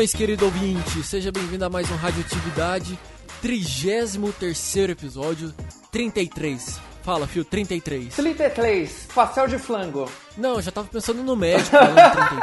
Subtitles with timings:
[0.00, 1.02] Saudações, querido ouvinte!
[1.02, 2.98] Seja bem-vindo a mais um Radioatividade,
[3.42, 5.52] 33 episódio,
[5.92, 6.80] 33.
[7.02, 8.14] Fala, fio, 33.
[8.14, 10.10] 33, pastel de flango.
[10.38, 12.38] Não, eu já tava pensando no médico falando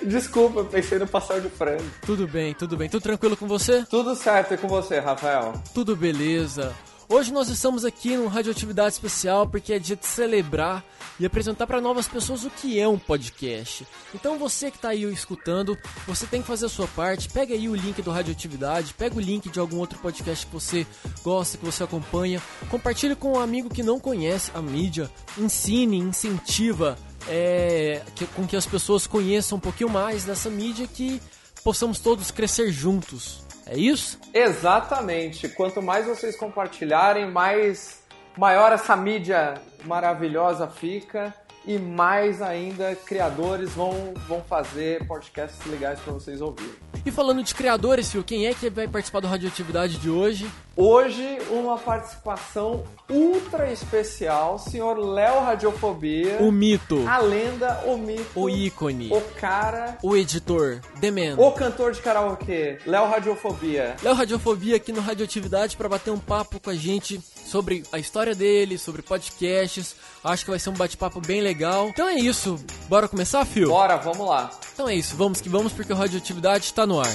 [0.00, 0.08] 33.
[0.08, 1.84] Desculpa, eu pensei no pastel de frango.
[2.06, 2.88] Tudo bem, tudo bem.
[2.88, 3.84] Tudo tranquilo com você?
[3.84, 5.52] Tudo certo e com você, Rafael?
[5.74, 6.74] Tudo beleza.
[7.12, 10.84] Hoje nós estamos aqui num Radioatividade Especial porque é dia de celebrar
[11.18, 13.84] e apresentar para novas pessoas o que é um podcast.
[14.14, 17.28] Então você que está aí escutando, você tem que fazer a sua parte.
[17.28, 20.86] Pega aí o link do Radioatividade, pega o link de algum outro podcast que você
[21.24, 26.96] gosta, que você acompanha, compartilhe com um amigo que não conhece a mídia, ensine, incentiva
[27.26, 31.20] é, que, com que as pessoas conheçam um pouquinho mais dessa mídia que
[31.64, 33.49] possamos todos crescer juntos.
[33.70, 34.18] É isso?
[34.34, 35.48] Exatamente.
[35.48, 38.02] Quanto mais vocês compartilharem, mais
[38.36, 41.32] maior essa mídia maravilhosa fica
[41.66, 46.72] e mais ainda criadores vão, vão fazer podcasts legais para vocês ouvirem.
[47.04, 50.50] E falando de criadores, Fio, quem é que vai participar do Radioatividade de hoje?
[50.76, 56.38] Hoje, uma participação ultra especial, senhor Léo Radiofobia.
[56.40, 57.06] O mito.
[57.06, 58.38] A lenda, o mito.
[58.38, 59.10] O ícone.
[59.12, 59.98] O cara.
[60.02, 60.80] O editor.
[61.00, 61.36] The Man.
[61.38, 62.78] O cantor de karaokê.
[62.86, 63.96] Léo Radiofobia.
[64.02, 67.20] Léo Radiofobia aqui no Radioatividade para bater um papo com a gente
[67.50, 69.96] sobre a história dele, sobre podcasts.
[70.22, 71.88] Acho que vai ser um bate-papo bem legal.
[71.88, 72.58] Então é isso.
[72.88, 73.68] Bora começar, Fio?
[73.68, 74.50] Bora, vamos lá.
[74.72, 75.16] Então é isso.
[75.16, 77.10] Vamos que vamos porque o Radioatividade está no ar.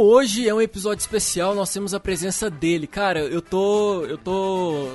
[0.00, 2.86] Hoje é um episódio especial, nós temos a presença dele.
[2.86, 4.04] Cara, eu tô.
[4.04, 4.92] Eu tô.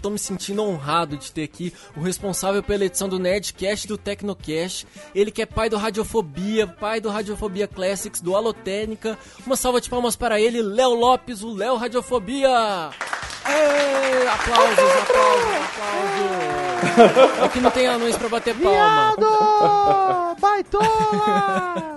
[0.00, 3.98] Tô me sentindo honrado de ter aqui o responsável pela edição do Nerdcast e do
[3.98, 4.86] Tecnocast.
[5.12, 9.18] Ele que é pai do Radiofobia, pai do Radiofobia Classics, do Alotênica.
[9.44, 12.90] Uma salva de palmas para ele, Léo Lopes, o Léo Radiofobia!
[13.46, 17.38] Ê, aplausos, aplausos, aplausos!
[17.38, 19.14] É o que não tem anões pra bater palma.
[19.16, 20.36] Viado!
[20.40, 21.94] Baitola!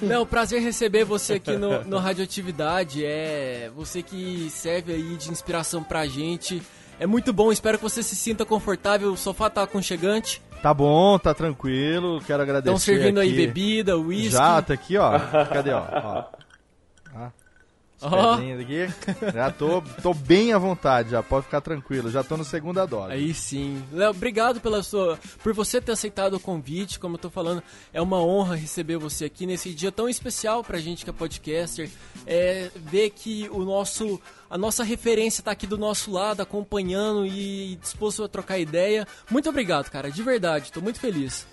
[0.00, 3.04] Léo, prazer receber você aqui no, no Radioatividade.
[3.04, 6.62] É você que serve aí de inspiração pra gente.
[7.00, 9.12] É muito bom, espero que você se sinta confortável.
[9.12, 10.40] O sofá tá aconchegante.
[10.62, 12.20] Tá bom, tá tranquilo.
[12.24, 12.74] Quero agradecer.
[12.74, 13.36] Estão servindo aí aqui.
[13.36, 14.30] bebida, uísque.
[14.30, 15.18] Já, tá aqui, ó.
[15.52, 15.82] Cadê, ó?
[15.82, 16.24] ó.
[17.14, 17.30] Ah,
[18.10, 19.32] pedrinhas aqui.
[19.32, 22.10] Já tô, tô bem à vontade, já pode ficar tranquilo.
[22.10, 23.12] Já tô no segunda dose.
[23.12, 23.82] Aí sim.
[23.92, 26.98] Léo, obrigado pela sua, por você ter aceitado o convite.
[26.98, 27.62] Como eu tô falando,
[27.92, 31.90] é uma honra receber você aqui nesse dia tão especial pra gente que é podcaster.
[32.26, 37.76] É, ver que o nosso, a nossa referência tá aqui do nosso lado, acompanhando e
[37.80, 39.06] disposto a trocar ideia.
[39.30, 40.72] Muito obrigado, cara, de verdade.
[40.72, 41.46] Tô muito feliz.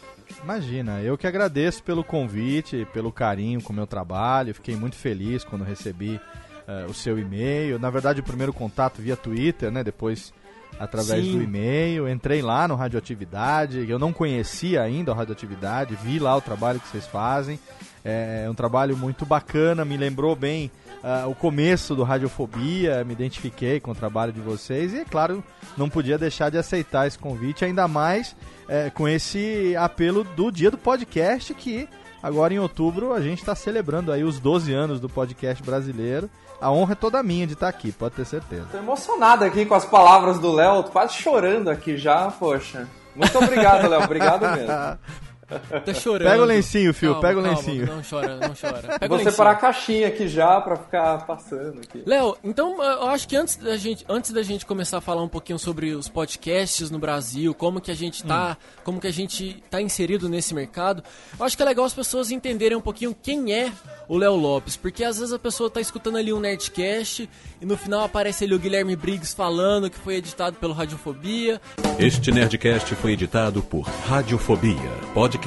[0.43, 4.53] Imagina, eu que agradeço pelo convite, pelo carinho com o meu trabalho.
[4.53, 6.19] Fiquei muito feliz quando recebi
[6.67, 7.79] eh, o seu e-mail.
[7.79, 9.83] Na verdade, o primeiro contato via Twitter, né?
[9.83, 10.33] Depois
[10.79, 11.33] através Sim.
[11.33, 12.07] do e-mail.
[12.07, 13.89] Entrei lá no Radioatividade.
[13.89, 15.97] Eu não conhecia ainda o Radioatividade.
[16.01, 17.59] Vi lá o trabalho que vocês fazem.
[18.03, 19.83] É um trabalho muito bacana.
[19.83, 20.71] Me lembrou bem
[21.03, 23.03] ah, o começo do Radiofobia.
[23.03, 24.93] Me identifiquei com o trabalho de vocês.
[24.93, 25.43] E, é claro,
[25.77, 27.65] não podia deixar de aceitar esse convite.
[27.65, 28.35] Ainda mais
[28.69, 31.89] eh, com esse apelo do dia do podcast que
[32.21, 36.29] agora em outubro a gente está celebrando aí os 12 anos do podcast brasileiro.
[36.61, 38.67] A honra é toda minha de estar aqui, pode ter certeza.
[38.71, 42.87] Tô emocionado aqui com as palavras do Léo, quase chorando aqui já, poxa.
[43.15, 44.99] Muito obrigado, Léo, obrigado mesmo.
[45.85, 46.29] Tá chorando.
[46.29, 47.85] Pega o lencinho, Fio, Calma, pega o calma, lencinho.
[47.87, 48.99] Não chora, não chora.
[48.99, 52.03] Pega Vou separar a caixinha aqui já pra ficar passando aqui.
[52.05, 55.27] Léo, então eu acho que antes da gente, antes da gente começar a falar um
[55.27, 59.63] pouquinho sobre os podcasts no Brasil, como que a gente tá, como que a gente
[59.69, 61.03] tá inserido nesse mercado,
[61.39, 63.71] eu acho que é legal as pessoas entenderem um pouquinho quem é
[64.07, 67.29] o Léo Lopes, porque às vezes a pessoa tá escutando ali um Nerdcast
[67.61, 71.61] e no final aparece ali o Guilherme Briggs falando que foi editado pelo Radiofobia.
[71.97, 75.38] Este Nerdcast foi editado por Radiofobia, podcast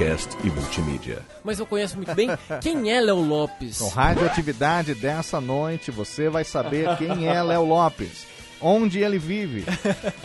[0.43, 1.19] e multimídia.
[1.43, 2.27] Mas eu conheço muito bem
[2.61, 3.77] quem é Léo Lopes.
[3.77, 8.25] Com radioatividade dessa noite, você vai saber quem é Léo Lopes,
[8.59, 9.63] onde ele vive,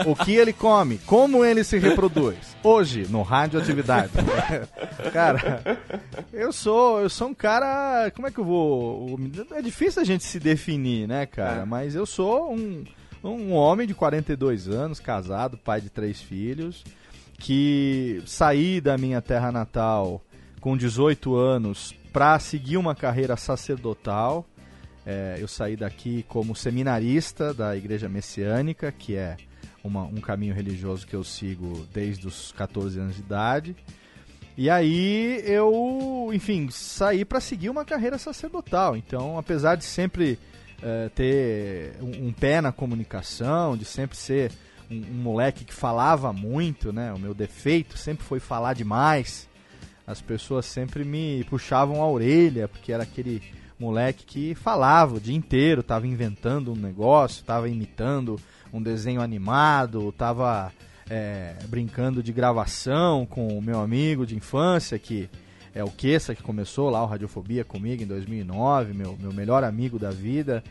[0.07, 2.57] o que ele come, como ele se reproduz.
[2.63, 4.13] Hoje, no Radioatividade.
[5.13, 5.63] cara,
[6.33, 8.11] eu sou, eu sou um cara.
[8.13, 9.21] Como é que eu vou.
[9.53, 11.63] É difícil a gente se definir, né, cara?
[11.63, 11.65] É.
[11.67, 12.85] Mas eu sou um,
[13.23, 16.85] um homem de 42 anos, casado, pai de três filhos,
[17.39, 20.23] que saí da minha terra natal
[20.61, 24.45] com 18 anos para seguir uma carreira sacerdotal.
[25.07, 29.37] É, eu saí daqui como seminarista da Igreja Messiânica, que é
[29.83, 33.77] uma- um caminho religioso que eu sigo desde os 14 anos de idade.
[34.57, 38.97] E aí eu, enfim, saí para seguir uma carreira sacerdotal.
[38.97, 40.37] Então, apesar de sempre
[40.83, 44.51] uh, ter um, um, pé na comunicação, de sempre ser
[44.91, 47.13] um, um, moleque que falava muito, né?
[47.13, 49.49] O meu defeito sempre foi falar demais.
[50.07, 53.43] As pessoas sempre me puxavam a orelha, porque era aquele
[53.79, 58.41] moleque que falava o dia inteiro, estava inventando um negócio, estava imitando
[58.73, 60.73] um desenho animado, estava
[61.09, 65.29] é, brincando de gravação com o meu amigo de infância, que
[65.75, 69.99] é o Queça, que começou lá o Radiofobia comigo em 2009, meu, meu melhor amigo
[69.99, 70.63] da vida.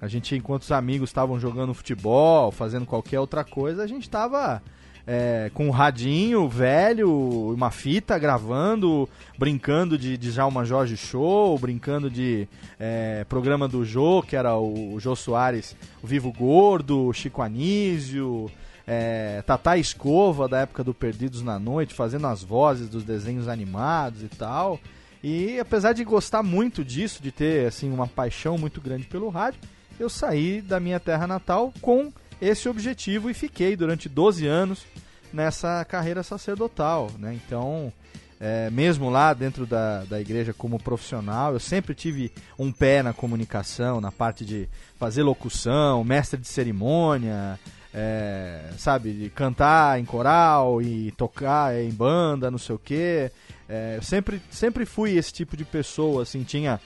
[0.00, 4.62] A gente, enquanto os amigos estavam jogando futebol, fazendo qualquer outra coisa, a gente estava
[5.06, 12.10] é, com um radinho velho, uma fita gravando, brincando de, de Jalma Jorge Show, brincando
[12.10, 12.48] de
[12.78, 17.40] é, programa do Jô, que era o, o Jô Soares, o Vivo Gordo, o Chico
[17.40, 18.50] Anísio,
[18.84, 24.22] é, Tatá Escova, da época do Perdidos na Noite, fazendo as vozes dos desenhos animados
[24.24, 24.80] e tal.
[25.22, 29.60] E apesar de gostar muito disso, de ter assim uma paixão muito grande pelo rádio,
[29.98, 34.84] eu saí da minha terra natal com esse objetivo e fiquei durante 12 anos
[35.32, 37.34] nessa carreira sacerdotal, né?
[37.34, 37.92] Então,
[38.38, 43.12] é, mesmo lá dentro da, da igreja como profissional, eu sempre tive um pé na
[43.12, 47.58] comunicação, na parte de fazer locução, mestre de cerimônia,
[47.94, 53.32] é, sabe, de cantar em coral e tocar em banda, não sei o quê.
[53.66, 56.78] É, eu sempre, sempre fui esse tipo de pessoa, assim, tinha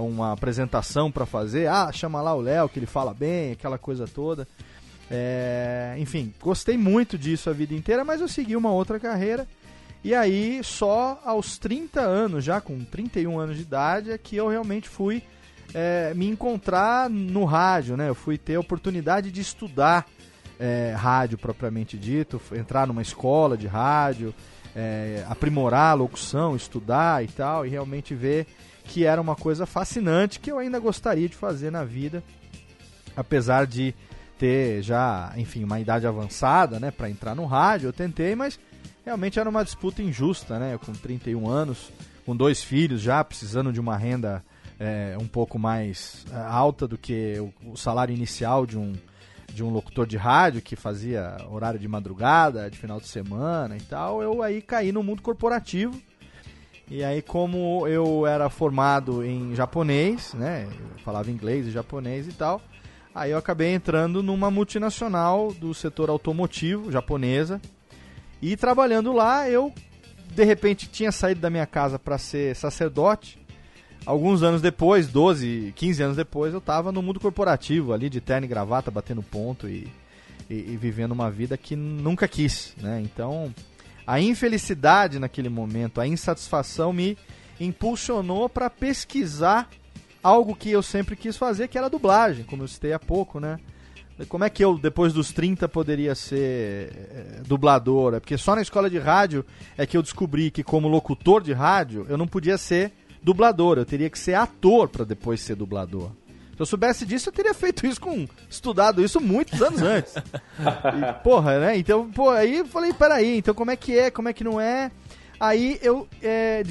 [0.00, 4.06] uma apresentação para fazer, ah, chama lá o Léo, que ele fala bem, aquela coisa
[4.06, 4.46] toda.
[5.10, 9.46] É, enfim, gostei muito disso a vida inteira, mas eu segui uma outra carreira.
[10.04, 14.48] E aí, só aos 30 anos, já com 31 anos de idade, é que eu
[14.48, 15.22] realmente fui
[15.74, 18.08] é, me encontrar no rádio, né?
[18.08, 20.06] Eu fui ter a oportunidade de estudar
[20.58, 24.34] é, rádio propriamente dito, entrar numa escola de rádio,
[24.74, 28.46] é, aprimorar a locução, estudar e tal, e realmente ver
[28.92, 32.22] que era uma coisa fascinante que eu ainda gostaria de fazer na vida,
[33.16, 33.94] apesar de
[34.38, 38.60] ter já, enfim, uma idade avançada, né, para entrar no rádio, eu tentei, mas
[39.02, 41.90] realmente era uma disputa injusta, né, com 31 anos,
[42.26, 44.44] com dois filhos já, precisando de uma renda
[44.78, 48.92] é, um pouco mais é, alta do que o, o salário inicial de um
[49.54, 53.80] de um locutor de rádio que fazia horário de madrugada, de final de semana e
[53.82, 55.94] tal, eu aí caí no mundo corporativo.
[56.94, 60.68] E aí, como eu era formado em japonês, né?
[60.68, 62.60] Eu falava inglês e japonês e tal.
[63.14, 67.58] Aí eu acabei entrando numa multinacional do setor automotivo japonesa.
[68.42, 69.72] E trabalhando lá, eu
[70.34, 73.40] de repente tinha saído da minha casa para ser sacerdote
[74.04, 78.44] alguns anos depois, 12, 15 anos depois, eu estava no mundo corporativo ali, de terno
[78.44, 79.88] e gravata, batendo ponto e,
[80.50, 83.00] e, e, vivendo uma vida que nunca quis, né?
[83.02, 83.54] Então,
[84.06, 87.16] a infelicidade naquele momento, a insatisfação me
[87.60, 89.68] impulsionou para pesquisar
[90.22, 93.58] algo que eu sempre quis fazer, que era dublagem, como eu citei há pouco, né?
[94.28, 98.20] Como é que eu, depois dos 30, poderia ser é, dubladora?
[98.20, 99.44] Porque só na escola de rádio
[99.76, 103.84] é que eu descobri que, como locutor de rádio, eu não podia ser dublador, eu
[103.84, 106.10] teria que ser ator para depois ser dublador.
[106.54, 108.28] Se eu soubesse disso, eu teria feito isso com.
[108.48, 110.14] estudado isso muitos anos antes.
[110.16, 111.76] E, porra, né?
[111.76, 114.60] Então, pô, aí eu falei, peraí, então como é que é, como é que não
[114.60, 114.90] é?
[115.40, 116.06] Aí eu.
[116.22, 116.62] É,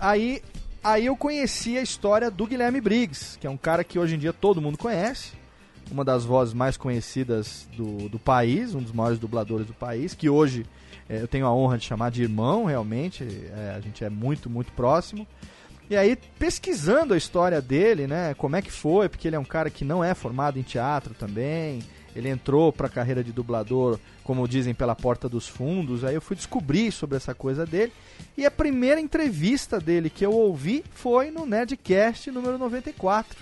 [0.00, 0.42] aí,
[0.82, 4.18] aí eu conheci a história do Guilherme Briggs, que é um cara que hoje em
[4.18, 5.32] dia todo mundo conhece.
[5.90, 10.28] Uma das vozes mais conhecidas do, do país, um dos maiores dubladores do país, que
[10.28, 10.66] hoje
[11.08, 13.22] é, eu tenho a honra de chamar de irmão, realmente.
[13.24, 15.26] É, a gente é muito, muito próximo.
[15.88, 19.44] E aí, pesquisando a história dele, né, como é que foi, porque ele é um
[19.44, 21.82] cara que não é formado em teatro também,
[22.16, 26.02] ele entrou para a carreira de dublador, como dizem, pela porta dos fundos.
[26.02, 27.92] Aí eu fui descobrir sobre essa coisa dele.
[28.36, 33.36] E a primeira entrevista dele que eu ouvi foi no Nerdcast número 94.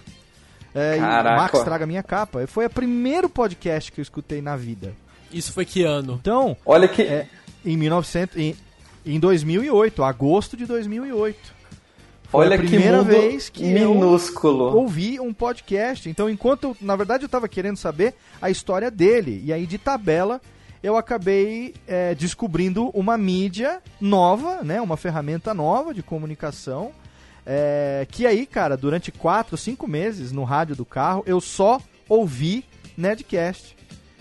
[0.75, 1.37] É, Caraca.
[1.41, 2.45] Max Traga Minha Capa.
[2.49, 4.93] Foi o primeiro podcast que eu escutei na vida.
[5.33, 6.19] Isso foi que ano?
[6.21, 7.29] Então, olha que é,
[7.65, 8.57] em 1900 em,
[9.07, 11.54] em 2008, agosto de 2008.
[12.35, 14.71] Foi Olha a primeira que vez que minúsculo.
[14.71, 16.11] eu ouvi um podcast.
[16.11, 18.13] Então, enquanto, na verdade, eu estava querendo saber
[18.43, 19.41] a história dele.
[19.45, 20.41] E aí, de tabela,
[20.83, 24.81] eu acabei é, descobrindo uma mídia nova, né?
[24.81, 26.91] Uma ferramenta nova de comunicação.
[27.47, 32.65] É, que aí, cara, durante quatro, cinco meses no rádio do carro, eu só ouvi
[32.97, 33.77] Nedcast.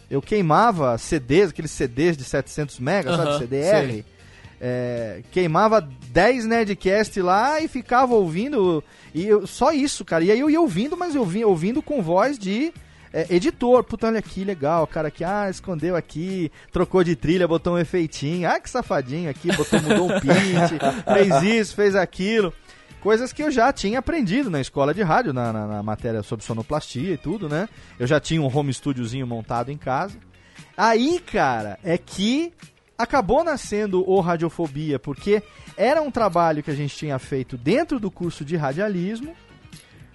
[0.08, 3.40] Eu queimava CDs, aqueles CDs de 700 megas, uh -huh, sabe?
[3.40, 3.88] CDR.
[3.88, 4.06] Sei
[4.66, 8.82] é, queimava 10 Nerdcast lá e ficava ouvindo.
[9.14, 10.24] E eu, só isso, cara.
[10.24, 12.74] E aí eu ia ouvindo, mas eu vinha ouvindo com voz de
[13.12, 13.84] é, editor.
[13.84, 14.88] Puta, olha aqui, legal.
[14.88, 18.50] Cara aqui, ah, escondeu aqui, trocou de trilha, botou um efeitinho.
[18.50, 20.80] Ah, que safadinho aqui, botou, mudou um pitch,
[21.14, 22.54] fez isso, fez aquilo.
[23.02, 26.46] Coisas que eu já tinha aprendido na escola de rádio, na, na, na matéria sobre
[26.46, 27.68] sonoplastia e tudo, né?
[28.00, 30.18] Eu já tinha um home studiozinho montado em casa.
[30.78, 32.54] Aí, cara, é que
[32.98, 35.42] acabou nascendo o Radiofobia, porque
[35.76, 39.36] era um trabalho que a gente tinha feito dentro do curso de radialismo,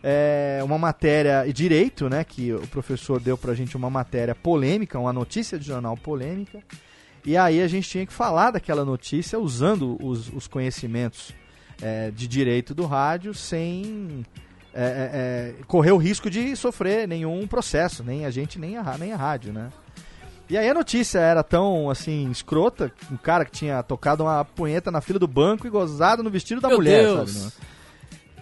[0.02, 4.98] é, uma matéria e direito, né, que o professor deu pra gente uma matéria polêmica,
[4.98, 6.62] uma notícia de jornal polêmica,
[7.24, 11.34] e aí a gente tinha que falar daquela notícia usando os, os conhecimentos
[11.82, 14.24] é, de direito do rádio sem
[14.72, 18.96] é, é, é, correr o risco de sofrer nenhum processo, nem a gente, nem a,
[18.96, 19.70] nem a rádio, né?
[20.50, 24.90] E aí a notícia era tão, assim, escrota, um cara que tinha tocado uma punheta
[24.90, 27.30] na fila do banco e gozado no vestido da Meu mulher, Deus.
[27.30, 27.52] sabe?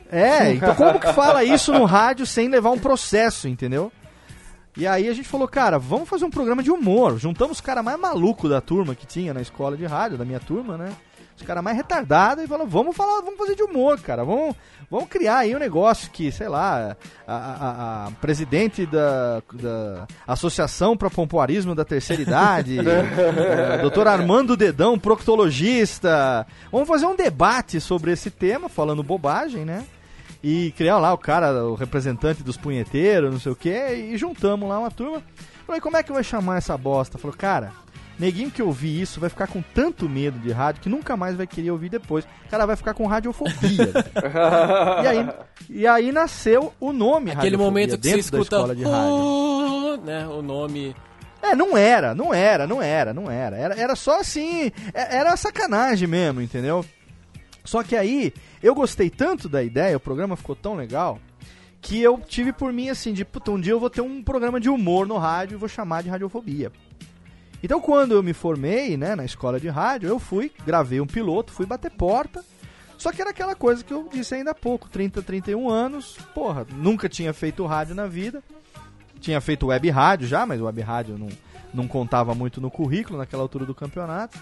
[0.09, 3.91] É, então como que fala isso no rádio sem levar um processo, entendeu?
[4.77, 7.19] E aí a gente falou, cara, vamos fazer um programa de humor.
[7.19, 10.39] Juntamos os caras mais malucos da turma que tinha na escola de rádio, da minha
[10.39, 10.93] turma, né?
[11.37, 14.25] Os caras mais retardados e falou, vamos falar, vamos fazer de humor, cara.
[14.25, 14.57] Vamos,
[14.91, 16.97] vamos criar aí um negócio que, sei lá,
[17.29, 24.57] a, a- a presidente da, da Associação para Pompoarismo da Terceira Idade, é, doutor Armando
[24.57, 26.47] Dedão, proctologista.
[26.73, 29.85] Vamos fazer um debate sobre esse tema, falando bobagem, né?
[30.43, 34.69] E criar lá o cara, o representante dos punheteiros, não sei o que, e juntamos
[34.69, 35.23] lá uma turma.
[35.67, 37.19] Falei, como é que vai chamar essa bosta?
[37.19, 37.73] Falou, cara,
[38.19, 41.47] neguinho que ouvir isso vai ficar com tanto medo de rádio que nunca mais vai
[41.47, 42.25] querer ouvir depois.
[42.25, 43.93] O cara vai ficar com radiofobia.
[45.03, 45.29] e, aí,
[45.69, 49.13] e aí nasceu o nome Aquele momento que você dentro da escuta escola de rádio.
[49.15, 50.95] "Oh", né, o nome.
[51.43, 53.57] É, não era, não era, não era, não era.
[53.57, 56.85] Era, era só assim, é- era sacanagem mesmo, entendeu?
[57.65, 58.33] Só que aí,
[58.63, 61.19] eu gostei tanto da ideia, o programa ficou tão legal,
[61.81, 64.59] que eu tive por mim assim, de, puta, um dia eu vou ter um programa
[64.59, 66.73] de humor no rádio e vou chamar de radiofobia.
[67.67, 71.51] Então quando eu me formei, né, na escola de rádio, eu fui, gravei um piloto,
[71.51, 72.45] fui bater porta,
[72.97, 76.65] só que era aquela coisa que eu disse ainda há pouco, 30, 31 anos, porra,
[76.77, 78.41] nunca tinha feito rádio na vida,
[79.19, 81.29] tinha feito web rádio já, mas web rádio não,
[81.75, 84.39] não contava muito no currículo naquela altura do campeonato.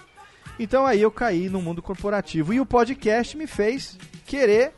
[0.59, 2.53] Então aí eu caí no mundo corporativo.
[2.53, 4.71] E o podcast me fez querer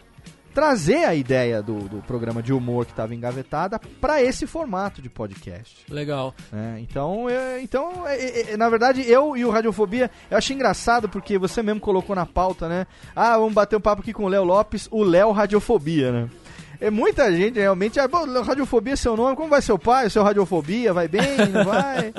[0.57, 5.07] trazer a ideia do, do programa de humor que estava engavetada para esse formato de
[5.07, 5.85] podcast.
[5.87, 6.33] Legal.
[6.51, 6.79] né?
[6.79, 11.37] Então, é, então é, é, na verdade, eu e o Radiofobia, eu achei engraçado porque
[11.37, 12.87] você mesmo colocou na pauta, né?
[13.15, 16.29] Ah, vamos bater um papo aqui com o Léo Lopes, o Léo Radiofobia, né?
[16.79, 17.99] É muita gente realmente.
[17.99, 20.07] Ah, pô, Radiofobia é seu nome, como vai seu pai?
[20.07, 20.93] O seu Radiofobia?
[20.93, 21.23] Vai bem?
[21.51, 22.13] Não vai?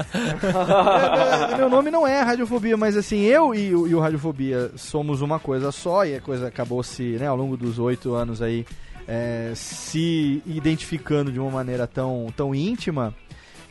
[1.51, 4.71] É, é, meu nome não é Radiofobia, mas assim, eu e, o- e o Radiofobia
[4.77, 8.43] somos uma coisa só e a coisa acabou se, né, ao longo dos oito anos
[8.43, 8.67] aí,
[9.07, 13.15] é, se identificando de uma maneira tão, tão íntima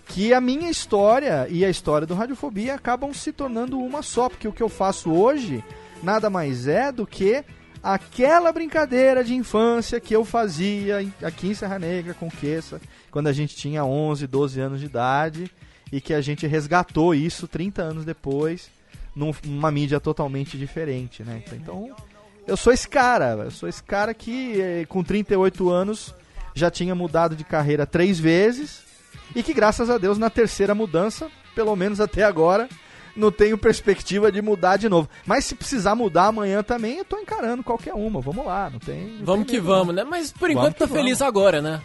[0.08, 4.48] que a minha história e a história do Radiofobia acabam se tornando uma só, porque
[4.48, 5.62] o que eu faço hoje
[6.02, 7.44] nada mais é do que
[7.94, 13.34] aquela brincadeira de infância que eu fazia aqui em Serra Negra com Queça, quando a
[13.34, 15.52] gente tinha 11, 12 anos de idade
[15.92, 18.70] e que a gente resgatou isso 30 anos depois
[19.16, 21.42] num- numa mídia totalmente diferente, né?
[21.54, 21.96] Então,
[22.46, 26.14] eu sou esse cara, eu sou esse cara que eh, com 38 anos
[26.54, 28.82] já tinha mudado de carreira três vezes
[29.36, 32.68] e que graças a Deus na terceira mudança, pelo menos até agora,
[33.18, 35.10] não tenho perspectiva de mudar de novo.
[35.26, 38.22] Mas se precisar mudar amanhã também, eu tô encarando qualquer uma.
[38.22, 39.18] Vamos lá, não tem.
[39.18, 40.04] não Vamos tem que vamos, né?
[40.04, 41.02] Mas por enquanto tá vamos.
[41.02, 41.82] feliz agora, né?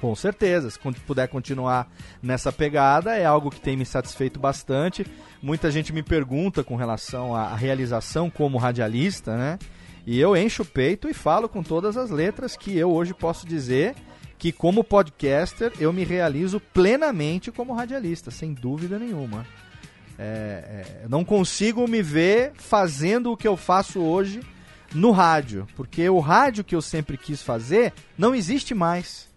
[0.00, 1.90] Com certeza, se puder continuar
[2.22, 5.04] nessa pegada, é algo que tem me satisfeito bastante.
[5.42, 9.58] Muita gente me pergunta com relação à à realização como radialista, né?
[10.06, 13.46] E eu encho o peito e falo com todas as letras que eu hoje posso
[13.46, 13.94] dizer
[14.38, 19.44] que, como podcaster, eu me realizo plenamente como radialista, sem dúvida nenhuma.
[20.18, 24.40] É, é, não consigo me ver fazendo o que eu faço hoje
[24.92, 29.27] no rádio, porque o rádio que eu sempre quis fazer não existe mais.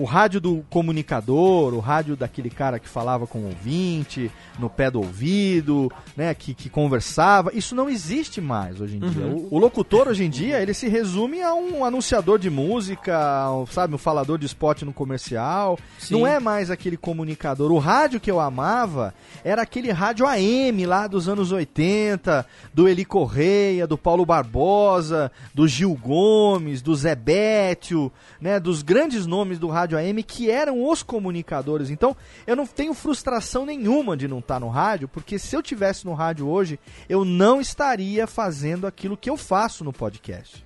[0.00, 4.90] O rádio do comunicador, o rádio daquele cara que falava com o ouvinte, no pé
[4.90, 9.26] do ouvido, né, que, que conversava, isso não existe mais hoje em dia.
[9.26, 13.66] O, o locutor hoje em dia, ele se resume a um anunciador de música, um,
[13.66, 15.78] sabe, um falador de spot no comercial.
[15.98, 16.14] Sim.
[16.14, 17.70] Não é mais aquele comunicador.
[17.70, 19.12] O rádio que eu amava
[19.44, 25.68] era aquele rádio AM lá dos anos 80, do Eli Correia, do Paulo Barbosa, do
[25.68, 31.02] Gil Gomes, do Zé Bétio, né, dos grandes nomes do rádio AM que eram os
[31.02, 31.90] comunicadores.
[31.90, 32.16] Então,
[32.46, 36.14] eu não tenho frustração nenhuma de não estar no rádio, porque se eu tivesse no
[36.14, 36.78] rádio hoje,
[37.08, 40.64] eu não estaria fazendo aquilo que eu faço no podcast.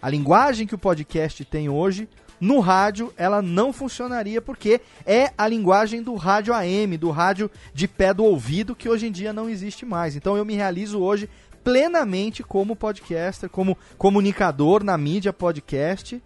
[0.00, 2.08] A linguagem que o podcast tem hoje,
[2.40, 7.88] no rádio ela não funcionaria porque é a linguagem do rádio AM, do rádio de
[7.88, 10.14] pé do ouvido, que hoje em dia não existe mais.
[10.14, 11.28] Então eu me realizo hoje
[11.64, 16.22] plenamente como podcaster, como comunicador na mídia podcast,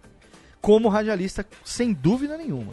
[0.61, 2.71] como radialista, sem dúvida nenhuma.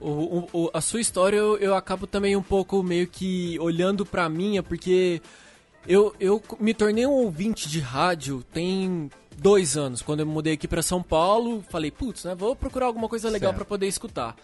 [0.00, 4.28] O, o, a sua história eu, eu acabo também um pouco meio que olhando pra
[4.28, 5.20] minha, porque
[5.86, 10.02] eu, eu me tornei um ouvinte de rádio tem dois anos.
[10.02, 13.52] Quando eu mudei aqui para São Paulo, falei, putz, né, vou procurar alguma coisa legal
[13.52, 14.36] para poder escutar.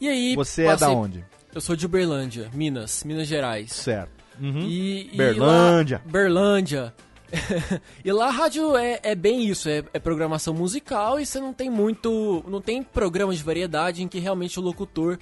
[0.00, 0.34] E aí.
[0.34, 0.88] Você passei...
[0.88, 1.24] é da onde?
[1.54, 3.72] Eu sou de Uberlândia, Minas, Minas Gerais.
[3.72, 4.10] Certo.
[4.40, 4.66] Uhum.
[4.68, 6.00] E, Berlândia.
[6.02, 6.94] E lá, Berlândia.
[8.04, 11.52] e lá a rádio é, é bem isso, é, é, programação musical e você não
[11.52, 12.44] tem muito.
[12.48, 15.18] não tem programa de variedade em que realmente o locutor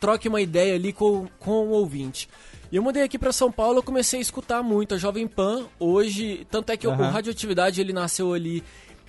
[0.00, 2.28] troque uma ideia ali com, com o ouvinte.
[2.70, 5.66] E eu mudei aqui para São Paulo, eu comecei a escutar muito a Jovem Pan.
[5.78, 6.94] Hoje, tanto é que uhum.
[6.94, 8.62] o Radioatividade ele nasceu ali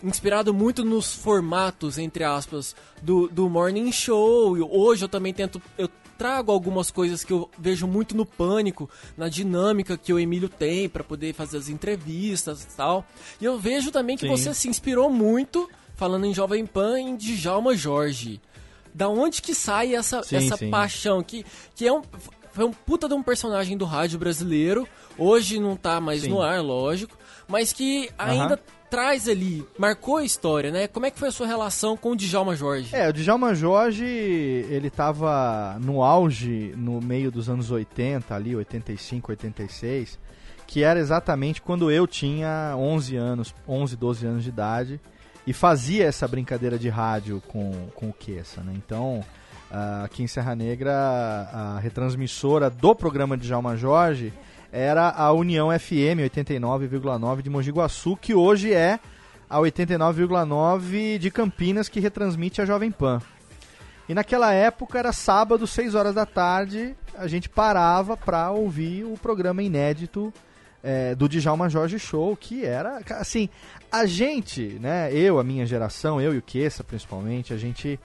[0.03, 4.57] inspirado muito nos formatos, entre aspas, do, do Morning Show.
[4.57, 5.61] E hoje eu também tento.
[5.77, 10.49] Eu trago algumas coisas que eu vejo muito no pânico, na dinâmica que o Emílio
[10.49, 13.05] tem para poder fazer as entrevistas e tal.
[13.39, 14.29] E eu vejo também que Sim.
[14.29, 18.41] você se inspirou muito, falando em Jovem Pan, em Djalma Jorge.
[18.93, 20.71] Da onde que sai essa, sim, essa sim.
[20.71, 21.21] paixão?
[21.21, 21.45] Que,
[21.75, 22.01] que é um,
[22.51, 24.87] foi um puta de um personagem do rádio brasileiro.
[25.17, 26.29] Hoje não tá mais sim.
[26.29, 27.15] no ar, lógico.
[27.47, 30.87] Mas que ainda uh -huh traz ali, marcou a história, né?
[30.87, 32.95] Como é que foi a sua relação com o Djalma Jorge?
[32.95, 39.31] É, o Djalma Jorge, ele tava no auge no meio dos anos 80, ali, 85,
[39.31, 40.19] 86,
[40.65, 44.99] que era exatamente quando eu tinha 11 anos, 11, 12 anos de idade,
[45.45, 48.73] e fazia essa brincadeira de rádio com, com o Kessa, né?
[48.75, 49.23] Então,
[49.71, 54.33] uh, aqui em Serra Negra, a retransmissora do programa Djalma Jorge
[54.71, 58.99] era a União FM 89,9 de Mogi Guaçu, que hoje é
[59.49, 63.21] a 89,9 de Campinas, que retransmite a Jovem Pan.
[64.09, 69.17] E naquela época era sábado, 6 horas da tarde, a gente parava para ouvir o
[69.17, 70.33] programa inédito
[70.83, 73.49] é, do Djalma Jorge Show, que era, assim,
[73.91, 77.99] a gente, né, eu, a minha geração, eu e o Kessa principalmente, a gente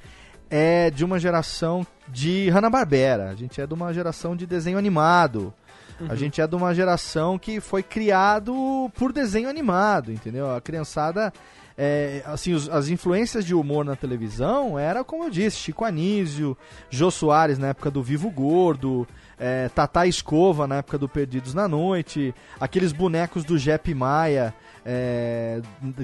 [0.51, 5.55] é de uma geração de Hanna-Barbera, a gente é de uma geração de desenho animado,
[6.01, 6.09] Uhum.
[6.11, 10.55] A gente é de uma geração que foi criado por desenho animado, entendeu?
[10.55, 11.33] A criançada.
[11.77, 16.57] É, assim, os, as influências de humor na televisão era, como eu disse, Chico Anísio,
[16.91, 21.67] Jô Soares na época do Vivo Gordo, é, Tata Escova na época do Perdidos na
[21.67, 25.61] Noite, aqueles bonecos do Jep Maia é,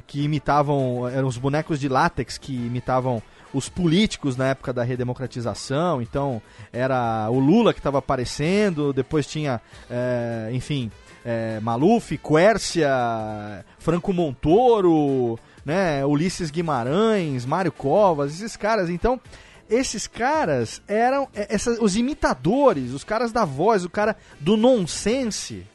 [0.06, 3.22] que imitavam, eram os bonecos de látex que imitavam
[3.52, 6.02] os políticos na época da redemocratização.
[6.02, 6.40] Então,
[6.72, 10.90] era o Lula que estava aparecendo, depois tinha, é, enfim,
[11.24, 18.88] é, Maluf, Quércia, Franco Montoro, né, Ulisses Guimarães, Mário Covas, esses caras.
[18.88, 19.20] Então,
[19.68, 25.66] esses caras eram é, essa, os imitadores, os caras da voz, o cara do nonsense,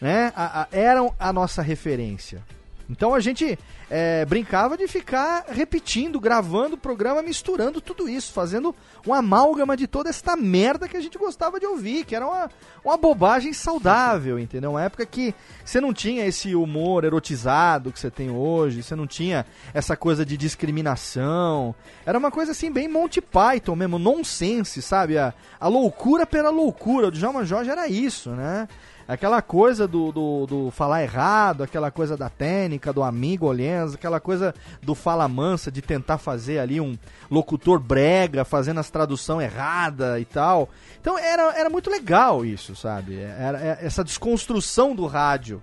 [0.00, 2.42] né, a, a, eram a nossa referência.
[2.90, 3.56] Então a gente
[3.88, 8.74] é, brincava de ficar repetindo, gravando o programa, misturando tudo isso, fazendo
[9.06, 12.50] uma amálgama de toda esta merda que a gente gostava de ouvir, que era uma,
[12.84, 14.72] uma bobagem saudável, entendeu?
[14.72, 19.06] Uma época que você não tinha esse humor erotizado que você tem hoje, você não
[19.06, 21.74] tinha essa coisa de discriminação.
[22.04, 25.16] Era uma coisa assim, bem Monty Python mesmo, nonsense, sabe?
[25.16, 27.06] A, a loucura pela loucura.
[27.06, 28.66] O Djalma Jorge era isso, né?
[29.10, 34.20] Aquela coisa do, do, do, falar errado, aquela coisa da técnica, do amigo olhando, aquela
[34.20, 36.96] coisa do fala mansa, de tentar fazer ali um
[37.28, 40.68] locutor brega, fazendo as tradução errada e tal.
[41.00, 43.18] Então era, era muito legal isso, sabe?
[43.18, 45.60] Era, era essa desconstrução do rádio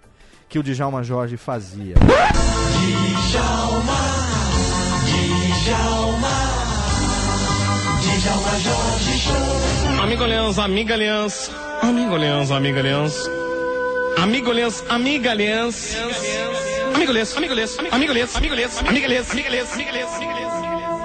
[0.50, 1.96] que o Djalma Jorge fazia.
[3.30, 3.94] Djalma,
[5.64, 6.28] Djalma,
[8.02, 10.04] Djalma Jorge Show.
[10.04, 13.37] Amigo Aliança, amiga Aliança, amigo Aliança, amiga Aliança.
[14.18, 15.96] Amigo Lens, amiga Lens.
[16.96, 20.10] Amigo Lens, amigo Lens, amigo Lens, amigo Lens, amiga Lens, amiga Lens, amiga Lens,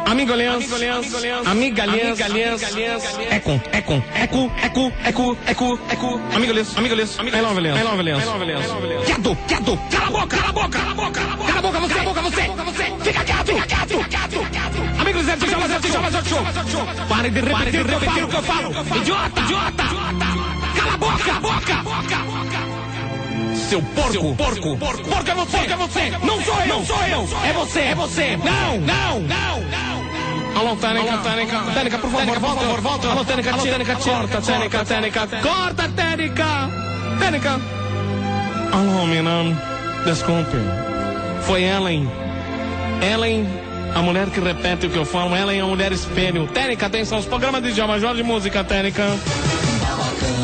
[0.07, 6.77] amigo Lens, amiga Lens, amiga Lens, Econ, Econ, Eco, Eco, Eco, Eco, Eco, amigo Lens,
[6.79, 9.05] amigo Lens, I love Lens, I love Lens, I love Lens.
[9.05, 11.95] Quieto, quieto, cala a boca, cala a boca, cala a boca, cala a boca, você,
[11.95, 12.43] cala a boca, você,
[13.05, 14.43] fica quieto, fica quieto,
[15.01, 17.07] Amigos, Zé, chama, Zé, chama, Zé, chama.
[17.09, 22.92] Pare de repetir o que eu falo, idiota, idiota, cala a boca, boca, boca, boca
[23.55, 24.13] seu porco.
[24.13, 24.77] Seu porco.
[24.77, 25.09] Porco.
[25.09, 25.57] Porco é você.
[25.57, 26.11] Porco é você.
[26.25, 26.67] Não sou eu.
[26.67, 27.29] Não sou eu.
[27.45, 27.81] É você.
[27.81, 28.37] É você.
[28.37, 28.79] Não.
[28.81, 29.21] Não.
[29.21, 29.61] Não.
[29.61, 29.93] Não.
[30.55, 33.09] Alô, Tênica, Tênica, Tênica, por favor, volta, por favor, volta.
[33.09, 36.47] Alô, Tênica, Tênica, corta, Tênica, Tênica, corta, Tênica,
[37.19, 37.61] Tênica.
[38.71, 39.57] Alô, menino,
[40.05, 40.57] desculpe.
[41.47, 42.09] Foi Ellen.
[43.01, 43.47] Ellen
[43.95, 46.47] A mulher que repete o que eu falo, ela é a mulher espelho.
[46.49, 49.05] Técnica, atenção, os programas de Djalma Jorge Música, técnica.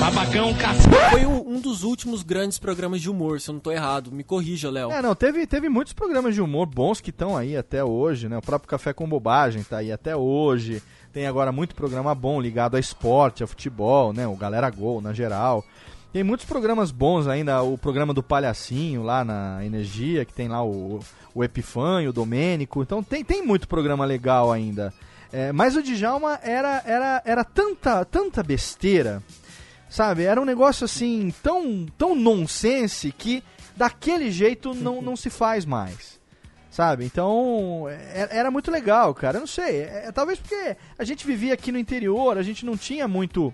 [0.00, 1.10] Babacão, cacete.
[1.10, 4.12] Foi um, dos últimos grandes programas de humor, se eu não tô errado.
[4.12, 4.90] Me corrija, Léo.
[4.90, 8.38] É, não, teve, teve muitos programas de humor bons que estão aí até hoje, né?
[8.38, 10.82] O próprio Café com Bobagem tá aí até hoje.
[11.12, 14.26] Tem agora muito programa bom ligado a esporte, a futebol, né?
[14.26, 15.64] O Galera Gol, na geral.
[16.12, 20.64] Tem muitos programas bons ainda, o programa do Palhacinho lá na Energia, que tem lá
[20.64, 21.00] o,
[21.34, 22.82] o Epifanho, o Domênico.
[22.82, 24.92] Então tem, tem muito programa legal ainda.
[25.30, 29.22] É, mas o Djalma era, era, era tanta, tanta besteira,
[29.88, 30.24] sabe?
[30.24, 33.42] Era um negócio assim, tão, tão nonsense que
[33.76, 36.18] daquele jeito não, não se faz mais.
[36.70, 37.04] Sabe?
[37.04, 39.38] Então, é- era muito legal, cara.
[39.38, 39.80] Eu não sei.
[39.82, 43.52] é- é- talvez porque a gente vivia aqui no interior, a gente não tinha muito.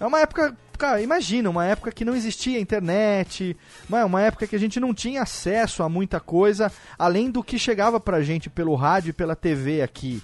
[0.00, 0.56] É uma época.
[0.76, 3.56] Cara, imagina, uma época que não existia internet,
[3.88, 7.60] uma, uma época que a gente não tinha acesso a muita coisa, além do que
[7.60, 10.20] chegava pra gente pelo rádio e pela TV aqui.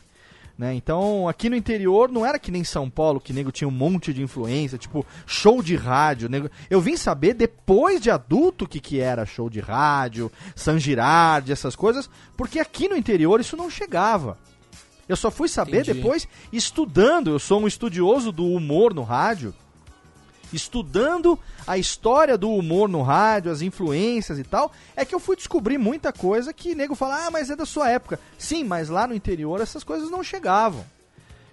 [0.60, 0.74] Né?
[0.74, 4.12] Então, aqui no interior não era que nem São Paulo, que nego tinha um monte
[4.12, 6.28] de influência, tipo show de rádio.
[6.28, 6.50] Nego...
[6.68, 11.50] Eu vim saber depois de adulto o que, que era show de rádio, San Girardi,
[11.50, 14.36] essas coisas, porque aqui no interior isso não chegava.
[15.08, 15.94] Eu só fui saber Entendi.
[15.94, 17.30] depois estudando.
[17.30, 19.54] Eu sou um estudioso do humor no rádio.
[20.52, 25.36] Estudando a história do humor no rádio, as influências e tal, é que eu fui
[25.36, 28.18] descobrir muita coisa que nego fala, ah, mas é da sua época.
[28.38, 30.84] Sim, mas lá no interior essas coisas não chegavam.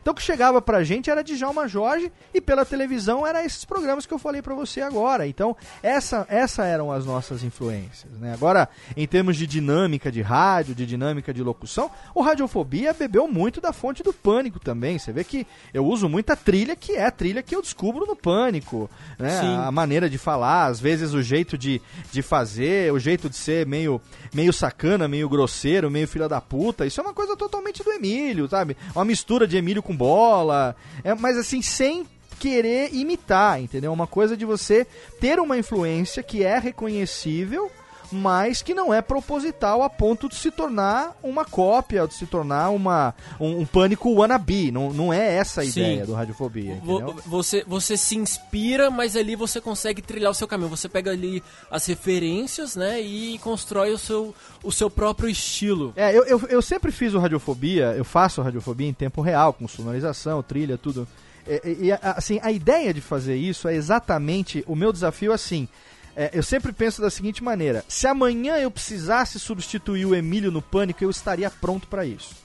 [0.08, 4.06] Então o que chegava pra gente era Djalma Jorge e pela televisão era esses programas
[4.06, 5.28] que eu falei pra você agora.
[5.28, 8.10] Então essa, essa eram as nossas influências.
[8.14, 8.32] Né?
[8.32, 13.60] Agora, em termos de dinâmica de rádio, de dinâmica de locução, o Radiofobia bebeu muito
[13.60, 14.98] da fonte do Pânico também.
[14.98, 18.16] Você vê que eu uso muita trilha que é a trilha que eu descubro no
[18.16, 18.90] Pânico.
[19.20, 19.42] Né?
[19.42, 19.58] Sim.
[19.58, 21.82] A maneira de falar, às vezes o jeito de,
[22.14, 24.00] de fazer, o jeito de ser meio,
[24.34, 26.86] meio sacana, meio grosseiro, meio filha da puta.
[26.86, 28.78] Isso é uma coisa totalmente do Emílio, sabe?
[28.96, 30.76] Uma mistura de Emílio com bola.
[31.04, 32.06] É, mas assim, sem
[32.40, 33.92] querer imitar, entendeu?
[33.92, 34.86] Uma coisa de você
[35.20, 37.72] ter uma influência que é reconhecível,
[38.12, 42.70] mas que não é proposital a ponto de se tornar uma cópia, de se tornar
[42.70, 44.72] uma, um, um pânico wannabe.
[44.72, 45.70] Não, não é essa a Sim.
[45.70, 46.82] ideia do Radiofobia?
[47.26, 50.70] Você, você se inspira, mas ali você consegue trilhar o seu caminho.
[50.70, 55.94] Você pega ali as referências, né, e constrói o seu, o seu próprio estilo.
[55.96, 59.68] É, eu, eu, eu sempre fiz o Radiofobia, eu faço Radiofobia em tempo real, com
[59.68, 61.08] sonorização, trilha, tudo.
[61.48, 65.68] E, e- e, assim, a ideia de fazer isso é exatamente o meu desafio assim.
[65.68, 65.87] é,
[66.34, 71.04] eu sempre penso da seguinte maneira: se amanhã eu precisasse substituir o Emílio no pânico,
[71.04, 72.36] eu estaria pronto para isso.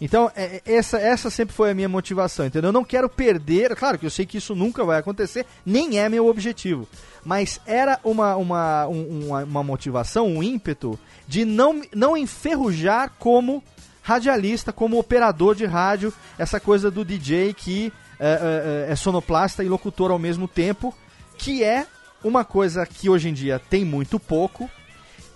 [0.00, 2.68] Então, é, é, essa, essa sempre foi a minha motivação, entendeu?
[2.68, 6.08] Eu não quero perder, claro que eu sei que isso nunca vai acontecer, nem é
[6.08, 6.88] meu objetivo.
[7.24, 13.60] Mas era uma, uma, um- uma, uma motivação, um ímpeto de não, não enferrujar como
[14.02, 19.68] radialista, como operador de rádio, essa coisa do DJ que é, é, é sonoplasta e
[19.68, 20.94] locutor ao mesmo tempo,
[21.36, 21.86] que é
[22.22, 24.70] uma coisa que hoje em dia tem muito pouco,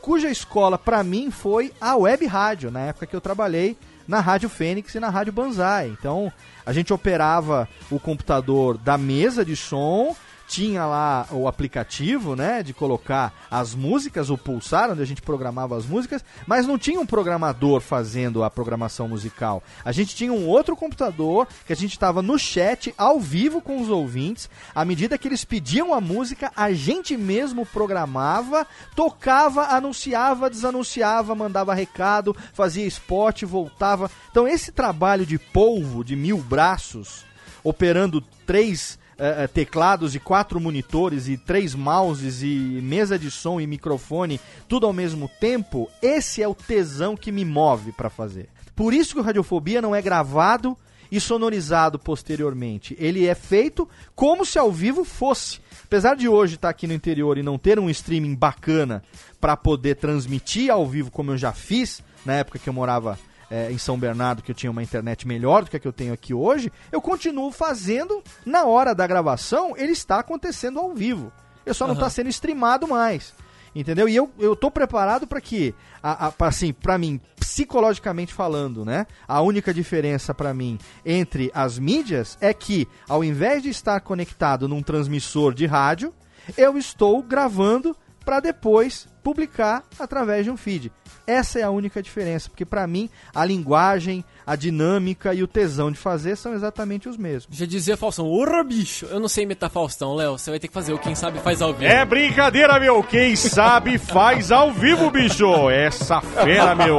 [0.00, 4.48] cuja escola para mim foi a web rádio, na época que eu trabalhei na Rádio
[4.48, 5.88] Fênix e na Rádio Banzai.
[5.88, 6.30] Então,
[6.64, 10.14] a gente operava o computador da mesa de som,
[10.46, 15.76] tinha lá o aplicativo, né, de colocar as músicas, o pulsar, onde a gente programava
[15.76, 19.62] as músicas, mas não tinha um programador fazendo a programação musical.
[19.84, 23.80] A gente tinha um outro computador que a gente estava no chat, ao vivo com
[23.80, 24.48] os ouvintes.
[24.74, 31.74] À medida que eles pediam a música, a gente mesmo programava, tocava, anunciava, desanunciava, mandava
[31.74, 34.10] recado, fazia spot, voltava.
[34.30, 37.24] Então esse trabalho de polvo de mil braços,
[37.62, 43.66] operando três eh, teclados e quatro monitores e três mouses e mesa de som e
[43.66, 48.48] microfone, tudo ao mesmo tempo, esse é o tesão que me move para fazer.
[48.74, 50.76] Por isso que o Radiofobia não é gravado
[51.10, 52.96] e sonorizado posteriormente.
[52.98, 55.60] Ele é feito como se ao vivo fosse.
[55.84, 59.02] Apesar de hoje estar aqui no interior e não ter um streaming bacana
[59.40, 63.18] para poder transmitir ao vivo como eu já fiz na época que eu morava
[63.54, 65.92] é, em São Bernardo, que eu tinha uma internet melhor do que a que eu
[65.92, 71.32] tenho aqui hoje, eu continuo fazendo na hora da gravação, ele está acontecendo ao vivo.
[71.64, 73.32] Eu só não está sendo streamado mais.
[73.72, 74.08] Entendeu?
[74.08, 78.84] E eu, eu tô preparado para que, a, a, pra, assim, para mim, psicologicamente falando,
[78.84, 79.06] né?
[79.26, 84.68] A única diferença para mim entre as mídias é que, ao invés de estar conectado
[84.68, 86.12] num transmissor de rádio,
[86.56, 90.92] eu estou gravando para depois publicar através de um feed.
[91.26, 95.90] Essa é a única diferença, porque para mim a linguagem, a dinâmica e o tesão
[95.90, 97.56] de fazer são exatamente os mesmos.
[97.56, 100.74] Já dizia Faustão, orra bicho, eu não sei imitar Faustão, Léo, você vai ter que
[100.74, 101.84] fazer o Quem Sabe Faz ao vivo.
[101.90, 106.98] É brincadeira, meu, quem sabe faz ao vivo, bicho, essa fera, meu,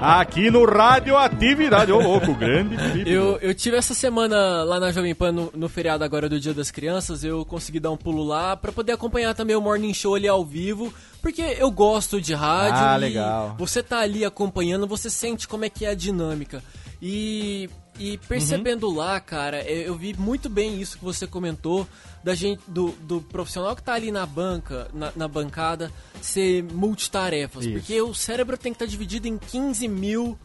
[0.00, 2.76] aqui no Radioatividade, ô louco, grande.
[3.10, 6.52] Eu, eu tive essa semana lá na Jovem Pan, no, no feriado agora do Dia
[6.54, 10.14] das Crianças, eu consegui dar um pulo lá pra poder acompanhar também o Morning Show
[10.14, 13.54] ali ao vivo, porque eu gosto de rádio Ah, e legal.
[13.58, 16.62] você tá ali acompanhando, você sente como é que é a dinâmica.
[17.00, 21.86] E, e percebendo lá, cara, eu, vi muito bem isso que você comentou
[22.24, 27.64] da gente do, do profissional que tá ali na banca, na, na bancada, ser multitarefas.
[27.64, 27.74] Isso.
[27.74, 30.38] Porque o cérebro tem que estar dividido em 15 mil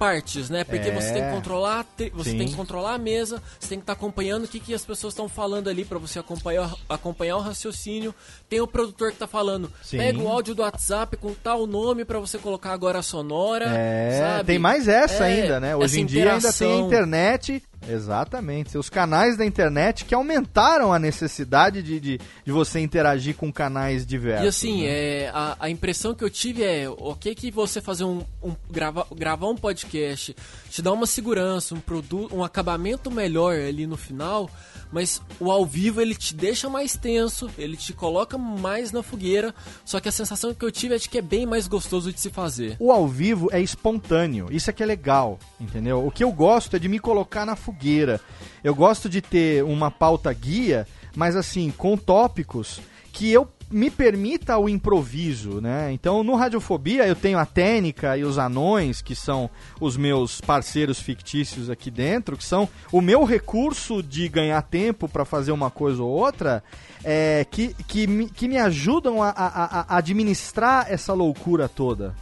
[0.00, 0.64] partes, né?
[0.64, 0.94] Porque É.
[0.94, 2.38] você tem que controlar, te- você Sim.
[2.38, 5.12] tem que controlar a mesa, você tem que estar acompanhando o que, que as pessoas
[5.12, 8.14] estão falando ali pra você acompanhar, acompanhar o raciocínio.
[8.48, 9.98] Tem o produtor que tá falando, Sim.
[9.98, 13.66] pega o áudio do WhatsApp com tal nome pra você colocar agora a sonora.
[13.68, 14.44] É, sabe?
[14.46, 15.76] tem mais essa É, ainda, né?
[15.76, 17.62] Hoje essa em dia ainda tem a internet.
[17.88, 18.76] Exatamente.
[18.76, 24.06] Os canais da internet que aumentaram a necessidade de, de, de você interagir com canais
[24.06, 24.44] diversos.
[24.44, 24.88] E assim, né?
[24.88, 29.06] é, a, a impressão que eu tive é, ok que você fazer um, um grava,
[29.14, 30.34] gravar um podcast
[30.70, 34.48] te dá uma segurança, um produto, um acabamento melhor ali no final,
[34.92, 39.52] mas o ao vivo ele te deixa mais tenso, ele te coloca mais na fogueira,
[39.84, 42.20] só que a sensação que eu tive é de que é bem mais gostoso de
[42.20, 42.76] se fazer.
[42.78, 46.06] O ao vivo é espontâneo, isso é que é legal, entendeu?
[46.06, 48.20] O que eu gosto é de me colocar na fogueira.
[48.62, 52.80] Eu gosto de ter uma pauta guia, mas assim, com tópicos
[53.12, 55.92] que eu me permita o improviso, né?
[55.92, 59.48] Então, no Radiofobia eu tenho a Técnica e os Anões, que são
[59.80, 65.24] os meus parceiros fictícios aqui dentro, que são o meu recurso de ganhar tempo para
[65.24, 66.62] fazer uma coisa ou outra,
[67.04, 72.14] é, que, que, me, que me ajudam a, a- a administrar essa loucura toda.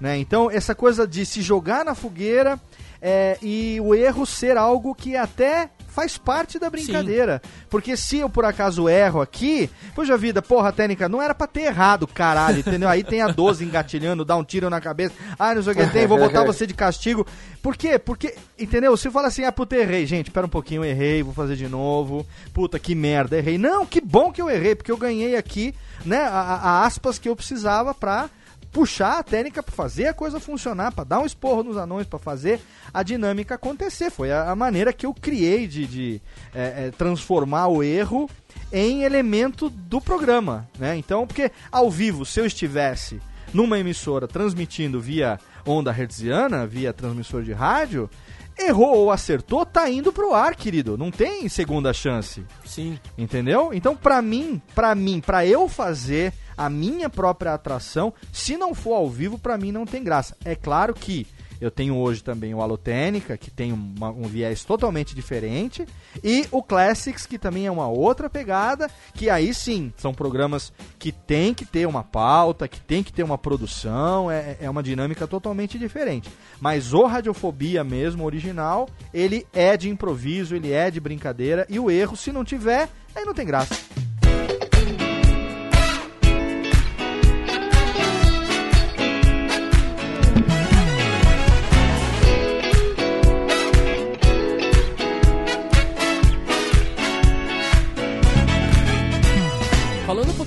[0.00, 0.16] Né?
[0.18, 2.58] Então, essa coisa de se jogar na fogueira
[3.00, 7.40] é, e o erro ser algo que até faz parte da brincadeira.
[7.70, 11.62] Porque se eu por acaso erro aqui, poxa vida, porra, técnica, não era pra ter
[11.62, 12.88] errado, caralho, entendeu?
[12.88, 15.86] Aí tem a 12 engatilhando, dá um tiro na cabeça, ah, não sei o que
[15.86, 17.24] tem, vou botar você de castigo.
[17.62, 17.98] Por quê?
[17.98, 18.96] Porque, entendeu?
[18.96, 22.26] Se fala assim, ah, puta, errei, gente, pera um pouquinho, errei, vou fazer de novo,
[22.52, 23.56] puta, que merda, errei.
[23.56, 27.28] Não, que bom que eu errei, porque eu ganhei aqui, né, a- a aspas que
[27.28, 28.28] eu precisava pra
[28.74, 32.18] puxar a técnica para fazer a coisa funcionar, para dar um esporro nos anões, para
[32.18, 32.60] fazer
[32.92, 34.10] a dinâmica acontecer.
[34.10, 36.20] Foi a, a maneira que eu criei de, de,
[36.52, 38.28] é, é, transformar o erro
[38.72, 40.96] em elemento do programa, né?
[40.96, 43.20] Então, porque ao vivo, se eu estivesse
[43.52, 48.10] numa emissora transmitindo via onda hertziana, via transmissor de rádio,
[48.58, 50.98] errou ou acertou, tá indo pro ar, querido.
[50.98, 52.44] Não tem segunda chance.
[52.64, 52.98] Sim.
[53.16, 53.70] Entendeu?
[53.72, 58.94] Então, pra mim, pra mim, pra eu fazer a minha própria atração, se não for
[58.94, 60.36] ao vivo, pra mim não tem graça.
[60.44, 61.26] É claro que
[61.60, 65.86] eu tenho hoje também o Alotênica, que tem uma- um viés totalmente diferente,
[66.22, 71.10] e o Classics, que também é uma outra pegada, que aí sim, são programas que
[71.10, 75.26] tem que ter uma pauta, que tem que ter uma produção, é, é uma dinâmica
[75.26, 76.28] totalmente diferente.
[76.60, 81.90] Mas o Radiofobia mesmo, original, ele é de improviso, ele é de brincadeira, e o
[81.90, 83.74] erro, se não tiver, aí não tem graça.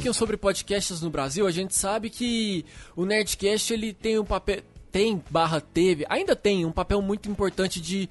[0.07, 2.65] Pouquinho sobre podcasts no Brasil, a gente sabe que
[2.95, 7.81] o Nerdcast ele tem um papel, tem barra teve, ainda tem um papel muito importante
[7.81, 8.09] de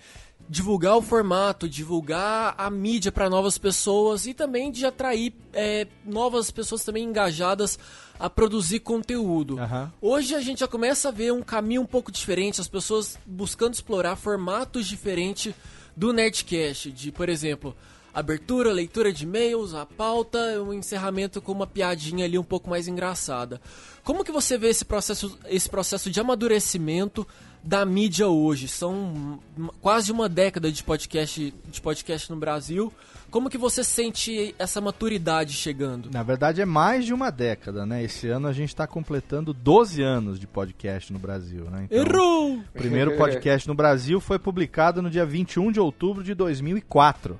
[0.48, 6.50] divulgar o formato, divulgar a mídia para novas pessoas e também de atrair é, novas
[6.50, 7.78] pessoas também engajadas
[8.18, 9.58] a produzir conteúdo.
[9.58, 9.92] Aham.
[10.00, 13.74] Hoje a gente já começa a ver um caminho um pouco diferente, as pessoas buscando
[13.74, 15.54] explorar formatos diferentes
[15.96, 17.74] do Nerdcast, de, por exemplo,
[18.16, 22.88] abertura, leitura de e-mails, a pauta, um encerramento com uma piadinha ali um pouco mais
[22.88, 23.60] engraçada.
[24.02, 27.26] Como que você vê esse processo, esse processo de amadurecimento
[27.62, 28.68] da mídia hoje?
[28.68, 29.38] São
[29.82, 32.90] quase uma década de podcast, de podcast no Brasil.
[33.30, 36.10] Como que você sente essa maturidade chegando?
[36.10, 38.02] Na verdade, é mais de uma década, né?
[38.02, 41.84] Esse ano a gente está completando 12 anos de podcast no Brasil, né?
[41.84, 42.60] Então, Errou!
[42.60, 47.38] O primeiro podcast no Brasil foi publicado no dia 21 de outubro de 2004.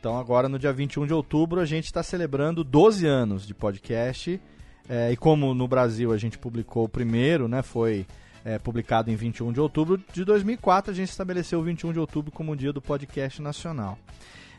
[0.00, 4.40] Então, agora no dia 21 de outubro, a gente está celebrando 12 anos de podcast.
[4.88, 7.62] É, e como no Brasil a gente publicou o primeiro, né?
[7.62, 8.06] Foi
[8.44, 12.32] é, publicado em 21 de outubro de 2004, a gente estabeleceu o 21 de outubro
[12.32, 13.98] como o dia do podcast nacional.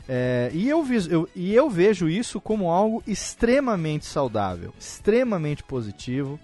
[0.07, 6.39] É, e, eu, eu- e eu vejo isso como algo extremamente saudável, extremamente positivo.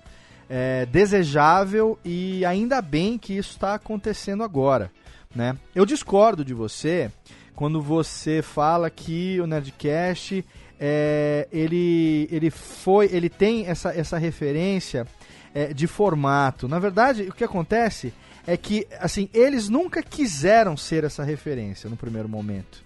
[0.50, 4.90] é, desejável e ainda bem que isso está acontecendo agora.
[5.36, 5.58] Né?
[5.76, 7.12] Eu discordo de você
[7.58, 10.46] quando você fala que o Nerdcast
[10.80, 15.08] é, ele, ele foi, ele tem essa, essa referência
[15.56, 16.68] é, de formato.
[16.68, 18.14] Na verdade, o que acontece
[18.46, 22.84] é que assim eles nunca quiseram ser essa referência no primeiro momento.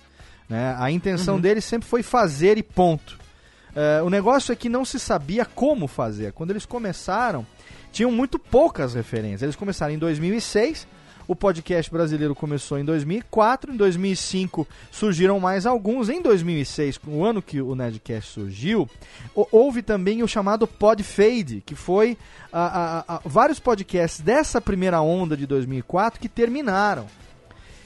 [0.47, 0.73] Né?
[0.79, 1.41] A intenção uhum.
[1.41, 3.19] deles sempre foi fazer e ponto.
[3.75, 6.31] É, o negócio é que não se sabia como fazer.
[6.31, 7.45] Quando eles começaram,
[7.91, 9.41] tinham muito poucas referências.
[9.41, 10.87] Eles começaram em 2006
[11.31, 16.09] o podcast brasileiro começou em 2004, em 2005 surgiram mais alguns.
[16.09, 18.85] Em 2006, o ano que o Nerdcast surgiu,
[19.33, 22.17] houve também o chamado Podfade, que foi
[22.51, 27.07] a, a, a, vários podcasts dessa primeira onda de 2004 que terminaram.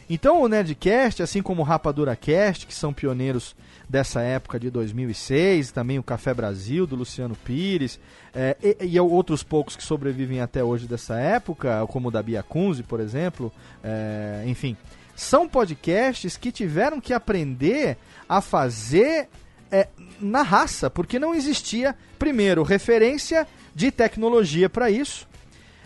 [0.09, 3.55] Então o Nerdcast, assim como o Rapadura Cast, que são pioneiros
[3.89, 7.99] dessa época de 2006, também o Café Brasil do Luciano Pires,
[8.33, 12.43] é, e, e, outros poucos que sobrevivem até hoje dessa época, como o da Bia
[12.43, 13.51] Kunze, por exemplo,
[13.83, 14.75] é, enfim,
[15.15, 19.29] são podcasts que tiveram que aprender a fazer
[19.71, 19.87] é,
[20.19, 25.27] na raça, porque não existia, primeiro, referência de tecnologia para isso,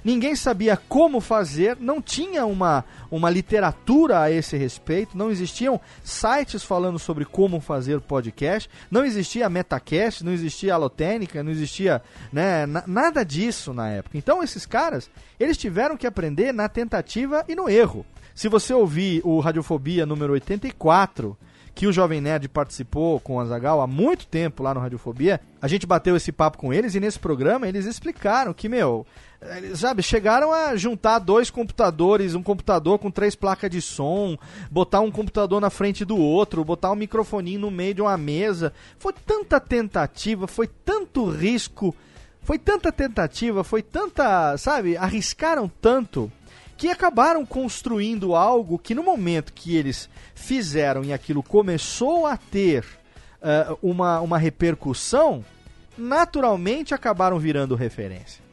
[0.04, 6.64] ninguém sabia como fazer, não tinha uma, uma literatura a esse respeito, não existiam sites
[6.64, 13.24] falando sobre como fazer podcast, não existia Metacast, não existia Alotênica, não existia né, nada
[13.24, 14.18] disso na época.
[14.18, 15.10] Então esses caras,
[15.40, 18.06] eles tiveram que aprender na tentativa e no erro.
[18.34, 21.38] Se você ouvir o Radiofobia número 84,
[21.80, 25.40] que o Jovem Nerd participou com o Azagal há muito tempo lá no Radiofobia.
[25.62, 29.06] A gente bateu esse papo com eles e nesse programa eles explicaram que, meu,
[29.76, 34.38] sabe, chegaram a juntar dois computadores, um computador com três placas de som,
[34.70, 38.74] botar um computador na frente do outro, botar um microfoninho no meio de uma mesa.
[38.98, 41.96] Foi tanta tentativa, foi tanto risco,
[42.42, 46.32] foi tanta tentativa, foi tanta, sabe, arriscaram tanto
[46.76, 52.86] que acabaram construindo algo que no momento que eles fizeram e aquilo começou a ter
[53.42, 55.44] uh, uma, uma repercussão,
[55.98, 58.49] naturalmente acabaram virando referência.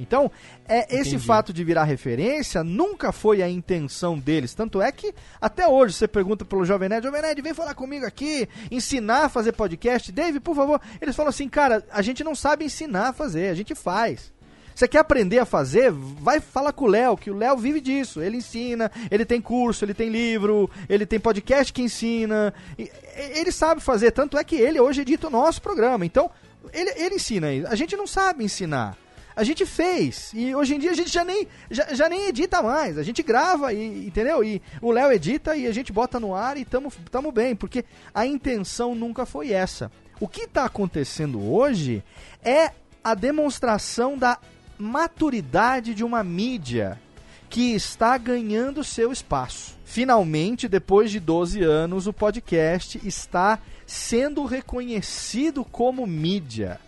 [0.00, 0.30] Então,
[0.66, 4.54] é esse fato de virar referência nunca foi a intenção deles.
[4.54, 8.06] Tanto é que até hoje você pergunta pelo Jovem Nerd, Jovem Nerd, vem falar comigo
[8.06, 10.10] aqui, ensinar a fazer podcast.
[10.10, 10.80] Dave, por favor.
[11.00, 14.32] Eles falam assim, cara, a gente não sabe ensinar a fazer, a gente faz.
[14.74, 15.90] Você quer aprender a fazer?
[15.92, 18.22] Vai falar com o Léo, que o Léo vive disso.
[18.22, 22.54] Ele ensina, ele tem curso, ele tem livro, ele tem podcast que ensina.
[22.78, 26.06] Ele sabe fazer, tanto é que ele hoje edita o nosso programa.
[26.06, 26.30] Então,
[26.72, 27.48] ele, ele ensina.
[27.68, 28.96] A gente não sabe ensinar.
[29.34, 30.32] A gente fez.
[30.34, 32.98] E hoje em dia a gente já nem, já, já nem edita mais.
[32.98, 34.42] A gente grava, e, entendeu?
[34.42, 37.54] E o Léo edita e a gente bota no ar e tamo, tamo bem.
[37.54, 39.90] Porque a intenção nunca foi essa.
[40.18, 42.02] O que está acontecendo hoje
[42.44, 44.38] é a demonstração da
[44.78, 47.00] maturidade de uma mídia
[47.48, 49.76] que está ganhando seu espaço.
[49.84, 56.78] Finalmente, depois de 12 anos, o podcast está sendo reconhecido como mídia.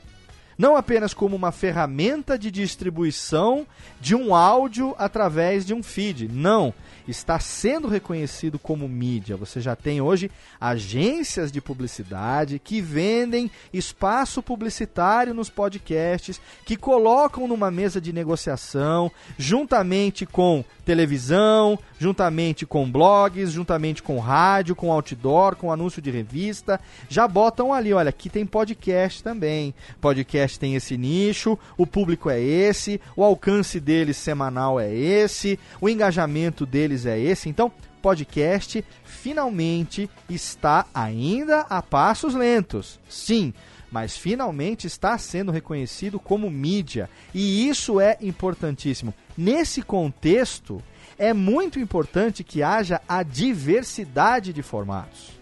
[0.57, 3.67] Não apenas como uma ferramenta de distribuição
[4.01, 6.29] de um áudio através de um feed.
[6.29, 6.75] Não
[7.07, 9.37] está sendo reconhecido como mídia.
[9.37, 17.47] Você já tem hoje agências de publicidade que vendem espaço publicitário nos podcasts, que colocam
[17.49, 25.55] numa mesa de negociação, juntamente com televisão, juntamente com blogs, juntamente com rádio, com outdoor,
[25.55, 29.73] com anúncio de revista, já botam ali, olha, aqui tem podcast também.
[30.01, 35.89] Podcast tem esse nicho, o público é esse, o alcance deles semanal é esse, o
[35.89, 37.49] engajamento deles é esse.
[37.49, 43.01] Então, podcast finalmente está ainda a passos lentos.
[43.09, 43.55] Sim,
[43.91, 47.09] mas finalmente está sendo reconhecido como mídia.
[47.35, 49.15] E isso é importantíssimo.
[49.37, 50.83] Nesse contexto,
[51.19, 55.42] é muito importante que haja a diversidade de formatos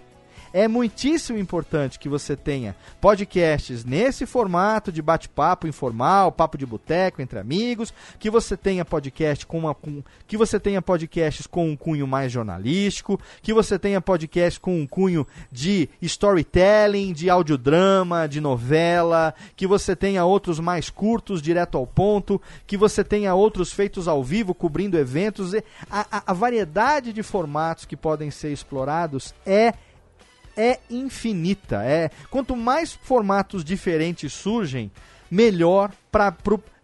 [0.53, 7.23] é muitíssimo importante que você tenha podcasts nesse formato de bate-papo informal, papo de boteco
[7.23, 11.77] entre amigos, que você tenha podcast com uma com, que você tenha podcasts com um
[11.77, 18.41] cunho mais jornalístico, que você tenha podcast com um cunho de storytelling, de audiodrama, de
[18.41, 24.09] novela, que você tenha outros mais curtos, direto ao ponto, que você tenha outros feitos
[24.09, 25.55] ao vivo, cobrindo eventos.
[25.91, 29.75] A, a, a variedade de formatos que podem ser explorados é
[30.61, 31.83] é infinita.
[31.83, 34.91] É quanto mais formatos diferentes surgem,
[35.31, 36.35] melhor para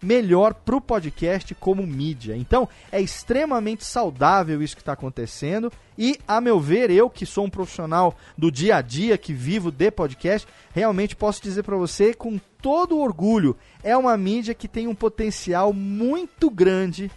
[0.01, 2.37] melhor pro podcast como mídia.
[2.37, 7.45] Então, é extremamente saudável isso que está acontecendo e, a meu ver, eu que sou
[7.47, 12.15] um profissional do dia a dia, que vivo de podcast, realmente posso dizer para você
[12.15, 17.11] com todo orgulho, é uma mídia que tem um potencial muito grande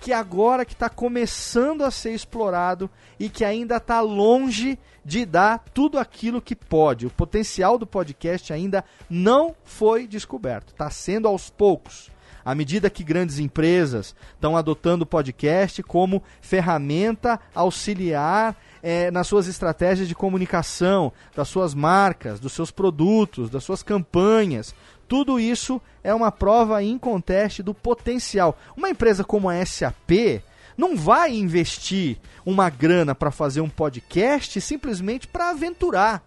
[0.00, 5.64] que agora que está começando a ser explorado e que ainda está longe de dar
[5.72, 7.06] tudo aquilo que pode.
[7.06, 12.10] O potencial do podcast ainda não foi descoberto, está sendo aos poucos.
[12.44, 19.48] À medida que grandes empresas estão adotando o podcast como ferramenta auxiliar é, nas suas
[19.48, 24.72] estratégias de comunicação, das suas marcas, dos seus produtos, das suas campanhas,
[25.08, 28.58] tudo isso é uma prova inconteste do potencial.
[28.76, 30.42] Uma empresa como a SAP
[30.76, 36.22] não vai investir uma grana para fazer um podcast simplesmente para aventurar.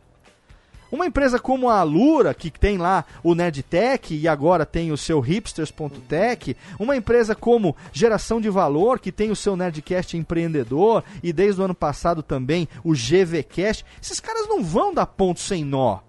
[0.91, 5.19] Uma empresa como a Alura, que tem lá o Nedtech e agora tem o seu
[5.19, 11.61] hipsters.tech, uma empresa como Geração de Valor, que tem o seu Nerdcast empreendedor e desde
[11.61, 15.99] o ano passado também o GVcast, esses caras não vão dar ponto sem nó.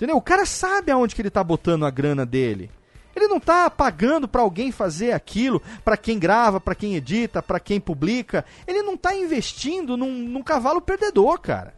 [0.00, 0.16] Entendeu?
[0.16, 2.70] O cara sabe aonde que ele tá botando a grana dele.
[3.14, 7.60] Ele não tá pagando para alguém fazer aquilo, para quem grava, para quem edita, para
[7.60, 8.42] quem publica.
[8.66, 11.74] Ele não tá investindo num, num cavalo perdedor, cara.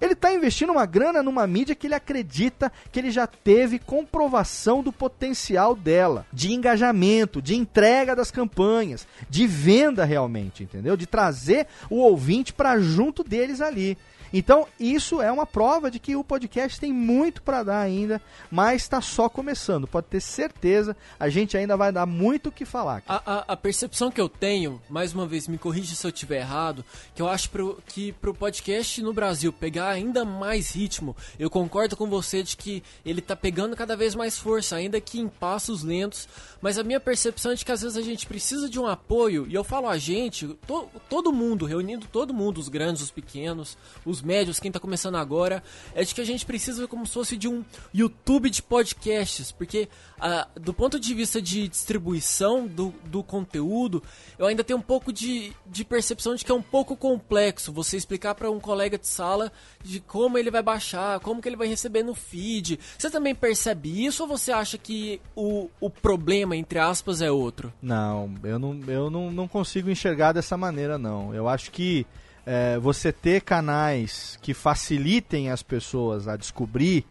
[0.00, 4.82] Ele está investindo uma grana numa mídia que ele acredita que ele já teve comprovação
[4.82, 10.96] do potencial dela, de engajamento, de entrega das campanhas, de venda realmente, entendeu?
[10.96, 13.98] De trazer o ouvinte para junto deles ali.
[14.32, 18.20] Então, isso é uma prova de que o podcast tem muito para dar ainda,
[18.50, 19.86] mas está só começando.
[19.86, 23.02] Pode ter certeza, a gente ainda vai dar muito o que falar.
[23.08, 26.40] A, a, a, percepção que eu tenho, mais uma vez, me corrija se eu estiver
[26.40, 31.50] errado, que eu acho pro, que pro podcast no Brasil pegar ainda mais ritmo, eu
[31.50, 35.28] concordo com você de que ele tá pegando cada vez mais força, ainda que em
[35.28, 36.28] passos lentos,
[36.60, 39.46] mas a minha percepção é de que às vezes a gente precisa de um apoio,
[39.48, 43.76] e eu falo a gente, to, todo mundo, reunindo todo mundo, os grandes, os pequenos,
[44.04, 45.62] os médios, quem está começando agora,
[45.94, 49.88] é de que a gente precisa como se fosse de um YouTube de podcasts, porque
[50.20, 54.02] ah, do ponto de vista de distribuição do, do conteúdo,
[54.38, 57.96] eu ainda tenho um pouco de, de percepção de que é um pouco complexo você
[57.96, 59.50] explicar para um colega de sala
[59.82, 62.78] de como ele vai baixar, como que ele vai receber no feed.
[62.98, 67.72] Você também percebe isso ou você acha que o, o problema, entre aspas, é outro?
[67.80, 71.34] Não, eu não, eu não, não consigo enxergar dessa maneira, não.
[71.34, 72.06] Eu acho que
[72.46, 77.04] é, você ter canais que facilitem as pessoas a descobrir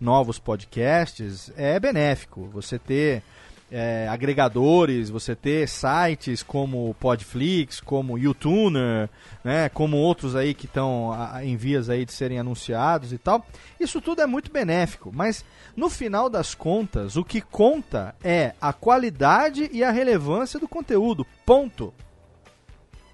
[0.00, 2.48] novos podcasts é benéfico.
[2.52, 3.22] Você ter
[3.70, 9.08] é, agregadores, você ter sites como Podflix, como YouTuner,
[9.42, 11.10] né, como outros aí que estão
[11.42, 13.44] em vias aí de serem anunciados e tal.
[13.80, 15.44] Isso tudo é muito benéfico, mas
[15.76, 21.26] no final das contas, o que conta é a qualidade e a relevância do conteúdo.
[21.44, 21.92] Ponto.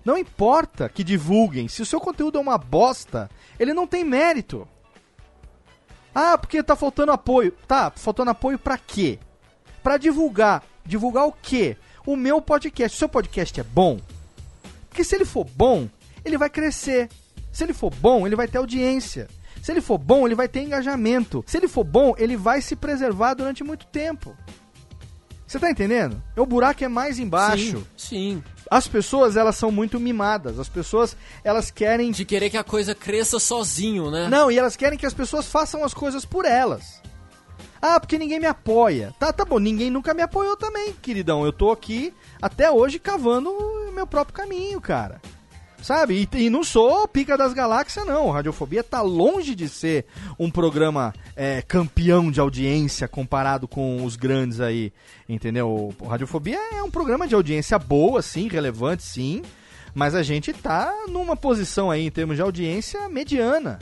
[0.04, 4.66] Não importa que divulguem, se o seu conteúdo é uma bosta, ele não tem mérito.
[6.14, 7.52] Ah, porque tá faltando apoio.
[7.68, 9.18] Tá, faltando apoio para quê?
[9.82, 10.62] Para divulgar.
[10.84, 11.76] Divulgar o quê?
[12.06, 12.96] O meu podcast.
[12.96, 13.98] O seu podcast é bom?
[14.88, 15.88] Porque se ele for bom,
[16.24, 17.08] ele vai crescer.
[17.52, 19.28] Se ele for bom, ele vai ter audiência.
[19.62, 21.44] Se ele for bom, ele vai ter engajamento.
[21.46, 24.34] Se ele for bom, ele vai se preservar durante muito tempo.
[25.46, 26.22] Você tá entendendo?
[26.36, 27.78] O buraco é mais embaixo.
[27.96, 28.44] Sim, sim.
[28.70, 30.60] As pessoas, elas são muito mimadas.
[30.60, 32.12] As pessoas, elas querem.
[32.12, 34.28] De querer que a coisa cresça sozinho, né?
[34.28, 37.02] Não, e elas querem que as pessoas façam as coisas por elas.
[37.80, 39.14] Ah, porque ninguém me apoia.
[39.18, 41.44] Tá, tá bom, ninguém nunca me apoiou também, queridão.
[41.44, 45.20] Eu tô aqui até hoje cavando o meu próprio caminho, cara.
[45.82, 46.28] Sabe?
[46.30, 48.30] E, e, não sou pica das galáxias, não.
[48.30, 50.04] Radiofobia tá longe de ser
[50.38, 54.92] um programa é, campeão de audiência comparado com os grandes aí.
[55.26, 55.94] Entendeu?
[56.06, 59.42] Radiofobia é um programa de audiência boa, sim, relevante, sim.
[59.94, 63.78] Mas a gente tá numa posição aí, em termos de audiência, mediana.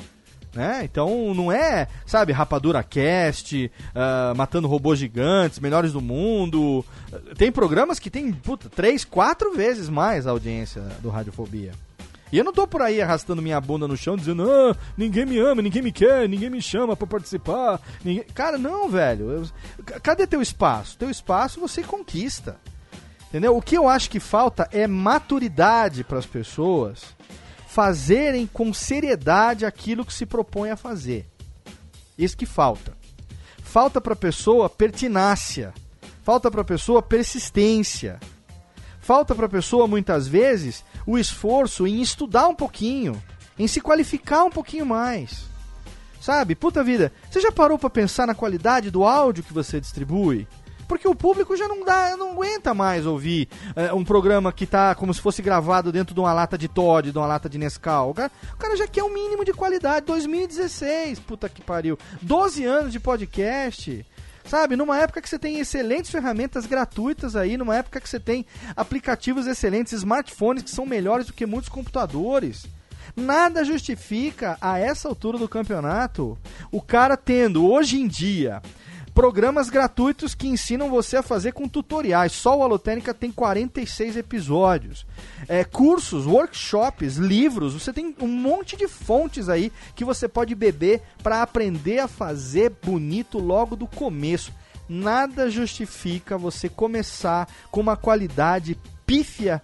[0.58, 0.80] Né?
[0.82, 6.84] Então não é, sabe, Rapadura Cast, uh, Matando Robôs Gigantes, Melhores do Mundo.
[7.36, 11.70] Tem programas que tem, puta, três, quatro vezes mais a audiência do Radiofobia.
[12.32, 15.38] E eu não tô por aí arrastando minha bunda no chão dizendo, ah, ninguém me
[15.38, 17.80] ama, ninguém me quer, ninguém me chama para participar.
[18.04, 18.24] Ninguém...
[18.34, 19.30] Cara, não, velho.
[19.30, 19.46] Eu...
[20.02, 20.98] Cadê teu espaço?
[20.98, 22.56] Teu espaço você conquista.
[23.28, 23.56] Entendeu?
[23.56, 27.16] O que eu acho que falta é maturidade para as pessoas
[27.78, 31.28] fazerem com seriedade aquilo que se propõe a fazer.
[32.18, 32.92] Isso que falta.
[33.62, 35.72] Falta para a pessoa pertinácia.
[36.24, 38.18] Falta para a pessoa persistência.
[39.00, 43.22] Falta para a pessoa muitas vezes o esforço em estudar um pouquinho,
[43.56, 45.44] em se qualificar um pouquinho mais.
[46.20, 46.56] Sabe?
[46.56, 50.48] Puta vida, você já parou para pensar na qualidade do áudio que você distribui?
[50.88, 54.94] Porque o público já não dá, não aguenta mais ouvir é, um programa que tá
[54.94, 58.10] como se fosse gravado dentro de uma lata de Todd, de uma lata de Nescau.
[58.10, 60.06] O cara, o cara já quer um mínimo de qualidade.
[60.06, 61.98] 2016, puta que pariu.
[62.22, 64.04] 12 anos de podcast.
[64.48, 68.46] Sabe, numa época que você tem excelentes ferramentas gratuitas aí, numa época que você tem
[68.74, 72.66] aplicativos excelentes, smartphones que são melhores do que muitos computadores.
[73.14, 76.38] Nada justifica, a essa altura do campeonato,
[76.72, 78.62] o cara tendo, hoje em dia,
[79.18, 82.30] programas gratuitos que ensinam você a fazer com tutoriais.
[82.30, 85.04] Só o Alotênica tem 46 episódios.
[85.48, 91.02] É, cursos, workshops, livros, você tem um monte de fontes aí que você pode beber
[91.20, 94.52] para aprender a fazer bonito logo do começo.
[94.88, 99.60] Nada justifica você começar com uma qualidade pífia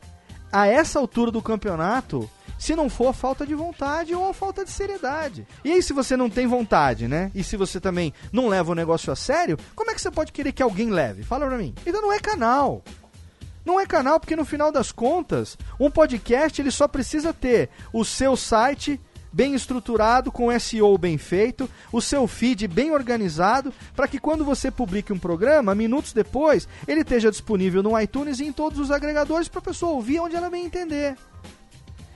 [0.50, 2.28] a essa altura do campeonato
[2.64, 5.46] se não for falta de vontade ou falta de seriedade.
[5.62, 7.30] E aí, se você não tem vontade, né?
[7.34, 10.32] E se você também não leva o negócio a sério, como é que você pode
[10.32, 11.22] querer que alguém leve?
[11.22, 11.74] Fala pra mim.
[11.84, 12.82] Então não é canal.
[13.66, 18.02] Não é canal porque no final das contas, um podcast ele só precisa ter o
[18.02, 18.98] seu site
[19.30, 24.70] bem estruturado, com SEO bem feito, o seu feed bem organizado, para que quando você
[24.70, 29.48] publique um programa, minutos depois, ele esteja disponível no iTunes e em todos os agregadores
[29.48, 31.14] para a pessoa ouvir onde ela bem entender.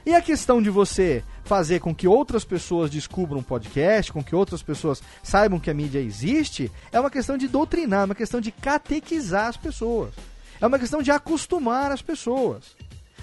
[0.08, 4.34] E a questão de você fazer com que outras pessoas descubram um podcast, com que
[4.34, 8.40] outras pessoas saibam que a mídia existe, é uma questão de doutrinar, é uma questão
[8.40, 10.14] de catequizar as pessoas.
[10.58, 12.74] É uma questão de acostumar as pessoas.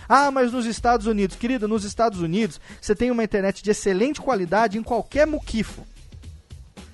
[0.08, 4.22] Ah, mas nos Estados Unidos, querido, nos Estados Unidos você tem uma internet de excelente
[4.22, 5.88] qualidade em qualquer muquifo.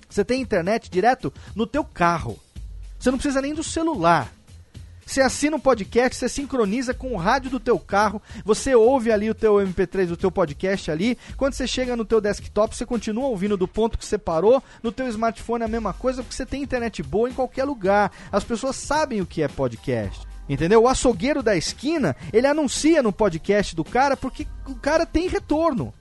[0.09, 2.39] Você tem internet direto no teu carro.
[2.97, 4.31] Você não precisa nem do celular.
[5.11, 9.29] Você assina um podcast, você sincroniza com o rádio do teu carro, você ouve ali
[9.29, 11.17] o teu MP3, o teu podcast ali.
[11.35, 14.63] Quando você chega no teu desktop, você continua ouvindo do ponto que você parou.
[14.81, 18.09] No teu smartphone é a mesma coisa, porque você tem internet boa em qualquer lugar.
[18.31, 20.25] As pessoas sabem o que é podcast.
[20.47, 20.83] Entendeu?
[20.83, 25.93] O açougueiro da esquina, ele anuncia no podcast do cara porque o cara tem retorno.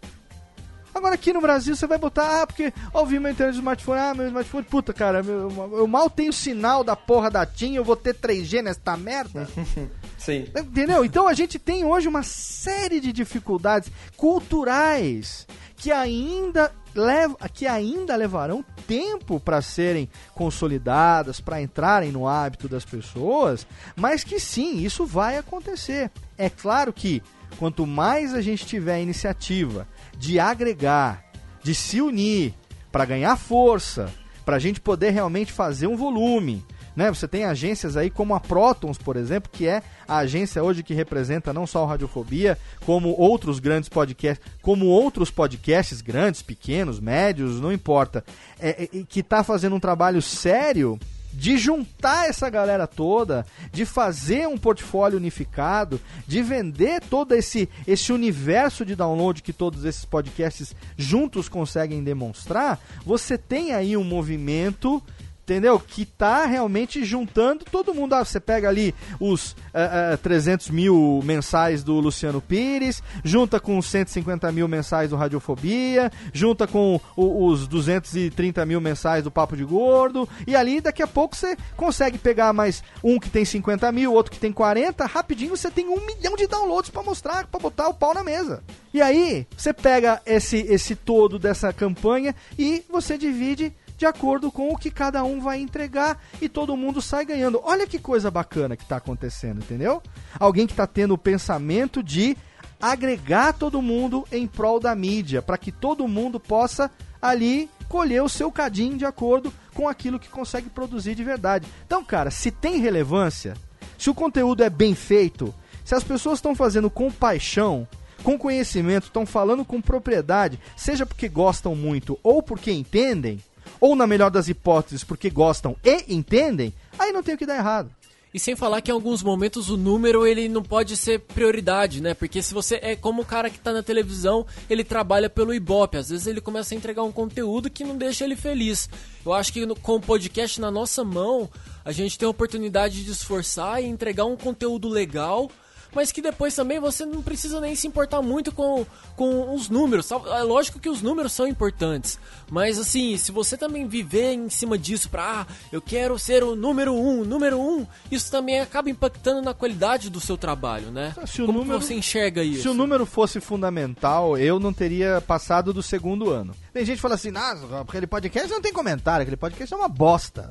[0.95, 4.15] Agora aqui no Brasil você vai botar, ah, porque ouvi meu internet do smartphone, ah,
[4.15, 7.97] meu smartphone, puta, cara, meu, eu mal tenho sinal da porra da TIM, eu vou
[7.97, 9.49] ter 3G nesta merda.
[10.19, 10.47] Sim.
[10.55, 11.05] Entendeu?
[11.05, 18.15] Então a gente tem hoje uma série de dificuldades culturais que ainda leva, que ainda
[18.17, 23.67] levarão tempo para serem consolidadas, para entrarem no hábito das pessoas,
[23.97, 26.11] mas que sim, isso vai acontecer.
[26.37, 27.23] É claro que
[27.59, 29.87] quanto mais a gente tiver iniciativa
[30.17, 31.25] de agregar,
[31.63, 32.55] de se unir
[32.91, 34.13] para ganhar força,
[34.45, 36.65] para a gente poder realmente fazer um volume.
[36.97, 37.09] Né?
[37.09, 40.93] Você tem agências aí como a Protons, por exemplo, que é a agência hoje que
[40.93, 47.61] representa não só o Radiofobia, como outros grandes podcasts, como outros podcasts grandes, pequenos, médios,
[47.61, 48.25] não importa,
[48.59, 50.99] é, é, que está fazendo um trabalho sério
[51.33, 58.13] de juntar essa galera toda, de fazer um portfólio unificado, de vender todo esse, esse
[58.13, 65.03] universo de download que todos esses podcasts juntos conseguem demonstrar, você tem aí um movimento
[65.51, 65.81] entendeu?
[65.81, 68.15] Que tá realmente juntando todo mundo.
[68.15, 73.77] Ah, você pega ali os uh, uh, 300 mil mensais do Luciano Pires, junta com
[73.77, 79.57] os 150 mil mensais do Radiofobia, junta com o, os 230 mil mensais do Papo
[79.57, 83.91] de Gordo, e ali daqui a pouco você consegue pegar mais um que tem 50
[83.91, 87.61] mil, outro que tem 40, rapidinho você tem um milhão de downloads para mostrar, para
[87.61, 88.63] botar o pau na mesa.
[88.93, 94.73] E aí, você pega esse, esse todo dessa campanha e você divide de acordo com
[94.73, 97.61] o que cada um vai entregar e todo mundo sai ganhando.
[97.63, 100.03] Olha que coisa bacana que está acontecendo, entendeu?
[100.39, 102.35] Alguém que está tendo o pensamento de
[102.81, 106.91] agregar todo mundo em prol da mídia, para que todo mundo possa
[107.21, 111.69] ali colher o seu cadinho de acordo com aquilo que consegue produzir de verdade.
[111.85, 113.55] Então, cara, se tem relevância,
[113.99, 117.87] se o conteúdo é bem feito, se as pessoas estão fazendo com paixão,
[118.23, 123.39] com conhecimento, estão falando com propriedade, seja porque gostam muito ou porque entendem,
[123.81, 127.57] ou na melhor das hipóteses, porque gostam e entendem, aí não tem o que dar
[127.57, 127.91] errado.
[128.33, 132.15] E sem falar que em alguns momentos o número ele não pode ser prioridade, né?
[132.15, 135.99] Porque se você é como o cara que tá na televisão, ele trabalha pelo Ibope,
[135.99, 138.89] às vezes ele começa a entregar um conteúdo que não deixa ele feliz.
[139.27, 141.51] Eu acho que com o podcast na nossa mão,
[141.85, 145.51] a gente tem a oportunidade de esforçar e entregar um conteúdo legal
[145.95, 148.87] mas que depois também você não precisa nem se importar muito com,
[149.17, 150.11] com os números.
[150.11, 152.19] É lógico que os números são importantes,
[152.51, 156.55] mas assim, se você também viver em cima disso pra, ah, eu quero ser o
[156.55, 161.15] número um, número um, isso também acaba impactando na qualidade do seu trabalho, né?
[161.27, 162.63] Se o Como número, você enxerga isso?
[162.63, 166.55] Se o número fosse fundamental, eu não teria passado do segundo ano.
[166.73, 169.89] Tem gente que fala assim, ah, aquele podcast não tem comentário, aquele podcast é uma
[169.89, 170.51] bosta.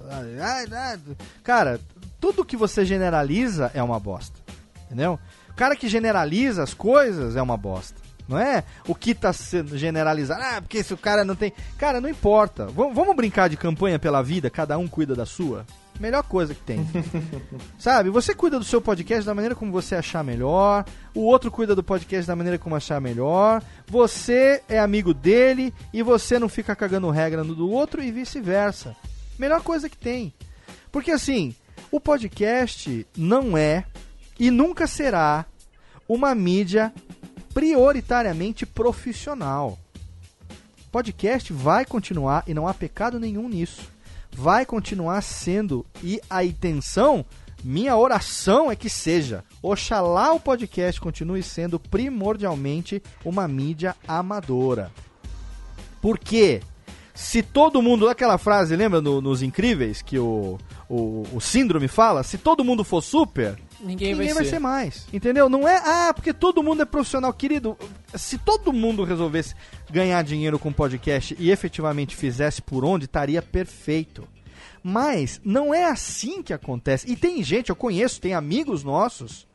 [1.44, 1.80] Cara,
[2.20, 4.40] tudo que você generaliza é uma bosta.
[4.90, 5.20] Entendeu?
[5.50, 8.10] O cara que generaliza as coisas é uma bosta.
[8.28, 10.42] Não é o que está sendo generalizado.
[10.44, 11.52] Ah, porque se o cara não tem.
[11.80, 12.68] Cara, não importa.
[12.68, 15.66] V vamos brincar de campanha pela vida, cada um cuida da sua?
[16.00, 16.80] Melhor coisa que tem.
[17.80, 18.12] Sabe?
[18.12, 20.86] Você cuida do seu podcast da maneira como você achar melhor.
[21.14, 23.64] O outro cuida do podcast da maneira como achar melhor.
[23.88, 28.96] Você é amigo dele e você não fica cagando regra no do outro e vice-versa.
[29.40, 30.34] Melhor coisa que tem.
[30.92, 31.56] Porque assim,
[31.92, 33.86] o podcast não é
[34.40, 35.46] e nunca será
[36.08, 36.94] uma mídia
[37.54, 39.78] prioritariamente profissional.
[40.92, 43.92] Podcast vai continuar e não há pecado nenhum nisso.
[44.32, 47.26] Vai continuar sendo e a intenção,
[47.64, 49.44] minha oração é que seja.
[49.62, 54.92] Oxalá o podcast continue sendo primordialmente uma mídia amadora.
[56.02, 56.62] Por quê?
[57.14, 58.08] Se todo mundo.
[58.08, 62.24] Aquela frase, lembra no, nos Incríveis que o, o, o Síndrome fala?
[62.24, 64.50] Se todo mundo for super, Ninguém, ninguém vai, vai ser.
[64.52, 65.08] ser mais.
[65.12, 65.50] Entendeu?
[65.50, 67.32] Não é, ah, porque todo mundo é profissional.
[67.34, 67.78] Querido,
[68.14, 69.56] se todo mundo resolvesse
[69.90, 74.28] ganhar dinheiro com podcast e efetivamente fizesse por onde, estaria perfeito.
[74.84, 77.10] Mas não é assim que acontece.
[77.10, 79.48] E tem gente, eu conheço, tem amigos nossos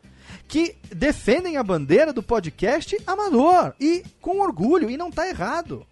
[0.49, 5.87] que defendem a bandeira do podcast amador e com orgulho, e não tá errado.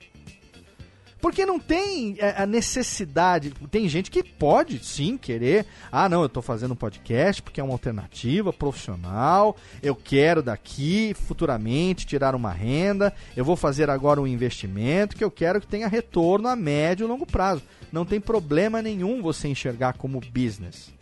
[1.22, 3.50] Porque não tem é, a necessidade.
[3.70, 5.64] Tem gente que pode sim querer.
[5.90, 9.56] Ah, não, eu tô fazendo um podcast porque é uma alternativa profissional.
[9.80, 13.14] Eu quero daqui futuramente tirar uma renda.
[13.36, 17.08] Eu vou fazer agora um investimento que eu quero que tenha retorno a médio e
[17.08, 17.62] longo prazo.
[17.92, 20.92] Não tem problema nenhum você enxergar como business.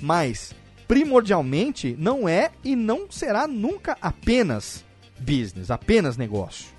[0.00, 0.54] Mas,
[0.86, 4.84] primordialmente, não é e não será nunca apenas
[5.18, 6.75] business, apenas negócio.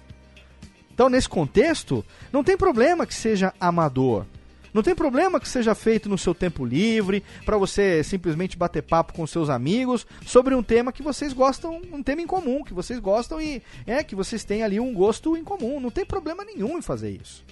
[0.97, 4.25] Então, nesse contexto, não tem problema que seja amador.
[4.73, 9.13] Não tem problema que seja feito no seu tempo livre, para você simplesmente bater papo
[9.13, 12.97] com seus amigos sobre um tema que vocês gostam, um tema em comum, que vocês
[12.97, 15.79] gostam e é que vocês têm ali um gosto em comum.
[15.79, 17.45] Não tem problema nenhum em fazer isso.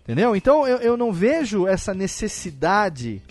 [0.00, 0.36] Entendeu?
[0.36, 3.22] Então eu, eu não vejo essa necessidade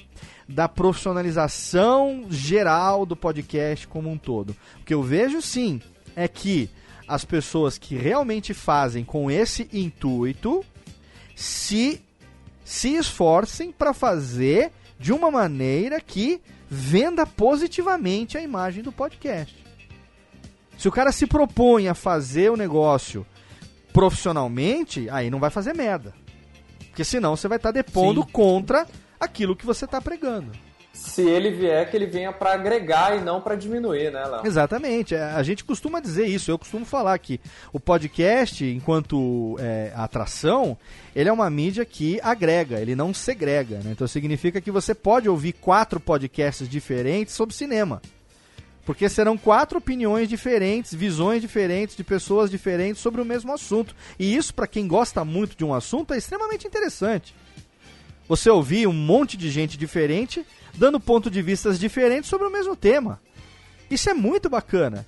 [0.49, 4.55] da profissionalização geral do podcast como um todo.
[4.79, 5.79] O que eu vejo sim
[6.15, 6.71] é que
[7.11, 10.65] as pessoas que realmente fazem com esse intuito
[11.35, 12.01] se
[12.63, 19.53] se esforcem para fazer de uma maneira que venda positivamente a imagem do podcast.
[20.77, 23.25] Se o cara se propõe a fazer o negócio
[23.91, 26.13] profissionalmente, aí não vai fazer merda.
[26.87, 28.29] Porque senão você vai estar depondo Sim.
[28.31, 28.87] contra
[29.19, 30.51] aquilo que você está pregando.
[30.93, 34.45] Se ele vier, que ele venha pra agregar e não pra diminuir, né, Léo?
[34.45, 35.15] Exatamente.
[35.15, 36.51] É, A gente costuma dizer isso.
[36.51, 37.39] Eu costumo falar que
[37.71, 40.77] o podcast, enquanto é, atração,
[41.15, 43.77] ele é uma mídia que agrega, ele não segrega.
[43.77, 43.91] Né?
[43.91, 48.01] Então significa que você pode ouvir quatro podcasts diferentes sobre cinema.
[48.85, 53.95] Porque serão quatro opiniões diferentes, visões diferentes de pessoas diferentes sobre o mesmo assunto.
[54.19, 57.33] E isso, para quem gosta muito de um assunto, é extremamente interessante.
[58.27, 60.45] Você ouvir um monte de gente diferente
[60.75, 63.19] dando ponto de vistas diferentes sobre o mesmo tema.
[63.89, 65.05] Isso é muito bacana.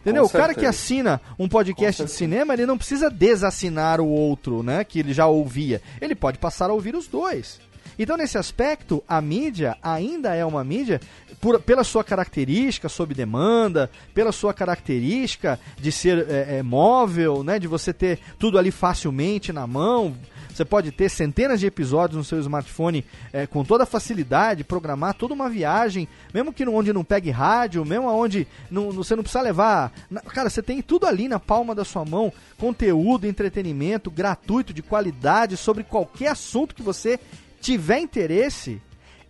[0.00, 0.24] Entendeu?
[0.24, 4.84] O cara que assina um podcast de cinema, ele não precisa desassinar o outro, né?
[4.84, 5.80] Que ele já ouvia.
[5.98, 7.58] Ele pode passar a ouvir os dois.
[7.98, 11.00] Então, nesse aspecto, a mídia ainda é uma mídia
[11.40, 17.58] por- pela sua característica sob demanda, pela sua característica de ser é, é, móvel, né?
[17.58, 20.14] De você ter tudo ali facilmente na mão.
[20.54, 25.34] Você pode ter centenas de episódios no seu smartphone é, com toda facilidade, programar toda
[25.34, 29.92] uma viagem, mesmo que onde não pegue rádio, mesmo onde não, você não precisa levar.
[30.28, 35.56] Cara, você tem tudo ali na palma da sua mão: conteúdo, entretenimento gratuito, de qualidade,
[35.56, 37.18] sobre qualquer assunto que você
[37.60, 38.80] tiver interesse.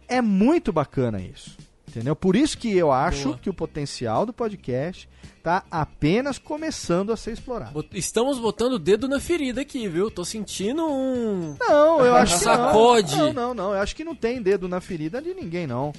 [0.07, 1.57] É muito bacana isso.
[1.95, 2.17] Entendeu?
[2.17, 3.39] Por isso que eu acho Boa.
[3.39, 7.87] que o potencial do podcast está apenas começando a ser explorado.
[7.93, 10.11] Estamos botando o dedo na ferida aqui, viu?
[10.11, 11.57] Tô sentindo um.
[11.61, 13.17] Não, eu acho que Sacode.
[13.17, 13.27] não.
[13.27, 13.75] Não, não, não.
[13.75, 15.93] Eu acho que não tem dedo na ferida de ninguém, não.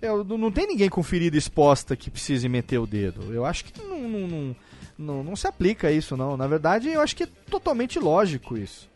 [0.00, 3.34] Eu, não tem ninguém com ferida exposta que precise meter o dedo.
[3.34, 4.56] Eu acho que não, não, não,
[4.96, 6.36] não, não se aplica isso, não.
[6.36, 8.88] Na verdade, eu acho que é totalmente lógico isso.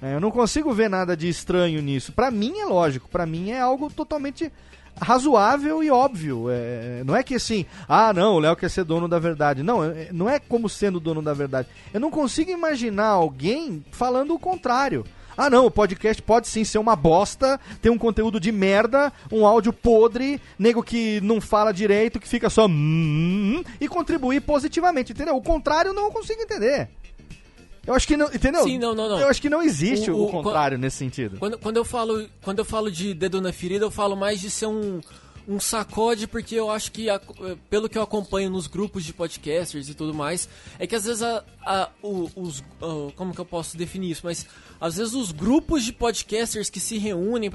[0.00, 2.12] É, eu não consigo ver nada de estranho nisso.
[2.12, 3.08] Pra mim é lógico.
[3.08, 4.52] Pra mim é algo totalmente
[5.00, 6.46] razoável e óbvio.
[6.50, 9.62] É, não é que assim, ah, não, o Léo quer ser dono da verdade.
[9.62, 11.68] Não, é- não é como sendo dono da verdade.
[11.92, 15.04] Eu não consigo imaginar alguém falando o contrário.
[15.36, 19.46] Ah, não, o podcast pode sim ser uma bosta, ter um conteúdo de merda, um
[19.46, 25.36] áudio podre, nego que não fala direito, que fica só hum, e contribuir positivamente, entendeu?
[25.36, 26.88] O contrário eu não consigo entender.
[27.86, 28.64] Eu acho que não, entendeu?
[28.64, 29.20] Sim, não, não, não.
[29.20, 31.38] Eu acho que não existe o, O- o- contrário nesse sentido.
[31.38, 34.50] Quando, quando, eu falo, quando eu falo de dedo na ferida, eu falo mais de
[34.50, 35.00] ser um,
[35.46, 37.20] um sacode, porque eu acho que, a-
[37.70, 40.48] pelo que eu acompanho nos grupos de podcasters e tudo mais,
[40.80, 42.64] é que às vezes a, a- o- os.
[42.82, 44.22] ah, como que eu posso definir isso?
[44.24, 44.44] Mas
[44.80, 47.48] às vezes os grupos de podcasters que se reúnem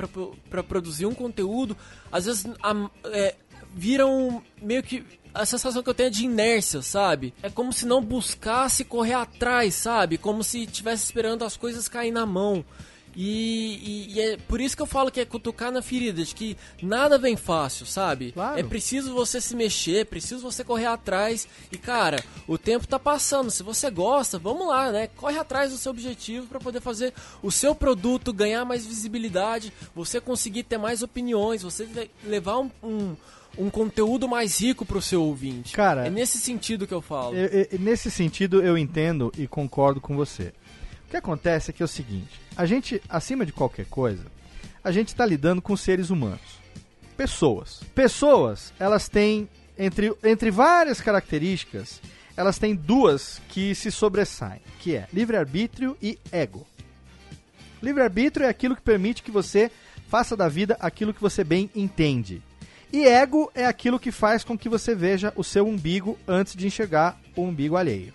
[0.50, 1.76] pra produzir um conteúdo,
[2.10, 3.36] às vezes a- é,
[3.76, 5.04] viram meio que.
[5.34, 7.34] A sensação que eu tenho é de inércia, sabe?
[7.42, 10.18] É como se não buscasse correr atrás, sabe?
[10.18, 12.66] Como se estivesse esperando as coisas cair na mão.
[13.14, 13.76] E,
[14.10, 16.56] e- e é por isso que eu falo que é cutucar na ferida, de que
[16.82, 18.32] nada vem fácil, sabe?
[18.32, 18.58] Claro.
[18.58, 21.46] É preciso você se mexer, é preciso você correr atrás.
[21.72, 23.52] E cara, o tempo tá passando.
[23.52, 25.08] Se você gosta, vamos lá, né?
[25.08, 27.14] Corre atrás do seu objetivo para poder fazer
[27.44, 32.72] o seu produto ganhar mais visibilidade, você conseguir ter mais opiniões, você le- levar um,
[32.82, 33.16] um,
[33.58, 35.74] um conteúdo mais rico pro seu ouvinte.
[35.74, 37.36] Cara, é nesse sentido que eu falo.
[37.36, 40.54] Eu- eu- nesse sentido, eu entendo e concordo com você.
[41.08, 44.24] O que acontece é que é o seguinte: a gente, acima de qualquer coisa,
[44.84, 46.62] a gente está lidando com seres humanos.
[47.18, 47.82] Pessoas.
[47.94, 49.48] Pessoas, elas têm,
[49.78, 52.02] entre, entre várias características,
[52.36, 56.66] elas têm duas que se sobressaem, que é livre-arbítrio e ego.
[57.82, 59.70] Livre-arbítrio é aquilo que permite que você
[60.08, 62.42] faça da vida aquilo que você bem entende.
[62.94, 66.68] E ego é aquilo que faz com que você veja o seu umbigo antes de
[66.68, 68.14] enxergar o umbigo alheio.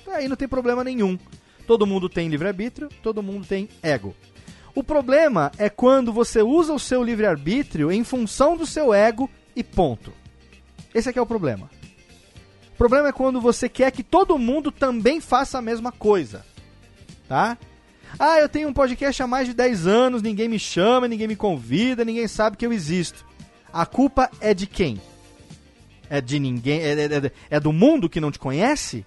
[0.00, 1.18] Então, Aí não tem problema nenhum.
[1.66, 4.14] Todo mundo tem livre-arbítrio, todo mundo tem ego.
[4.74, 9.62] O problema é quando você usa o seu livre-arbítrio em função do seu ego e
[9.62, 10.12] ponto.
[10.94, 11.70] Esse aqui é o problema.
[12.74, 16.44] O problema é quando você quer que todo mundo também faça a mesma coisa.
[17.28, 17.58] Tá?
[18.18, 21.36] Ah, eu tenho um podcast há mais de 10 anos, ninguém me chama, ninguém me
[21.36, 23.24] convida, ninguém sabe que eu existo.
[23.72, 25.00] A culpa é de quem?
[26.10, 26.80] É de ninguém?
[26.80, 29.06] É, é- é- é do mundo que não te conhece?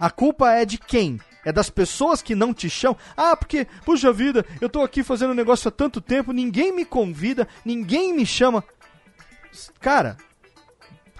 [0.00, 1.20] A culpa é de quem?
[1.44, 2.96] É das pessoas que não te chamam?
[3.16, 7.46] Ah, porque, puxa vida, eu tô aqui fazendo negócio há tanto tempo, ninguém me convida,
[7.64, 8.62] ninguém me chama.
[9.80, 10.16] Cara,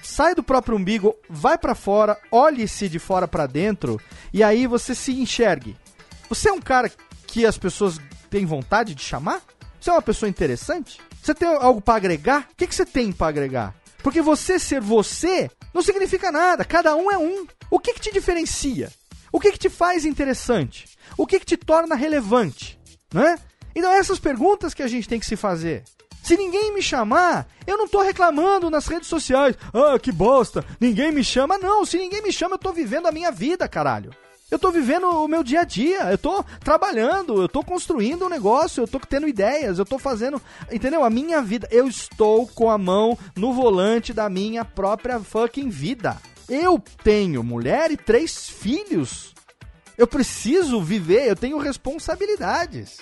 [0.02, 4.00] sai do próprio umbigo, vai pra fora, olhe-se de fora pra dentro
[4.32, 5.76] e aí você se enxergue.
[6.28, 6.90] Você é um cara
[7.26, 7.98] que as pessoas
[8.30, 9.42] têm vontade de chamar?
[9.80, 11.00] Você é uma pessoa interessante?
[11.22, 12.48] Você tem algo pra agregar?
[12.52, 13.74] O que, que você tem pra agregar?
[14.02, 16.64] Porque você ser você não significa nada.
[16.64, 17.46] Cada um é um.
[17.70, 18.90] O que, que te diferencia?
[19.30, 20.86] O que, que te faz interessante?
[21.16, 22.78] O que, que te torna relevante?
[23.12, 23.38] Né?
[23.74, 25.84] Então, essas perguntas que a gente tem que se fazer.
[26.22, 29.56] Se ninguém me chamar, eu não tô reclamando nas redes sociais.
[29.72, 31.58] Ah, que bosta, ninguém me chama.
[31.58, 34.10] Não, se ninguém me chama, eu tô vivendo a minha vida, caralho.
[34.50, 38.30] Eu tô vivendo o meu dia a dia, eu tô trabalhando, eu tô construindo um
[38.30, 40.40] negócio, eu tô tendo ideias, eu tô fazendo,
[40.72, 41.04] entendeu?
[41.04, 46.16] A minha vida, eu estou com a mão no volante da minha própria fucking vida.
[46.48, 49.34] Eu tenho mulher e três filhos.
[49.98, 53.00] Eu preciso viver, eu tenho responsabilidades.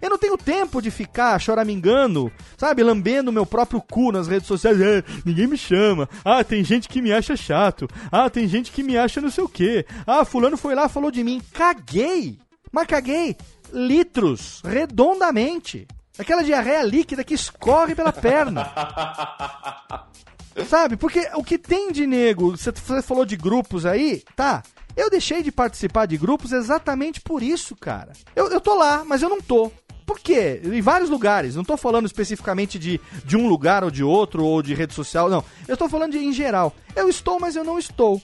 [0.00, 4.80] Eu não tenho tempo de ficar choramingando, sabe, lambendo meu próprio cu nas redes sociais.
[4.80, 6.08] É, ninguém me chama.
[6.24, 7.88] Ah, tem gente que me acha chato.
[8.10, 9.86] Ah, tem gente que me acha não sei o quê.
[10.06, 11.40] Ah, fulano foi lá, falou de mim.
[11.52, 12.38] Caguei.
[12.72, 13.36] Mas caguei
[13.72, 15.86] litros, redondamente.
[16.18, 18.70] Aquela diarreia líquida que escorre pela perna.
[20.68, 20.96] Sabe?
[20.96, 22.72] Porque o que tem de nego, você
[23.02, 24.62] falou de grupos aí, tá?
[24.96, 28.12] Eu deixei de participar de grupos exatamente por isso, cara.
[28.34, 29.70] Eu, eu tô lá, mas eu não tô.
[30.06, 30.60] Por quê?
[30.64, 31.56] Em vários lugares.
[31.56, 35.28] Não tô falando especificamente de, de um lugar ou de outro, ou de rede social,
[35.28, 35.44] não.
[35.66, 36.72] Eu tô falando de em geral.
[36.94, 38.22] Eu estou, mas eu não estou.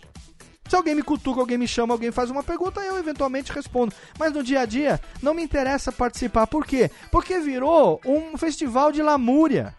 [0.69, 3.93] Se alguém me cutuca, alguém me chama, alguém faz uma pergunta, eu eventualmente respondo.
[4.19, 6.47] Mas no dia a dia, não me interessa participar.
[6.47, 6.91] Por quê?
[7.11, 9.75] Porque virou um festival de lamúria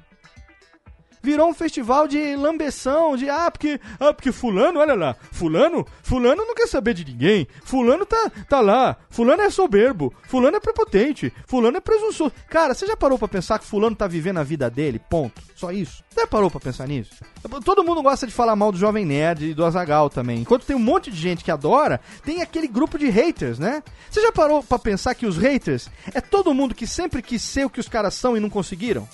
[1.23, 6.45] virou um festival de lambeção, de ah, porque, ah, porque fulano, olha lá, fulano, fulano
[6.45, 11.31] não quer saber de ninguém, fulano tá, tá lá, fulano é soberbo, fulano é prepotente,
[11.47, 12.33] fulano é presunçoso.
[12.49, 15.71] Cara, você já parou pra pensar que fulano tá vivendo a vida dele, ponto, só
[15.71, 16.03] isso?
[16.09, 17.15] Você já parou pra pensar nisso?
[17.63, 20.75] Todo mundo gosta de falar mal do Jovem Nerd e do Azagal também, enquanto tem
[20.75, 23.81] um monte de gente que adora, tem aquele grupo de haters, né?
[24.11, 27.65] Você já parou pra pensar que os haters é todo mundo que sempre quis ser
[27.65, 29.07] o que os caras são e não conseguiram?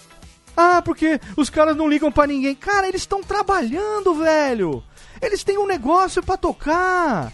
[0.62, 2.54] Ah, porque os caras não ligam pra ninguém.
[2.54, 4.84] Cara, eles estão trabalhando, velho.
[5.22, 7.32] Eles têm um negócio pra tocar.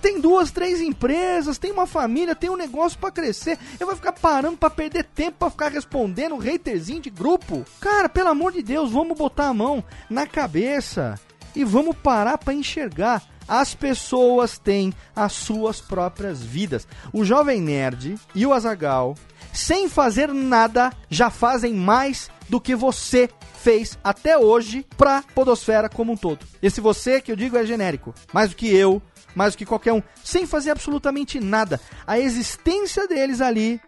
[0.00, 3.58] Tem duas, três empresas, tem uma família, tem um negócio pra crescer.
[3.80, 7.64] Eu vou ficar parando pra perder tempo pra ficar respondendo haterzinho de grupo?
[7.80, 11.18] Cara, pelo amor de Deus, vamos botar a mão na cabeça
[11.56, 13.24] e vamos parar pra enxergar.
[13.48, 16.86] As pessoas têm as suas próprias vidas.
[17.12, 19.16] O Jovem Nerd e o Azagal,
[19.52, 23.28] sem fazer nada, já fazem mais do que você
[23.58, 26.46] fez até hoje pra podosfera como um todo.
[26.62, 28.14] Esse você que eu digo é genérico.
[28.32, 29.02] Mais do que eu,
[29.34, 30.02] mais do que qualquer um.
[30.22, 31.80] Sem fazer absolutamente nada.
[32.06, 33.80] A existência deles ali,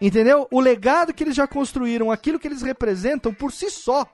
[0.00, 0.46] entendeu?
[0.50, 4.06] O legado que eles já construíram, aquilo que eles representam por si só.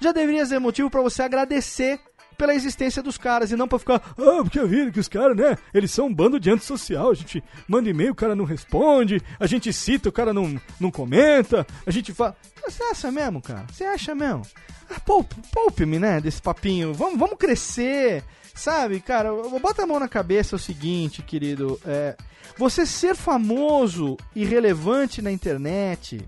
[0.00, 2.00] já deveria ser motivo para você agradecer
[2.36, 5.36] pela existência dos caras e não pra ficar, ah, porque eu vi que os caras,
[5.36, 9.22] né, eles são um bando de antissocial, a gente manda e-mail, o cara não responde,
[9.38, 12.36] a gente cita, o cara não, não comenta, a gente fala.
[12.64, 13.64] Você acha mesmo, cara?
[13.72, 14.42] Você acha mesmo?
[14.90, 18.22] Ah, poupe, poupe-me, né, desse papinho, vamos, vamos crescer,
[18.54, 19.30] sabe, cara,
[19.60, 22.16] bota a mão na cabeça é o seguinte, querido, é,
[22.56, 26.24] você ser famoso e relevante na internet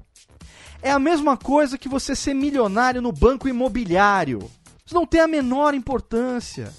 [0.83, 4.39] é a mesma coisa que você ser milionário no banco imobiliário.
[4.89, 6.73] Isso não tem a menor importância.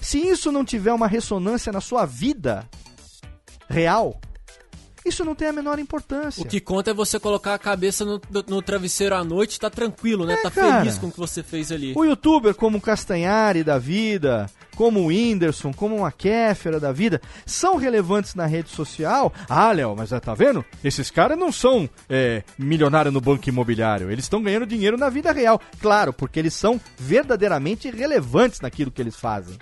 [0.00, 2.66] Se isso não tiver uma ressonância na sua vida
[3.68, 4.18] real,
[5.04, 6.42] isso não tem a menor importância.
[6.42, 8.18] O que conta é você colocar a cabeça no,
[8.48, 10.32] no travesseiro à noite e tá tranquilo, né?
[10.32, 10.78] É, tá cara.
[10.78, 11.92] feliz com o que você fez ali.
[11.94, 14.48] O youtuber como o Castanhari da vida,
[14.80, 19.30] como o Whindersson, como uma Kéfera da vida, são relevantes na rede social.
[19.46, 20.64] Ah, Léo, mas tá vendo?
[20.82, 24.10] Esses caras não são é, milionários no banco imobiliário.
[24.10, 25.60] Eles estão ganhando dinheiro na vida real.
[25.82, 29.58] Claro, porque eles são verdadeiramente relevantes naquilo que eles fazem.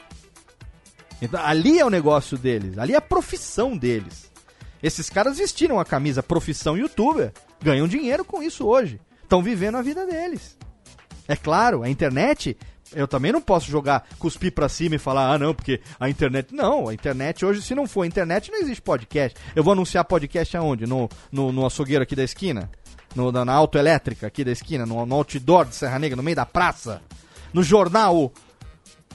[1.21, 4.31] Então, ali é o negócio deles, ali é a profissão deles.
[4.81, 9.01] Esses caras vestiram a camisa profissão youtuber, ganham dinheiro com isso hoje.
[9.21, 10.57] Estão vivendo a vida deles.
[11.27, 12.57] É claro, a internet,
[12.95, 16.55] eu também não posso jogar, cuspir pra cima e falar, ah não, porque a internet.
[16.55, 19.39] Não, a internet hoje, se não for internet, não existe podcast.
[19.55, 20.87] Eu vou anunciar podcast aonde?
[20.87, 22.71] No, no, no açougueiro aqui da esquina?
[23.15, 24.87] No, na, na autoelétrica aqui da esquina?
[24.87, 27.03] No, no outdoor de Serra Negra, no meio da praça?
[27.53, 28.33] No jornal,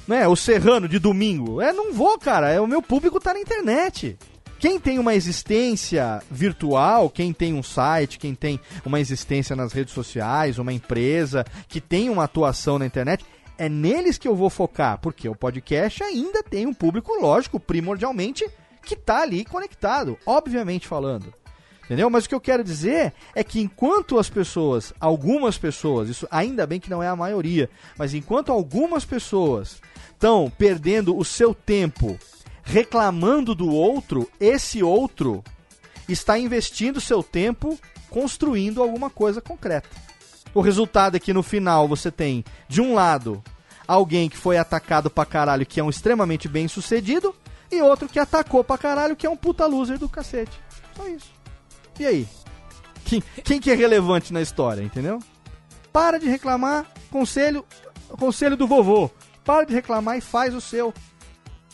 [0.07, 0.27] né?
[0.27, 1.61] O Serrano de domingo.
[1.61, 2.49] É, não vou, cara.
[2.49, 4.17] É, o meu público tá na internet.
[4.63, 9.93] Quem tem uma existência virtual, quem tem um site, quem tem uma existência nas redes
[9.93, 13.25] sociais, uma empresa que tem uma atuação na internet,
[13.57, 18.49] é neles que eu vou focar, porque o podcast ainda tem um público, lógico, primordialmente,
[18.83, 21.33] que tá ali conectado, obviamente falando.
[21.85, 22.09] Entendeu?
[22.09, 26.65] Mas o que eu quero dizer é que enquanto as pessoas, algumas pessoas, isso ainda
[26.65, 29.81] bem que não é a maioria, mas enquanto algumas pessoas
[30.11, 32.17] estão perdendo o seu tempo
[32.63, 35.43] reclamando do outro, esse outro
[36.07, 37.77] está investindo seu tempo
[38.09, 39.89] construindo alguma coisa concreta.
[40.53, 43.43] O resultado é que no final você tem, de um lado,
[43.87, 47.35] alguém que foi atacado pra caralho, que é um extremamente bem sucedido,
[47.71, 50.59] e outro que atacou pra caralho, que é um puta loser do cacete.
[50.95, 51.31] Só isso.
[51.99, 52.27] E aí?
[53.03, 55.19] Quem, quem que é relevante na história, entendeu?
[55.91, 57.65] Para de reclamar, conselho,
[58.09, 59.09] conselho do vovô.
[59.43, 60.93] Para de reclamar e faz o seu.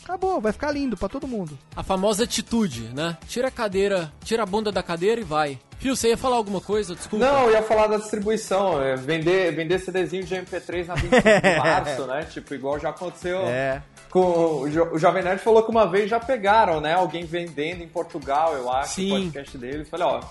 [0.10, 1.56] Acabou, vai ficar lindo pra todo mundo.
[1.76, 3.16] A famosa atitude, né?
[3.28, 5.60] Tira a cadeira, tira a bunda da cadeira e vai.
[5.78, 6.96] Fio, você ia falar alguma coisa?
[6.96, 7.24] Desculpa.
[7.24, 11.56] Não, eu ia falar da distribuição, é, vender, vender CDzinho de MP3 na 25 de
[11.60, 12.24] março, né?
[12.24, 13.84] Tipo, igual já aconteceu É.
[14.10, 16.96] com o, Jo- o Jovem Nerd falou que uma vez já pegaram, né?
[16.96, 19.12] Alguém vendendo em Portugal, eu acho, Sim.
[19.12, 19.88] o podcast deles.
[19.88, 20.22] Falei, ó.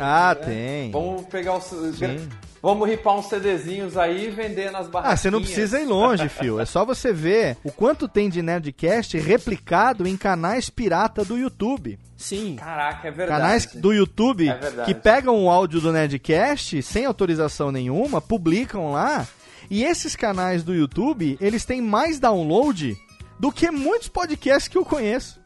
[0.00, 0.90] Ah, né, tem.
[0.90, 1.64] Vamos pegar os.
[1.64, 2.28] Sim.
[2.62, 5.20] Vamos ripar uns CDzinhos aí e vender nas barraquinhas.
[5.20, 6.60] Ah, você não precisa ir longe, fio.
[6.60, 11.98] É só você ver o quanto tem de Nerdcast replicado em canais pirata do YouTube.
[12.16, 12.56] Sim.
[12.56, 13.40] Caraca, é verdade.
[13.40, 19.26] Canais do YouTube É que pegam o áudio do Nerdcast sem autorização nenhuma, publicam lá.
[19.70, 22.96] E esses canais do YouTube, eles têm mais download
[23.38, 25.40] do que muitos podcasts que eu conheço.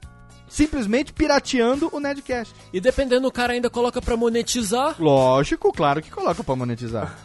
[0.48, 2.54] Simplesmente pirateando o Nerdcast.
[2.72, 4.94] E dependendo, o cara ainda coloca pra monetizar.
[5.00, 7.16] Lógico, claro que coloca pra monetizar.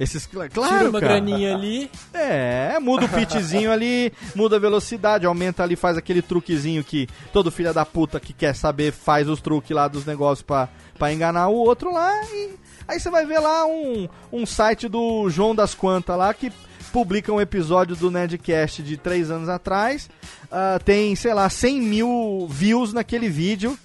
[0.00, 1.12] Esses, cl- claro, tira uma cara.
[1.20, 1.88] graninha ali.
[2.12, 7.48] É, muda o pitchzinho ali, muda a velocidade, aumenta ali, faz aquele truquezinho que todo
[7.52, 11.46] filho da puta que quer saber faz os truques lá dos negócios pra, pra enganar
[11.48, 12.54] o outro lá e
[12.88, 16.52] aí você vai ver lá um, um site do João das Quantas lá que
[16.94, 20.08] publica um episódio do Nerdcast de três anos atrás,
[20.48, 23.76] ah, tem, sei lá, 100 mil views naquele vídeo,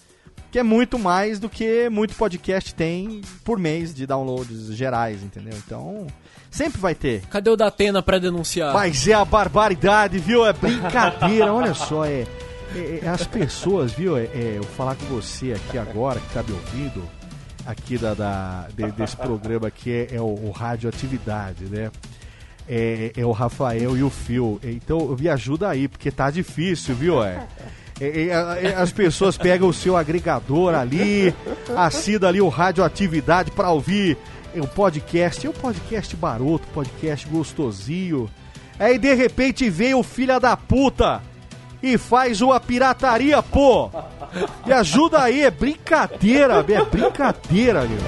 [0.52, 5.58] que é muito mais do que muito podcast tem por mês de downloads gerais, entendeu?
[5.66, 6.06] Então,
[6.52, 7.22] sempre vai ter.
[7.32, 8.76] Cadê o Datena pra denunciar?
[8.76, 10.46] Mas é a barbaridade, viu?
[10.46, 12.28] É brincadeira, olha só, é,
[12.76, 14.16] é- é as pessoas, viu?
[14.18, 17.04] É, é, eu falar com você aqui agora, que tá me ouvindo,
[17.66, 21.90] aqui da, da- de- desse programa aqui, é, é o, o Radioatividade, né?
[22.70, 24.60] É, é o Rafael e o Phil.
[24.64, 27.24] Então, me ajuda aí, porque tá difícil, viu?
[27.24, 27.48] É.
[28.00, 31.36] É, é, é, as pessoas pegam o seu agregador ali,
[31.76, 34.18] assina ali o Radioatividade pra ouvir
[34.56, 35.46] o podcast.
[35.46, 38.30] É um podcast baroto, podcast gostosinho.
[38.80, 41.22] Aí de repente vem o filho da puta
[41.84, 43.90] e faz uma pirataria, pô!
[44.66, 48.00] Me ajuda aí, é brincadeira, é brincadeira, meu.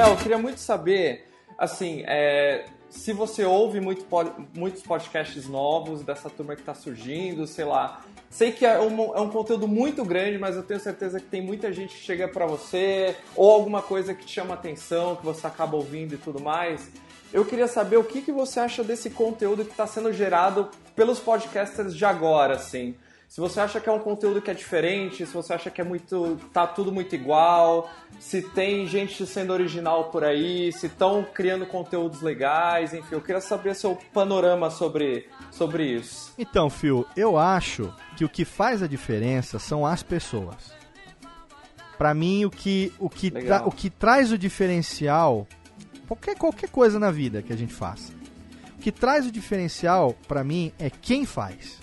[0.00, 1.26] Léo, queria muito saber,
[1.58, 4.06] assim, é, se você ouve muito,
[4.56, 8.00] muitos podcasts novos dessa turma que está surgindo, sei lá.
[8.30, 11.42] Sei que é um, é um, conteúdo muito grande, mas eu tenho certeza que tem
[11.42, 15.46] muita gente que chega para você, ou alguma coisa que te chama atenção, que você
[15.46, 16.90] acaba ouvindo e tudo mais.
[17.30, 21.20] Eu queria saber o que, que você acha desse conteúdo que está sendo gerado pelos
[21.20, 22.94] podcasters de agora, assim.
[23.30, 25.84] Se você acha que é um conteúdo que é diferente, se você acha que é
[25.84, 26.36] muito.
[26.52, 32.22] tá tudo muito igual, se tem gente sendo original por aí, se estão criando conteúdos
[32.22, 36.34] legais, enfim, eu queria saber seu panorama sobre, sobre isso.
[36.36, 40.74] Então, Phil, eu acho que o que faz a diferença são as pessoas.
[41.96, 45.46] Para mim, o que, o, que tra, o que traz o diferencial,
[46.08, 48.12] qualquer, qualquer coisa na vida que a gente faça,
[48.76, 51.79] o que traz o diferencial, para mim, é quem faz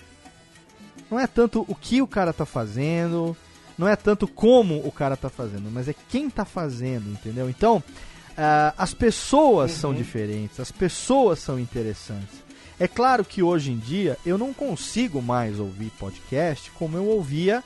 [1.10, 3.36] não é tanto o que o cara tá fazendo,
[3.78, 7.50] não é tanto como o cara tá fazendo, mas é quem tá fazendo, entendeu?
[7.50, 9.78] Então, uh, as pessoas uhum.
[9.78, 12.48] são diferentes, as pessoas são interessantes.
[12.80, 17.64] É claro que hoje em dia eu não consigo mais ouvir podcast como eu ouvia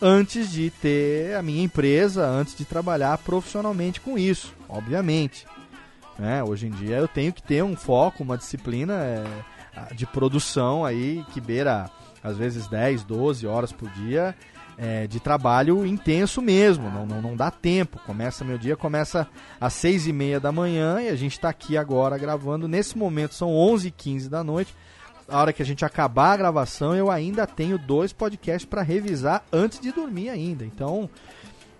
[0.00, 5.46] antes de ter a minha empresa, antes de trabalhar profissionalmente com isso, obviamente.
[6.20, 10.84] É, hoje em dia eu tenho que ter um foco, uma disciplina é, de produção
[10.84, 11.90] aí que beira
[12.24, 14.34] às vezes 10, 12 horas por dia
[14.76, 18.00] é, de trabalho intenso mesmo, não, não, não dá tempo.
[18.04, 19.28] Começa meu dia, começa
[19.60, 22.66] às 6 e meia da manhã e a gente está aqui agora gravando.
[22.66, 24.74] Nesse momento são 11 e 15 da noite.
[25.28, 29.42] A hora que a gente acabar a gravação, eu ainda tenho dois podcasts para revisar
[29.52, 30.64] antes de dormir ainda.
[30.64, 31.08] Então,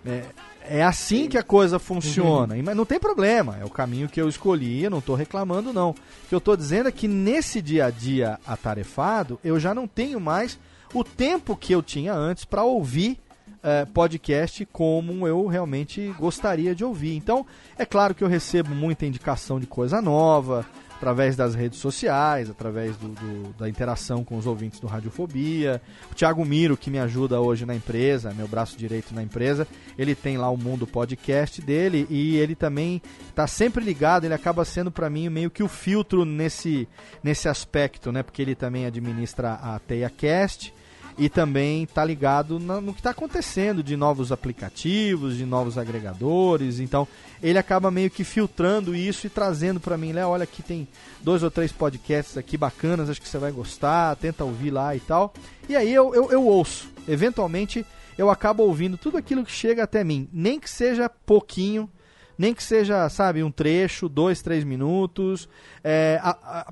[0.05, 0.23] é,
[0.69, 2.55] é assim que a coisa funciona.
[2.55, 2.63] Uhum.
[2.63, 5.91] Mas não tem problema, é o caminho que eu escolhi, eu não estou reclamando não.
[5.91, 5.95] O
[6.29, 10.19] que eu estou dizendo é que nesse dia a dia atarefado, eu já não tenho
[10.19, 10.59] mais
[10.93, 13.19] o tempo que eu tinha antes para ouvir
[13.61, 17.15] é, podcast como eu realmente gostaria de ouvir.
[17.15, 17.45] Então,
[17.77, 20.65] é claro que eu recebo muita indicação de coisa nova,
[20.97, 25.81] através das redes sociais, através do, do, da interação com os ouvintes do Radiofobia.
[26.11, 29.67] O Thiago Miro, que me ajuda hoje na empresa, meu braço direito na empresa,
[29.97, 34.63] ele tem lá o Mundo Podcast dele e ele também está sempre ligado, ele acaba
[34.63, 36.87] sendo para mim meio que o filtro nesse,
[37.23, 38.23] nesse aspecto, né?
[38.23, 40.73] Porque ele também administra a TeiaCast
[41.17, 46.79] e também está ligado no que está acontecendo de novos aplicativos, de novos agregadores.
[46.79, 47.07] Então
[47.41, 50.87] ele acaba meio que filtrando isso e trazendo para mim, Léo, olha aqui tem
[51.21, 54.99] dois ou três podcasts aqui bacanas, acho que você vai gostar, tenta ouvir lá e
[54.99, 55.33] tal.
[55.69, 56.89] E aí eu, eu, eu ouço.
[57.07, 57.85] Eventualmente
[58.17, 61.89] eu acabo ouvindo tudo aquilo que chega até mim, nem que seja pouquinho,
[62.37, 65.47] nem que seja, sabe, um trecho, dois, três minutos,
[65.83, 66.19] é,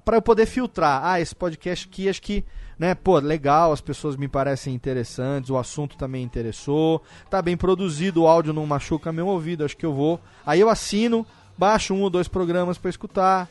[0.03, 1.01] para eu poder filtrar.
[1.03, 2.43] Ah, esse podcast aqui acho que
[2.77, 2.95] né?
[2.95, 8.27] Pô, legal, as pessoas me parecem interessantes, o assunto também interessou, tá bem produzido, o
[8.27, 10.19] áudio não machuca meu ouvido, acho que eu vou.
[10.45, 11.25] Aí eu assino,
[11.57, 13.49] baixo um ou dois programas para escutar,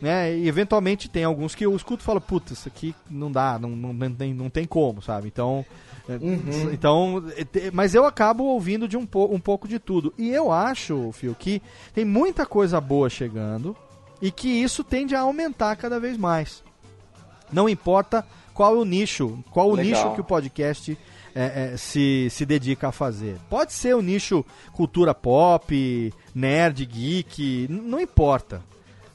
[0.00, 0.36] né?
[0.36, 3.70] E eventualmente tem alguns que eu escuto e falo, puta, isso aqui não dá, não,
[3.70, 5.28] não, não, tem, não tem como, sabe?
[5.28, 5.64] Então.
[6.08, 6.72] É, uhum.
[6.72, 10.12] Então, é, mas eu acabo ouvindo de um, po um pouco de tudo.
[10.18, 11.62] E eu acho, Fio, que
[11.94, 13.76] tem muita coisa boa chegando
[14.20, 16.64] e que isso tende a aumentar cada vez mais.
[17.52, 18.26] Não importa
[18.62, 20.04] qual é o nicho, qual o Legal.
[20.04, 20.96] nicho que o podcast
[21.34, 23.36] é, é, se, se dedica a fazer.
[23.50, 28.62] Pode ser o nicho cultura pop, nerd, geek, não importa.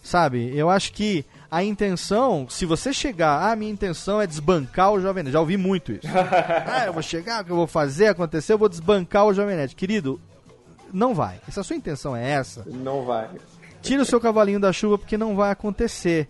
[0.04, 0.52] Sabe?
[0.54, 5.24] Eu acho que a intenção, se você chegar, ah, minha intenção é desbancar o Jovem
[5.24, 5.34] Nerd.
[5.34, 6.08] Já ouvi muito isso.
[6.68, 9.56] ah, eu vou chegar, o que eu vou fazer acontecer, eu vou desbancar o Jovem
[9.56, 9.74] Nerd.
[9.76, 10.20] Querido,
[10.92, 11.40] não vai.
[11.50, 13.30] Se a sua intenção é essa, não vai.
[13.82, 16.28] Tira o seu cavalinho da chuva porque não vai acontecer.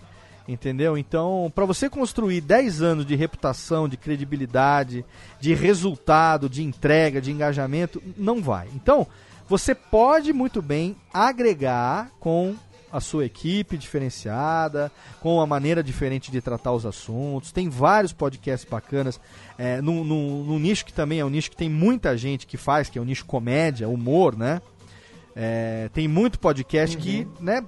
[0.47, 0.97] Entendeu?
[0.97, 5.03] Então, para você construir 10 anos de reputação, de credibilidade,
[5.41, 8.69] de resultado, de entrega, de engajamento, não vai.
[8.73, 9.05] Então,
[9.49, 12.55] você pode muito bem agregar com
[12.91, 17.51] a sua equipe diferenciada, com a maneira diferente de tratar os assuntos.
[17.51, 19.19] Tem vários podcasts bacanas,
[19.57, 22.89] é, num, num, nicho que também é um nicho que tem muita gente que faz,
[22.89, 24.61] que é o nicho comédia, humor, né?
[25.35, 27.03] É, tem muito podcast uhum.
[27.03, 27.63] que, né,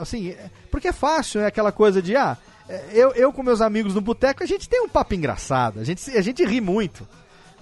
[0.00, 2.36] assim, é, porque é fácil, é aquela coisa de, ah,
[2.68, 5.84] é, eu, eu com meus amigos no boteco, a gente tem um papo engraçado, a
[5.84, 7.06] gente, a gente ri muito,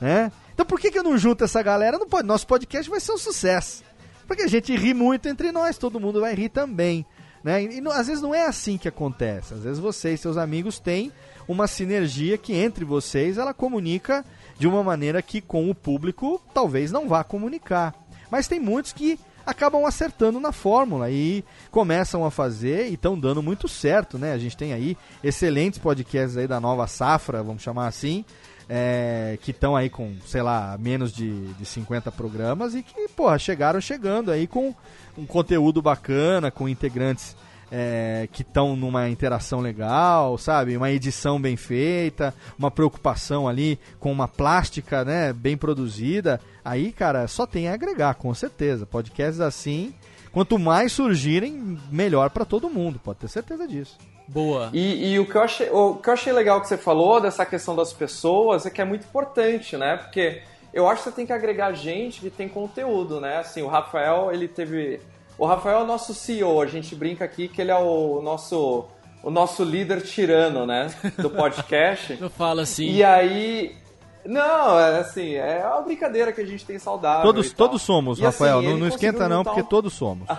[0.01, 0.31] né?
[0.53, 1.99] Então por que, que eu não junto essa galera?
[1.99, 3.83] Não pode, nosso podcast vai ser um sucesso.
[4.27, 7.05] Porque a gente ri muito entre nós, todo mundo vai rir também.
[7.43, 7.65] Né?
[7.65, 9.55] E, e às vezes não é assim que acontece.
[9.55, 11.11] Às vezes você e seus amigos têm
[11.49, 14.25] uma sinergia que entre vocês ela comunica
[14.59, 17.95] de uma maneira que com o público talvez não vá comunicar.
[18.31, 19.19] Mas tem muitos que
[19.51, 24.33] acabam acertando na fórmula e começam a fazer e estão dando muito certo, né?
[24.33, 28.25] A gente tem aí excelentes podcasts aí da nova safra, vamos chamar assim,
[28.69, 33.39] é, que estão aí com, sei lá, menos de, de 50 programas e que, porra,
[33.39, 34.75] chegaram chegando aí com
[35.19, 37.37] um conteúdo bacana, com integrantes
[37.71, 40.77] é, que estão numa interação legal, sabe?
[40.77, 46.41] Uma edição bem feita, uma preocupação ali com uma plástica, né, bem produzida.
[46.65, 48.87] Aí, cara, só tem a agregar, com certeza.
[48.87, 49.95] Podcasts assim,
[50.33, 53.97] quanto mais surgirem, melhor para todo mundo, pode ter certeza disso.
[54.29, 54.71] Boa.
[54.73, 57.45] E, e, o, que eu achei, o que eu achei legal que você falou dessa
[57.45, 59.97] questão das pessoas é que é muito importante, né?
[59.97, 60.43] Porque
[60.73, 63.39] eu acho que você tem que agregar gente que tem conteúdo, né?
[63.39, 65.01] Assim, o Rafael, ele teve.
[65.41, 68.85] O Rafael é o nosso CEO, a gente brinca aqui que ele é o nosso.
[69.23, 70.95] O nosso líder tirano, né?
[71.17, 72.15] Do podcast.
[72.21, 72.85] eu falo assim.
[72.85, 73.75] E aí.
[74.23, 77.23] Não, é assim, é uma brincadeira que a gente tem saudável.
[77.23, 78.59] Todos, todos somos, e Rafael.
[78.59, 79.65] Assim, não, não esquenta, não, porque um...
[79.65, 80.29] todos somos.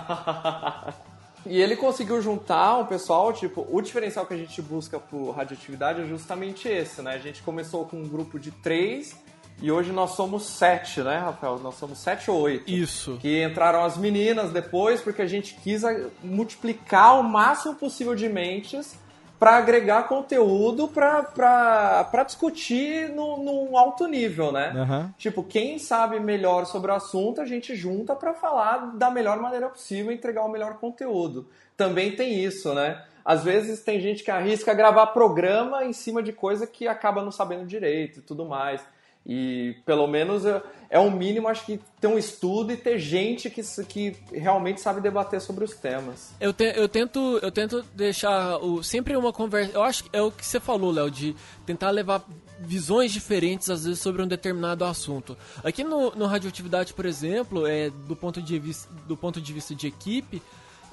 [1.44, 6.02] E ele conseguiu juntar um pessoal, tipo, o diferencial que a gente busca pro radioatividade
[6.02, 7.16] é justamente esse, né?
[7.16, 9.18] A gente começou com um grupo de três
[9.62, 11.60] e hoje nós somos sete, né, Rafael?
[11.60, 12.70] Nós somos sete ou oito.
[12.70, 13.18] Isso.
[13.22, 15.84] Que entraram as meninas depois, porque a gente quis
[16.24, 19.00] multiplicar o máximo possível de mentes
[19.42, 24.72] para agregar conteúdo para discutir no, num alto nível, né?
[24.76, 25.10] Uhum.
[25.18, 29.68] Tipo, quem sabe melhor sobre o assunto, a gente junta para falar da melhor maneira
[29.68, 31.50] possível e entregar o melhor conteúdo.
[31.76, 33.04] Também tem isso, né?
[33.26, 37.32] Às vezes tem gente que arrisca gravar programa em cima de coisa que acaba não
[37.32, 38.82] sabendo direito e tudo mais.
[39.26, 40.44] E pelo menos
[40.90, 45.00] é um mínimo, acho que ter um estudo e ter gente que, que realmente sabe
[45.00, 46.34] debater sobre os temas.
[46.40, 49.72] Eu, te, eu, tento, eu tento deixar o, sempre uma conversa.
[49.74, 52.26] Eu acho que é o que você falou, Léo, de tentar levar
[52.60, 55.38] visões diferentes, às vezes, sobre um determinado assunto.
[55.64, 59.74] Aqui no, no Radioatividade, por exemplo, é, do, ponto de vista, do ponto de vista
[59.74, 60.42] de equipe,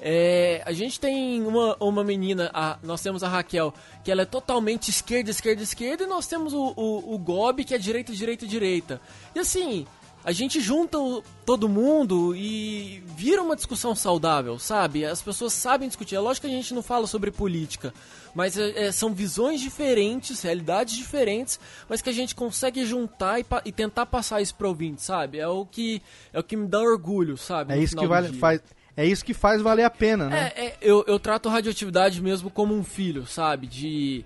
[0.01, 3.73] é, a gente tem uma, uma menina, a, nós temos a Raquel,
[4.03, 7.73] que ela é totalmente esquerda, esquerda, esquerda, e nós temos o, o, o Gob, que
[7.73, 9.01] é direita, direita, direita.
[9.35, 9.85] E assim,
[10.23, 15.05] a gente junta o, todo mundo e vira uma discussão saudável, sabe?
[15.05, 16.15] As pessoas sabem discutir.
[16.15, 17.93] É lógico que a gente não fala sobre política,
[18.33, 23.45] mas é, é são visões diferentes, realidades diferentes, mas que a gente consegue juntar e,
[23.65, 25.39] e tentar passar isso para o ouvinte, sabe?
[25.39, 27.73] É o que é o que me dá orgulho, sabe?
[27.73, 28.61] É isso que vale, faz
[28.95, 30.51] é isso que faz valer a pena, né?
[30.55, 33.67] É, é, eu, eu trato radioatividade mesmo como um filho, sabe?
[33.67, 34.25] De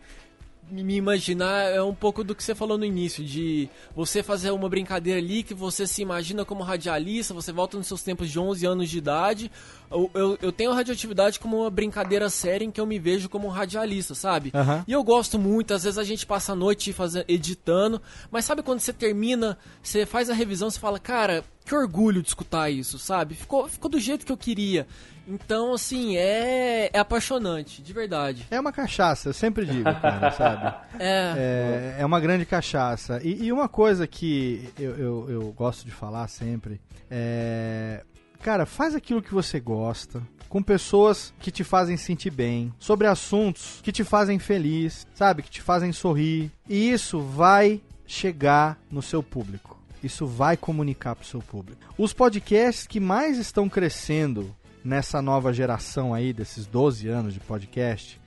[0.82, 4.68] me imaginar é um pouco do que você falou no início, de você fazer uma
[4.68, 8.66] brincadeira ali que você se imagina como radialista, você volta nos seus tempos de 11
[8.66, 9.52] anos de idade.
[9.92, 13.48] Eu, eu, eu tenho radioatividade como uma brincadeira séria em que eu me vejo como
[13.48, 14.52] um radialista, sabe?
[14.56, 14.84] Uhum.
[14.88, 18.02] E eu gosto muito, às vezes a gente passa a noite fazendo, editando,
[18.32, 22.30] mas sabe quando você termina, você faz a revisão, você fala, cara, que orgulho de
[22.30, 23.36] escutar isso, sabe?
[23.36, 24.88] Ficou, ficou do jeito que eu queria.
[25.28, 28.46] Então, assim, é, é apaixonante, de verdade.
[28.52, 30.76] É uma cachaça, eu sempre digo, cara, sabe?
[31.00, 31.96] É.
[31.98, 32.02] é.
[32.02, 33.22] É uma grande cachaça.
[33.24, 38.04] E, e uma coisa que eu, eu, eu, gosto de falar sempre é.
[38.42, 43.80] Cara, faz aquilo que você gosta, com pessoas que te fazem sentir bem, sobre assuntos
[43.82, 45.44] que te fazem feliz, sabe?
[45.44, 46.52] Que te fazem sorrir.
[46.68, 49.80] E isso vai chegar no seu público.
[50.04, 51.82] Isso vai comunicar para o seu público.
[51.98, 54.54] Os podcasts que mais estão crescendo
[54.84, 58.20] nessa nova geração aí, desses 12 anos de podcast,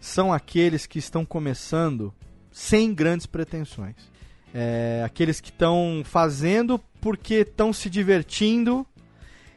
[0.00, 2.12] são aqueles que estão começando
[2.52, 3.96] sem grandes pretensões.
[4.52, 8.86] É, aqueles que estão fazendo porque estão se divertindo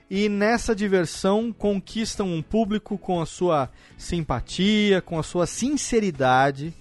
[0.09, 6.73] e nessa diversão conquistam um público com a sua simpatia, com a sua sinceridade.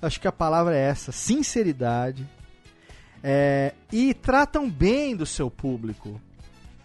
[0.00, 2.28] Acho que a palavra é essa, sinceridade.
[3.22, 6.20] É, e tratam bem do seu público,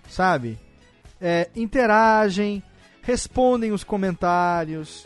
[0.08, 0.58] sabe?
[1.22, 2.62] É, interagem,
[3.02, 5.06] respondem os comentários,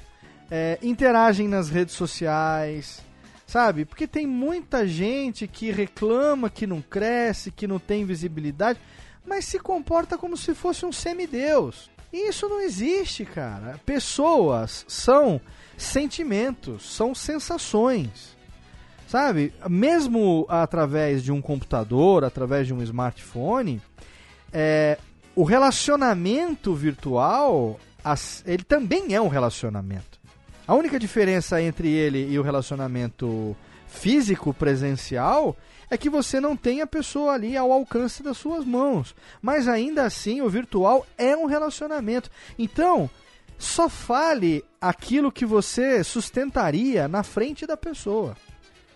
[0.50, 3.02] é, interagem nas redes sociais,
[3.48, 3.86] sabe?
[3.86, 8.80] Porque tem muita gente que reclama que não cresce, que não tem visibilidade,
[9.26, 11.90] mas se comporta como se fosse um semideus.
[12.12, 13.80] E isso não existe, cara.
[13.86, 15.40] Pessoas são
[15.78, 18.36] sentimentos, são sensações.
[19.08, 19.54] Sabe?
[19.70, 23.82] Mesmo através de um computador, através de um smartphone,
[24.54, 24.98] é,
[25.36, 27.80] o relacionamento virtual,
[28.46, 30.20] ele também é um relacionamento.
[30.68, 33.56] A única diferença entre ele e o relacionamento
[33.88, 35.58] físico presencial
[35.90, 39.14] é que você não tem a pessoa ali ao alcance das suas mãos.
[39.42, 42.30] Mas ainda assim, o virtual é um relacionamento.
[42.58, 43.10] Então,
[43.58, 48.38] só fale aquilo que você sustentaria na frente da pessoa.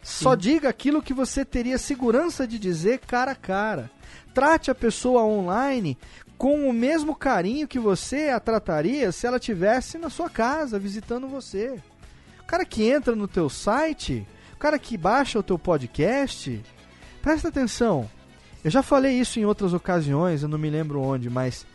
[0.02, 0.38] Só Sim.
[0.38, 3.92] diga aquilo que você teria segurança de dizer cara a cara.
[4.34, 5.98] Trate a pessoa online
[6.38, 11.28] com o mesmo carinho que você a trataria se ela tivesse na sua casa visitando
[11.28, 11.82] você.
[12.42, 16.62] O cara que entra no teu site, o cara que baixa o teu podcast,
[17.22, 18.10] presta atenção.
[18.64, 21.66] Eu já falei isso em outras ocasiões, eu não me lembro onde, mas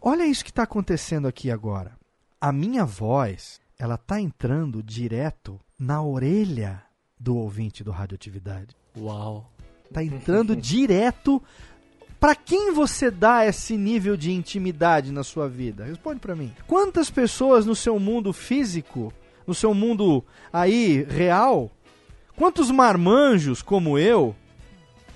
[0.00, 1.92] olha isso que está acontecendo aqui agora.
[2.40, 6.82] a minha voz, ela tá entrando direto na orelha
[7.18, 8.76] do ouvinte do Radioatividade.
[8.96, 9.50] Uau.
[9.92, 11.42] Tá entrando direto.
[12.18, 15.84] Para quem você dá esse nível de intimidade na sua vida?
[15.84, 16.52] Responde para mim.
[16.66, 19.12] Quantas pessoas no seu mundo físico,
[19.46, 21.70] no seu mundo aí real,
[22.34, 24.34] quantos marmanjos como eu,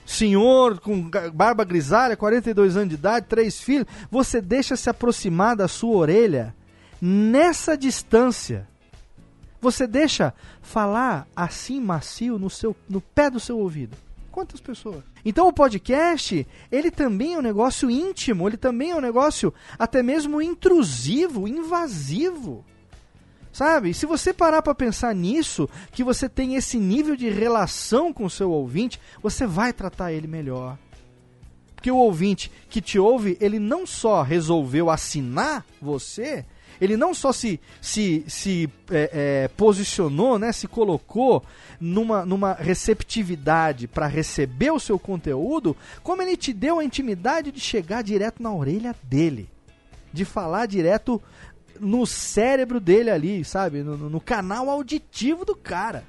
[0.05, 5.69] senhor com barba grisalha, 42 anos de idade, três filhos, você deixa se aproximar da
[5.69, 6.55] sua orelha
[7.01, 8.69] nessa distância?
[9.61, 13.97] Você deixa falar assim macio no, seu, no pé do seu ouvido?
[14.31, 15.03] Quantas pessoas?
[15.25, 20.03] Então o podcast, ele também é um negócio íntimo, ele também é um negócio até
[20.03, 22.65] mesmo intrusivo, invasivo.
[23.53, 23.93] Sabe?
[23.93, 28.31] Se você parar para pensar nisso, que você tem esse nível de relação com o
[28.31, 30.79] seu ouvinte, você vai tratar ele melhor.
[31.75, 36.45] Porque o ouvinte que te ouve, ele não só resolveu assinar você,
[36.81, 41.45] ele não só se, se, se é, é, posicionou, né, se colocou
[41.81, 47.59] numa, numa receptividade para receber o seu conteúdo, como ele te deu a intimidade de
[47.61, 49.49] chegar direto na orelha dele,
[50.13, 51.21] de falar direto
[51.79, 56.05] no cérebro dele ali, sabe, no, no- canal auditivo do cara.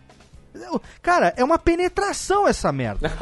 [1.02, 3.10] Cara, é uma penetração essa merda.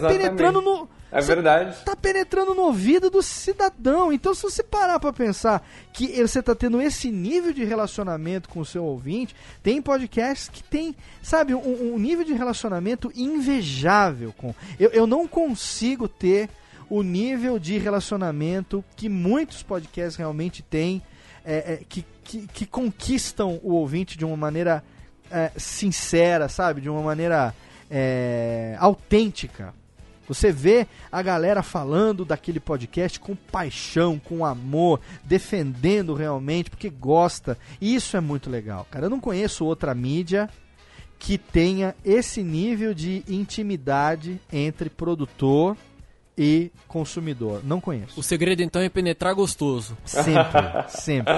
[0.00, 0.88] Tá penetrando no.
[1.10, 1.76] É verdade.
[1.84, 4.12] Tá penetrando no ouvido do cidadão.
[4.12, 8.60] Então, se você parar pra pensar que você tá tendo esse nível de relacionamento com
[8.60, 14.54] o seu ouvinte, tem podcasts que tem, sabe, um, um nível de relacionamento invejável com.
[14.78, 16.50] Eu, eu não consigo ter
[16.90, 21.02] o nível de relacionamento que muitos podcasts realmente têm,
[21.44, 24.82] é, é, que, que, que conquistam o ouvinte de uma maneira
[25.30, 26.80] é, sincera, sabe?
[26.80, 27.54] De uma maneira
[27.90, 29.72] é, autêntica.
[30.28, 37.56] Você vê a galera falando daquele podcast com paixão, com amor, defendendo realmente, porque gosta.
[37.80, 39.06] E isso é muito legal, cara.
[39.06, 40.48] Eu não conheço outra mídia
[41.18, 45.76] que tenha esse nível de intimidade entre produtor
[46.38, 47.62] e consumidor.
[47.64, 48.20] Não conheço.
[48.20, 49.96] O segredo então é penetrar gostoso.
[50.04, 50.44] Sempre,
[50.88, 51.32] sempre.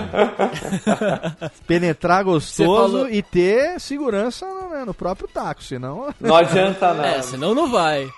[1.66, 6.12] Penetrar gostoso falou- e ter segurança no, no próprio taco, senão.
[6.20, 7.08] Não adianta nada.
[7.08, 8.08] É, senão não vai.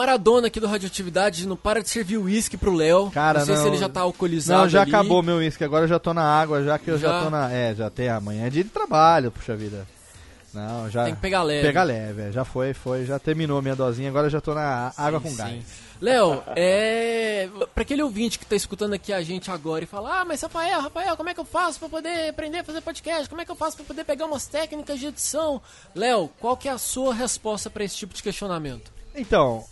[0.00, 3.10] Maradona aqui do Radioatividade não para de servir uísque pro Léo.
[3.10, 3.62] Cara, não sei não.
[3.62, 4.90] se ele já tá alcoolizado Não, já ali.
[4.90, 7.24] acabou meu uísque, agora eu já tô na água, já que eu já, Já?
[7.24, 7.52] tô na.
[7.52, 9.86] É, já tem amanhã é dia de trabalho, puxa vida.
[10.54, 11.04] Não, já.
[11.04, 11.66] Tem que pegar leve.
[11.66, 14.52] Pega leve, é, já foi, foi, já terminou a minha dosinha, agora eu já tô
[14.54, 15.52] na água com Sim, gás.
[15.52, 15.62] sim.
[16.00, 17.46] Léo, é.
[17.74, 20.80] Pra aquele ouvinte que tá escutando aqui a gente agora e fala: Ah, mas Rafael,
[20.80, 23.28] Rafael, como é que eu faço pra poder aprender a fazer podcast?
[23.28, 25.60] Como é que eu faço pra poder pegar umas técnicas de edição?
[25.94, 28.90] Léo, qual que é a sua resposta pra esse tipo de questionamento?
[29.14, 29.62] Então,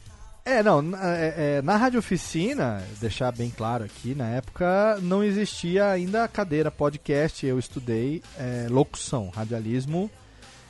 [0.48, 5.22] é, não, na, é, é, na Rádio Oficina, deixar bem claro aqui, na época não
[5.22, 10.10] existia ainda a cadeira podcast, eu estudei é, locução, radialismo,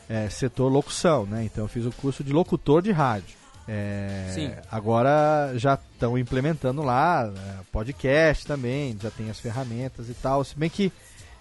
[0.09, 1.45] é, setor locução, né?
[1.45, 3.37] Então eu fiz o curso de locutor de rádio.
[3.69, 4.51] É, Sim.
[4.71, 10.43] Agora já estão implementando lá né, podcast também, já tem as ferramentas e tal.
[10.43, 10.91] Se bem que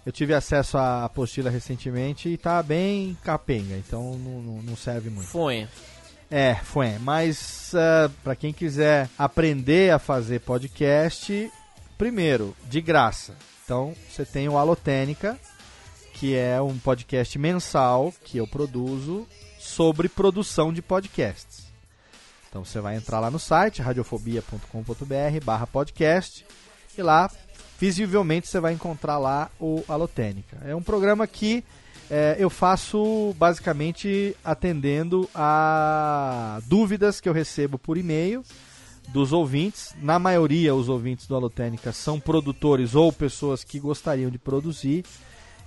[0.06, 5.28] eu tive acesso à apostila recentemente e tá bem capenga, então não, não- serve muito.
[5.28, 5.70] Fonha.
[6.30, 6.98] É, foi.
[7.00, 11.52] Mas ah, pra quem quiser aprender a fazer podcast,
[11.98, 13.36] primeiro, de graça.
[13.64, 15.38] Então, você tem o Alotênica,
[16.14, 19.28] que é um podcast mensal que eu produzo
[19.60, 21.68] sobre produção de podcasts.
[22.50, 26.46] Então, você vai entrar lá no site radiofobia.com.br podcast
[26.98, 27.30] e lá,
[27.80, 30.58] visivelmente, você vai encontrar lá o Alotênica.
[30.66, 31.64] É um programa que
[32.10, 38.44] é, eu faço basicamente atendendo a dúvidas que eu recebo por e-mail
[39.10, 39.94] dos ouvintes.
[40.02, 45.04] Na maioria, os ouvintes do Alotênica são produtores ou pessoas que gostariam de produzir.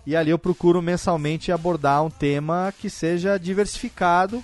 [0.07, 4.43] E ali eu procuro mensalmente abordar um tema que seja diversificado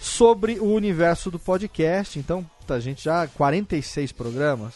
[0.00, 2.18] sobre o universo do podcast.
[2.18, 4.74] Então, a gente já 46 programas.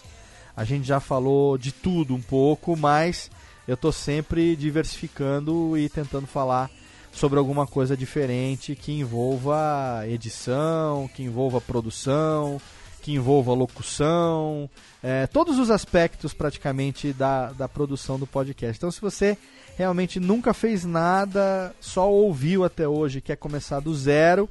[0.57, 3.31] A gente já falou de tudo um pouco, mas
[3.67, 6.71] eu tô sempre diversificando e tentando falar
[7.13, 12.61] sobre alguma coisa diferente que envolva edição, que envolva produção,
[13.01, 14.69] que envolva locução,
[15.03, 18.77] é, todos os aspectos praticamente da, da produção do podcast.
[18.77, 19.37] Então, se você
[19.77, 24.49] realmente nunca fez nada, só ouviu até hoje, quer começar do zero,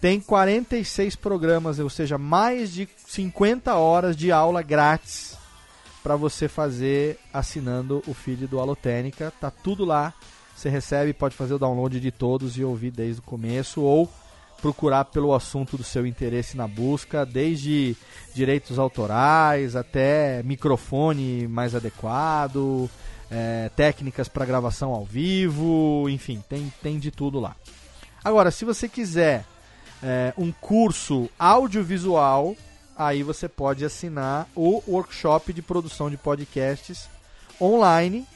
[0.00, 5.36] tem 46 programas, ou seja, mais de 50 horas de aula grátis
[6.02, 9.32] para você fazer assinando o feed do Alotênica.
[9.40, 10.12] Tá tudo lá.
[10.54, 14.08] Você recebe, pode fazer o download de todos e ouvir desde o começo ou
[14.60, 17.96] procurar pelo assunto do seu interesse na busca, desde
[18.32, 22.88] direitos autorais até microfone mais adequado,
[23.28, 27.56] é, técnicas para gravação ao vivo, enfim, tem, tem de tudo lá.
[28.22, 29.44] Agora, se você quiser
[30.00, 32.54] é, um curso audiovisual,
[32.96, 37.08] aí você pode assinar o workshop de produção de podcasts
[37.60, 38.26] online,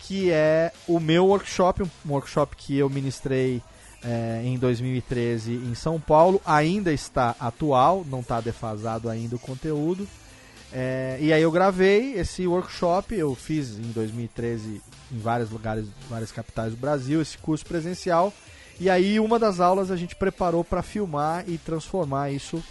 [0.00, 3.62] que é o meu workshop, um workshop que eu ministrei
[4.02, 10.06] é, em 2013 em São Paulo, ainda está atual, não está defasado ainda o conteúdo.
[10.72, 16.30] É, e aí eu gravei esse workshop, eu fiz em 2013 em vários lugares, várias
[16.30, 18.32] capitais do Brasil, esse curso presencial.
[18.78, 22.62] E aí uma das aulas a gente preparou para filmar e transformar isso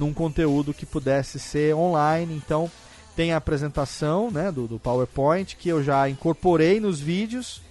[0.00, 2.34] num conteúdo que pudesse ser online.
[2.34, 2.70] Então
[3.14, 7.62] tem a apresentação né, do, do PowerPoint que eu já incorporei nos vídeos.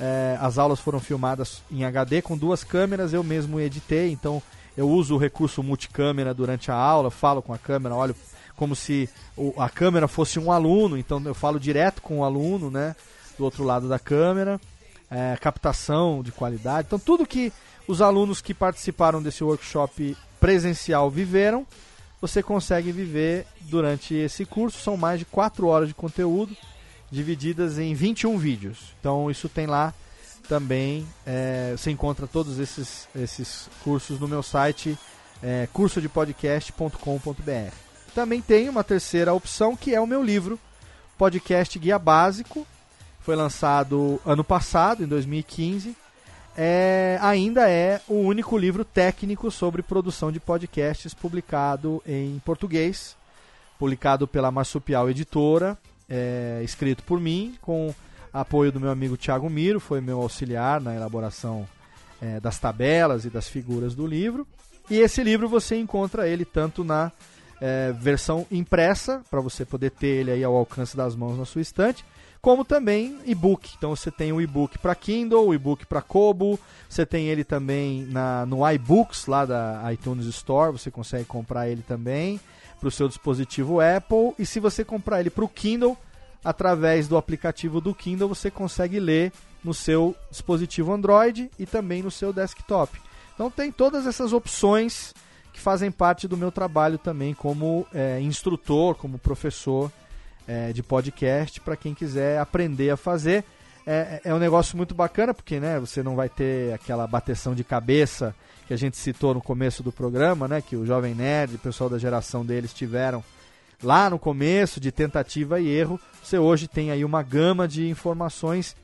[0.00, 4.40] É, as aulas foram filmadas em HD com duas câmeras, eu mesmo editei, então
[4.76, 8.14] eu uso o recurso multicâmera durante a aula, falo com a câmera, olho
[8.54, 9.08] como se
[9.56, 12.94] a câmera fosse um aluno, então eu falo direto com o aluno, né,
[13.36, 14.60] do outro lado da câmera
[15.10, 16.86] é, captação de qualidade.
[16.86, 17.52] Então, tudo que
[17.86, 21.66] os alunos que participaram desse workshop presencial viveram,
[22.20, 24.80] você consegue viver durante esse curso.
[24.80, 26.56] São mais de 4 horas de conteúdo,
[27.10, 28.94] divididas em 21 vídeos.
[29.00, 29.94] Então, isso tem lá
[30.48, 31.06] também.
[31.24, 34.98] É, você encontra todos esses, esses cursos no meu site,
[35.42, 37.74] é, cursodepodcast.com.br.
[38.14, 40.58] Também tem uma terceira opção, que é o meu livro,
[41.16, 42.66] Podcast Guia Básico,
[43.20, 45.94] foi lançado ano passado, em 2015.
[46.60, 53.16] É, ainda é o único livro técnico sobre produção de podcasts publicado em português,
[53.78, 55.78] publicado pela Marsupial Editora,
[56.08, 57.94] é, escrito por mim, com
[58.32, 61.64] apoio do meu amigo Tiago Miro, foi meu auxiliar na elaboração
[62.20, 64.44] é, das tabelas e das figuras do livro.
[64.90, 67.12] E esse livro você encontra ele tanto na
[67.60, 71.62] é, versão impressa, para você poder ter ele aí ao alcance das mãos na sua
[71.62, 72.04] estante,
[72.40, 73.74] como também e-book.
[73.76, 76.58] Então você tem o e-book para Kindle, o e-book para Kobo,
[76.88, 81.82] você tem ele também na, no iBooks lá da iTunes Store, você consegue comprar ele
[81.82, 82.40] também
[82.78, 84.34] para o seu dispositivo Apple.
[84.38, 85.96] E se você comprar ele para o Kindle,
[86.44, 89.32] através do aplicativo do Kindle, você consegue ler
[89.62, 93.00] no seu dispositivo Android e também no seu desktop.
[93.34, 95.12] Então tem todas essas opções
[95.52, 99.90] que fazem parte do meu trabalho também como é, instrutor, como professor
[100.48, 103.44] é, de podcast para quem quiser aprender a fazer.
[103.86, 107.62] É, é um negócio muito bacana porque né, você não vai ter aquela bateção de
[107.62, 108.34] cabeça
[108.66, 111.88] que a gente citou no começo do programa, né, que o Jovem Nerd, o pessoal
[111.88, 113.22] da geração deles tiveram
[113.82, 116.00] lá no começo de tentativa e erro.
[116.22, 118.74] Você hoje tem aí uma gama de informações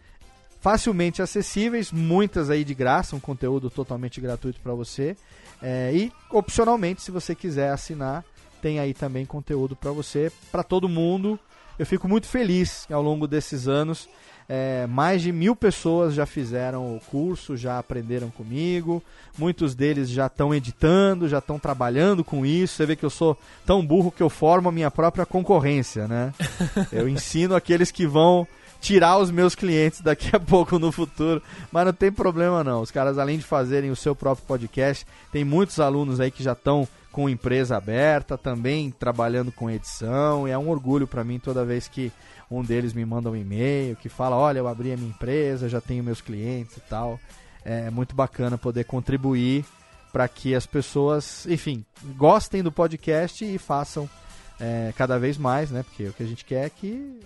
[0.60, 5.14] facilmente acessíveis, muitas aí de graça, um conteúdo totalmente gratuito para você.
[5.60, 8.24] É, e opcionalmente, se você quiser assinar,
[8.62, 11.38] tem aí também conteúdo para você, para todo mundo,
[11.78, 14.09] eu fico muito feliz ao longo desses anos.
[14.46, 19.02] É, mais de mil pessoas já fizeram o curso, já aprenderam comigo.
[19.38, 22.74] Muitos deles já estão editando, já estão trabalhando com isso.
[22.74, 26.32] Você vê que eu sou tão burro que eu formo a minha própria concorrência, né?
[26.92, 28.46] Eu ensino aqueles que vão
[28.80, 31.42] tirar os meus clientes daqui a pouco no futuro,
[31.72, 32.82] mas não tem problema não.
[32.82, 36.52] Os caras além de fazerem o seu próprio podcast, tem muitos alunos aí que já
[36.52, 41.64] estão com empresa aberta, também trabalhando com edição, e é um orgulho para mim toda
[41.64, 42.10] vez que
[42.50, 45.80] um deles me manda um e-mail que fala: Olha, eu abri a minha empresa, já
[45.80, 47.20] tenho meus clientes e tal.
[47.64, 49.64] É muito bacana poder contribuir
[50.12, 51.84] para que as pessoas, enfim,
[52.16, 54.10] gostem do podcast e façam
[54.58, 55.84] é, cada vez mais, né?
[55.84, 57.20] Porque o que a gente quer é que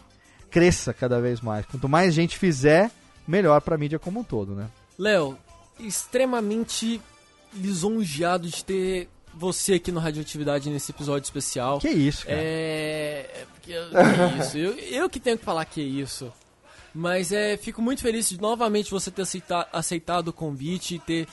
[0.51, 1.65] cresça cada vez mais.
[1.65, 2.91] Quanto mais gente fizer,
[3.27, 4.69] melhor para a mídia como um todo, né?
[4.99, 5.39] Léo,
[5.81, 7.01] extremamente
[7.55, 9.09] lisonjeado de ter
[9.39, 11.79] você aqui no Radioatividade nesse episódio especial.
[11.79, 12.39] Que isso, cara.
[12.41, 13.45] É.
[13.63, 14.59] Que, que isso.
[14.59, 16.33] Eu, eu que tenho que falar que é isso.
[16.93, 21.29] Mas é, fico muito feliz de novamente você ter aceita, aceitado o convite e ter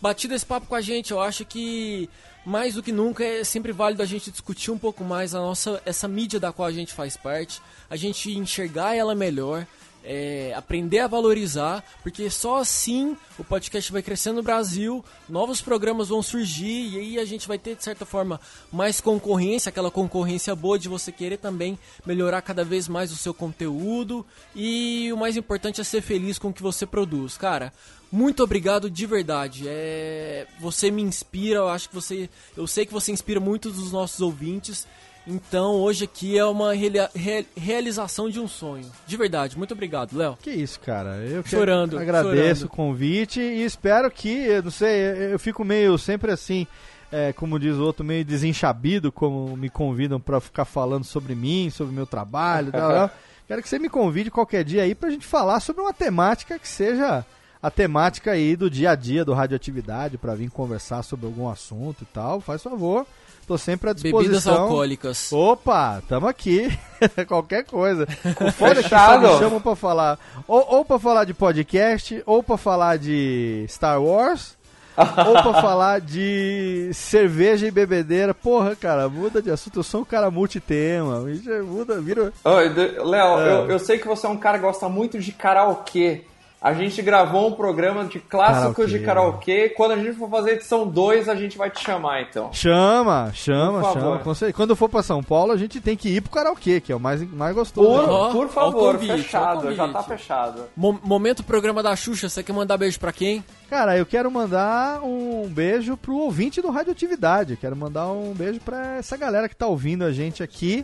[0.00, 1.10] batido esse papo com a gente.
[1.10, 2.08] Eu acho que
[2.46, 5.82] mais do que nunca é sempre válido a gente discutir um pouco mais a nossa
[5.84, 7.60] essa mídia da qual a gente faz parte,
[7.90, 9.66] a gente enxergar ela melhor
[10.04, 16.08] é, aprender a valorizar, porque só assim o podcast vai crescendo no Brasil, novos programas
[16.08, 18.40] vão surgir e aí a gente vai ter, de certa forma,
[18.70, 23.32] mais concorrência, aquela concorrência boa de você querer também melhorar cada vez mais o seu
[23.32, 24.24] conteúdo
[24.54, 27.38] e o mais importante é ser feliz com o que você produz.
[27.38, 27.72] Cara,
[28.12, 29.64] muito obrigado de verdade.
[29.66, 33.90] É, você me inspira, eu acho que você, eu sei que você inspira muitos dos
[33.90, 34.86] nossos ouvintes.
[35.26, 38.84] Então hoje aqui é uma reali- re- realização de um sonho.
[39.06, 40.36] De verdade, muito obrigado, Léo.
[40.42, 41.16] Que isso, cara.
[41.16, 42.64] Eu Chorando, agradeço chorando.
[42.64, 46.66] o convite e espero que, eu não sei, eu fico meio sempre assim,
[47.10, 51.70] é, como diz o outro, meio desenchabido, como me convidam pra ficar falando sobre mim,
[51.70, 53.10] sobre meu trabalho, tal, tal.
[53.48, 56.68] Quero que você me convide qualquer dia aí pra gente falar sobre uma temática que
[56.68, 57.24] seja
[57.62, 62.02] a temática aí do dia a dia do radioatividade, pra vir conversar sobre algum assunto
[62.02, 62.40] e tal.
[62.40, 63.06] Faz favor.
[63.46, 64.22] Tô sempre à disposição.
[64.22, 65.32] Bebidas alcoólicas.
[65.32, 66.76] Opa, tamo aqui.
[67.28, 68.06] Qualquer coisa.
[68.40, 70.18] O foda que só me chamam pra falar.
[70.48, 74.56] Ou, ou pra falar de podcast, ou pra falar de Star Wars,
[74.96, 78.32] ou pra falar de cerveja e bebedeira.
[78.32, 79.80] Porra, cara, muda de assunto.
[79.80, 81.22] Eu sou um cara multitema.
[81.64, 82.32] Muda, vira.
[82.44, 83.52] Léo, É.
[83.52, 86.22] eu, eu sei que você é um cara que gosta muito de karaokê.
[86.64, 89.68] A gente gravou um programa de clássicos de karaokê.
[89.68, 92.50] Quando a gente for fazer edição 2, a gente vai te chamar, então.
[92.54, 94.52] Chama, chama, chama.
[94.54, 96.96] Quando eu for pra São Paulo, a gente tem que ir pro karaokê, que é
[96.96, 98.06] o mais, mais gostoso.
[98.08, 99.74] Por, por favor, convite, fechado.
[99.74, 100.62] Já tá fechado.
[100.74, 103.44] Mo- momento programa da Xuxa, você quer mandar beijo pra quem?
[103.68, 107.58] Cara, eu quero mandar um beijo pro ouvinte do Radioatividade.
[107.58, 110.82] Quero mandar um beijo pra essa galera que tá ouvindo a gente aqui,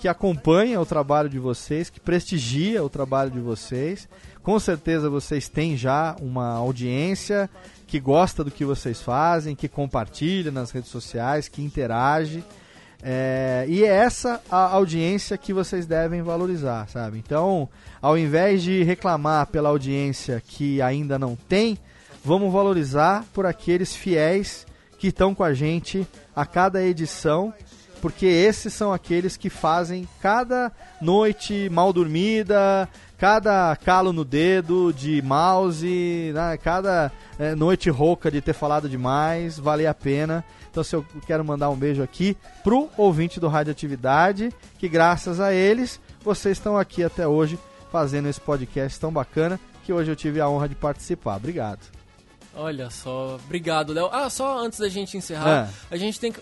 [0.00, 4.08] que acompanha o trabalho de vocês, que prestigia o trabalho de vocês.
[4.42, 7.48] Com certeza vocês têm já uma audiência
[7.86, 12.42] que gosta do que vocês fazem, que compartilha nas redes sociais, que interage.
[13.04, 17.18] É, e é essa a audiência que vocês devem valorizar, sabe?
[17.18, 17.68] Então,
[18.00, 21.78] ao invés de reclamar pela audiência que ainda não tem,
[22.24, 24.66] vamos valorizar por aqueles fiéis
[24.98, 27.52] que estão com a gente a cada edição,
[28.00, 32.88] porque esses são aqueles que fazem cada noite mal dormida,
[33.22, 39.60] cada calo no dedo de mouse, né, cada é, noite rouca de ter falado demais,
[39.60, 40.44] valer a pena.
[40.68, 45.54] Então, se eu quero mandar um beijo aqui pro ouvinte do Radioatividade, que graças a
[45.54, 47.56] eles vocês estão aqui até hoje
[47.92, 51.36] fazendo esse podcast tão bacana que hoje eu tive a honra de participar.
[51.36, 51.78] Obrigado.
[52.56, 54.08] Olha só, obrigado, Léo.
[54.10, 56.40] Ah, só antes da gente encerrar, a gente tem que.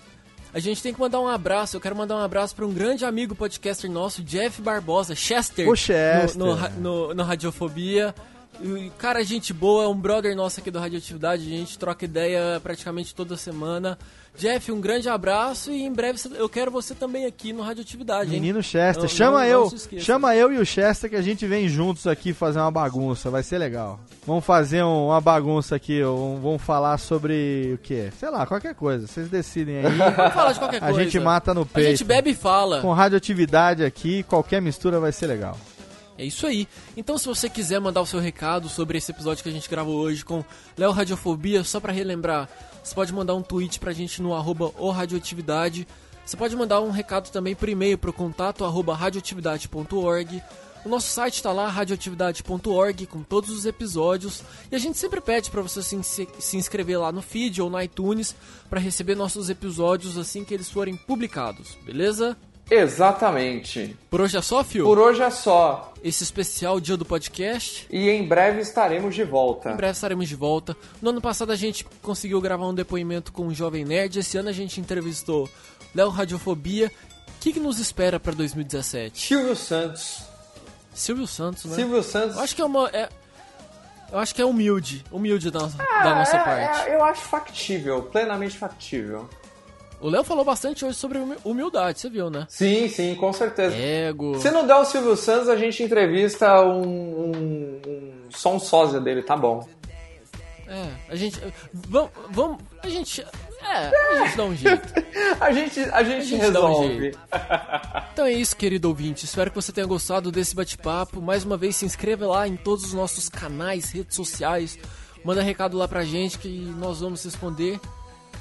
[0.52, 1.77] A gente tem que mandar um abraço.
[1.77, 5.68] Eu quero mandar um abraço para um grande amigo podcaster nosso, Jeff Barbosa, Chester.
[5.68, 6.36] O Chester.
[6.39, 6.70] No, no,
[7.09, 8.14] no- no Radiofobia.
[8.98, 11.46] Cara, gente boa, é um brother nosso aqui do Radioatividade.
[11.46, 13.98] A gente troca ideia praticamente toda semana.
[14.36, 18.32] Jeff, um grande abraço e em breve eu quero você também aqui no Radioatividade.
[18.32, 18.40] hein?
[18.40, 21.46] Menino Chester, Não- chama não- eu, não chama eu e o Chester que a gente
[21.46, 23.98] vem juntos aqui fazer uma bagunça, vai ser legal.
[24.24, 28.10] Vamos fazer um- uma bagunça aqui, um- vamos falar sobre o que?
[28.20, 29.82] Sei lá, qualquer coisa, vocês decidem aí.
[29.98, 31.02] Vamos falar de qualquer A coisa.
[31.02, 31.90] gente mata no A peito.
[31.90, 32.80] gente bebe e fala.
[32.82, 35.58] Com radioatividade aqui, qualquer mistura vai ser legal.
[36.20, 36.68] É isso aí.
[36.98, 39.97] Então, se você quiser mandar o seu recado sobre esse episódio que a gente gravou
[39.98, 40.44] hoje com
[40.76, 42.47] Léo Radiofobia, só pra relembrar,
[42.84, 45.88] você pode mandar um tweet pra gente no arroba radioatividade.
[46.26, 50.42] Você pode mandar um recado também por e-mail pro contato arroba radioatividade.org.
[50.84, 54.42] O nosso site tá lá, radioatividade.org, com todos os episódios.
[54.70, 57.80] E a gente sempre pede pra você se, se- inscrever lá no feed ou no
[57.80, 58.34] iTunes
[58.68, 62.36] pra receber nossos episódios assim que eles forem publicados, beleza?
[62.70, 63.97] Exatamente.
[64.09, 64.84] Por hoje é só, Fio?
[64.84, 65.92] Por hoje é só.
[66.02, 67.86] Esse especial dia do podcast.
[67.90, 69.72] E em breve estaremos de volta.
[69.72, 70.76] Em breve estaremos de volta.
[71.02, 74.18] No ano passado a gente conseguiu gravar um depoimento com o Jovem Nerd.
[74.18, 75.48] Esse ano a gente entrevistou
[75.94, 76.90] Léo Radiofobia.
[77.36, 79.18] O que, que nos espera pra 2017?
[79.26, 80.22] Silvio Santos.
[80.94, 81.74] Silvio Santos, né?
[81.76, 82.36] Silvio Santos.
[82.36, 82.88] Eu acho que é uma.
[82.92, 83.09] é-
[84.12, 85.05] eu acho que é humilde.
[85.12, 86.88] Humilde da, da nossa É, parte.
[86.90, 89.28] é, eu acho factível, plenamente factível.
[90.01, 92.47] O Léo falou bastante hoje sobre humi- humildade, você viu, né?
[92.48, 93.77] Sim, sim, com certeza.
[93.77, 94.39] Ego.
[94.40, 98.98] Se não der o Silvio Santos, a gente entrevista um, um, um só um sósia
[98.98, 99.68] dele, tá bom.
[100.66, 101.39] É, a gente.
[101.72, 102.10] Vamos.
[102.31, 102.59] Vamos.
[102.82, 103.20] A gente.
[103.62, 103.90] É,
[104.20, 104.89] a gente dá um jeito.
[105.40, 106.98] A gente, a gente, gente dá um resolve.
[107.01, 107.18] jeito.
[108.12, 109.24] Então é isso, querido ouvinte.
[109.24, 111.20] Espero que você tenha gostado desse bate-papo.
[111.20, 114.78] Mais uma vez, se inscreva lá em todos os nossos canais, redes sociais.
[115.24, 116.48] Manda recado lá pra gente que
[116.78, 117.78] nós vamos responder.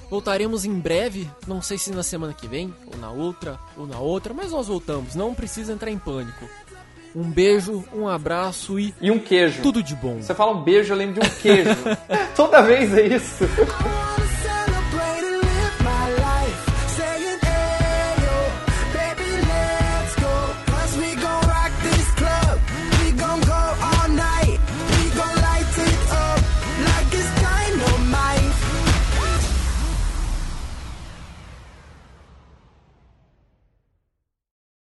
[0.09, 3.99] Voltaremos em breve, não sei se na semana que vem, ou na outra, ou na
[3.99, 5.13] outra, mas nós voltamos.
[5.15, 6.45] Não precisa entrar em pânico.
[7.15, 9.61] Um beijo, um abraço e E um queijo.
[9.61, 10.21] tudo de bom.
[10.21, 11.69] Você fala um beijo, eu lembro de um queijo.
[12.35, 13.45] Toda vez é isso.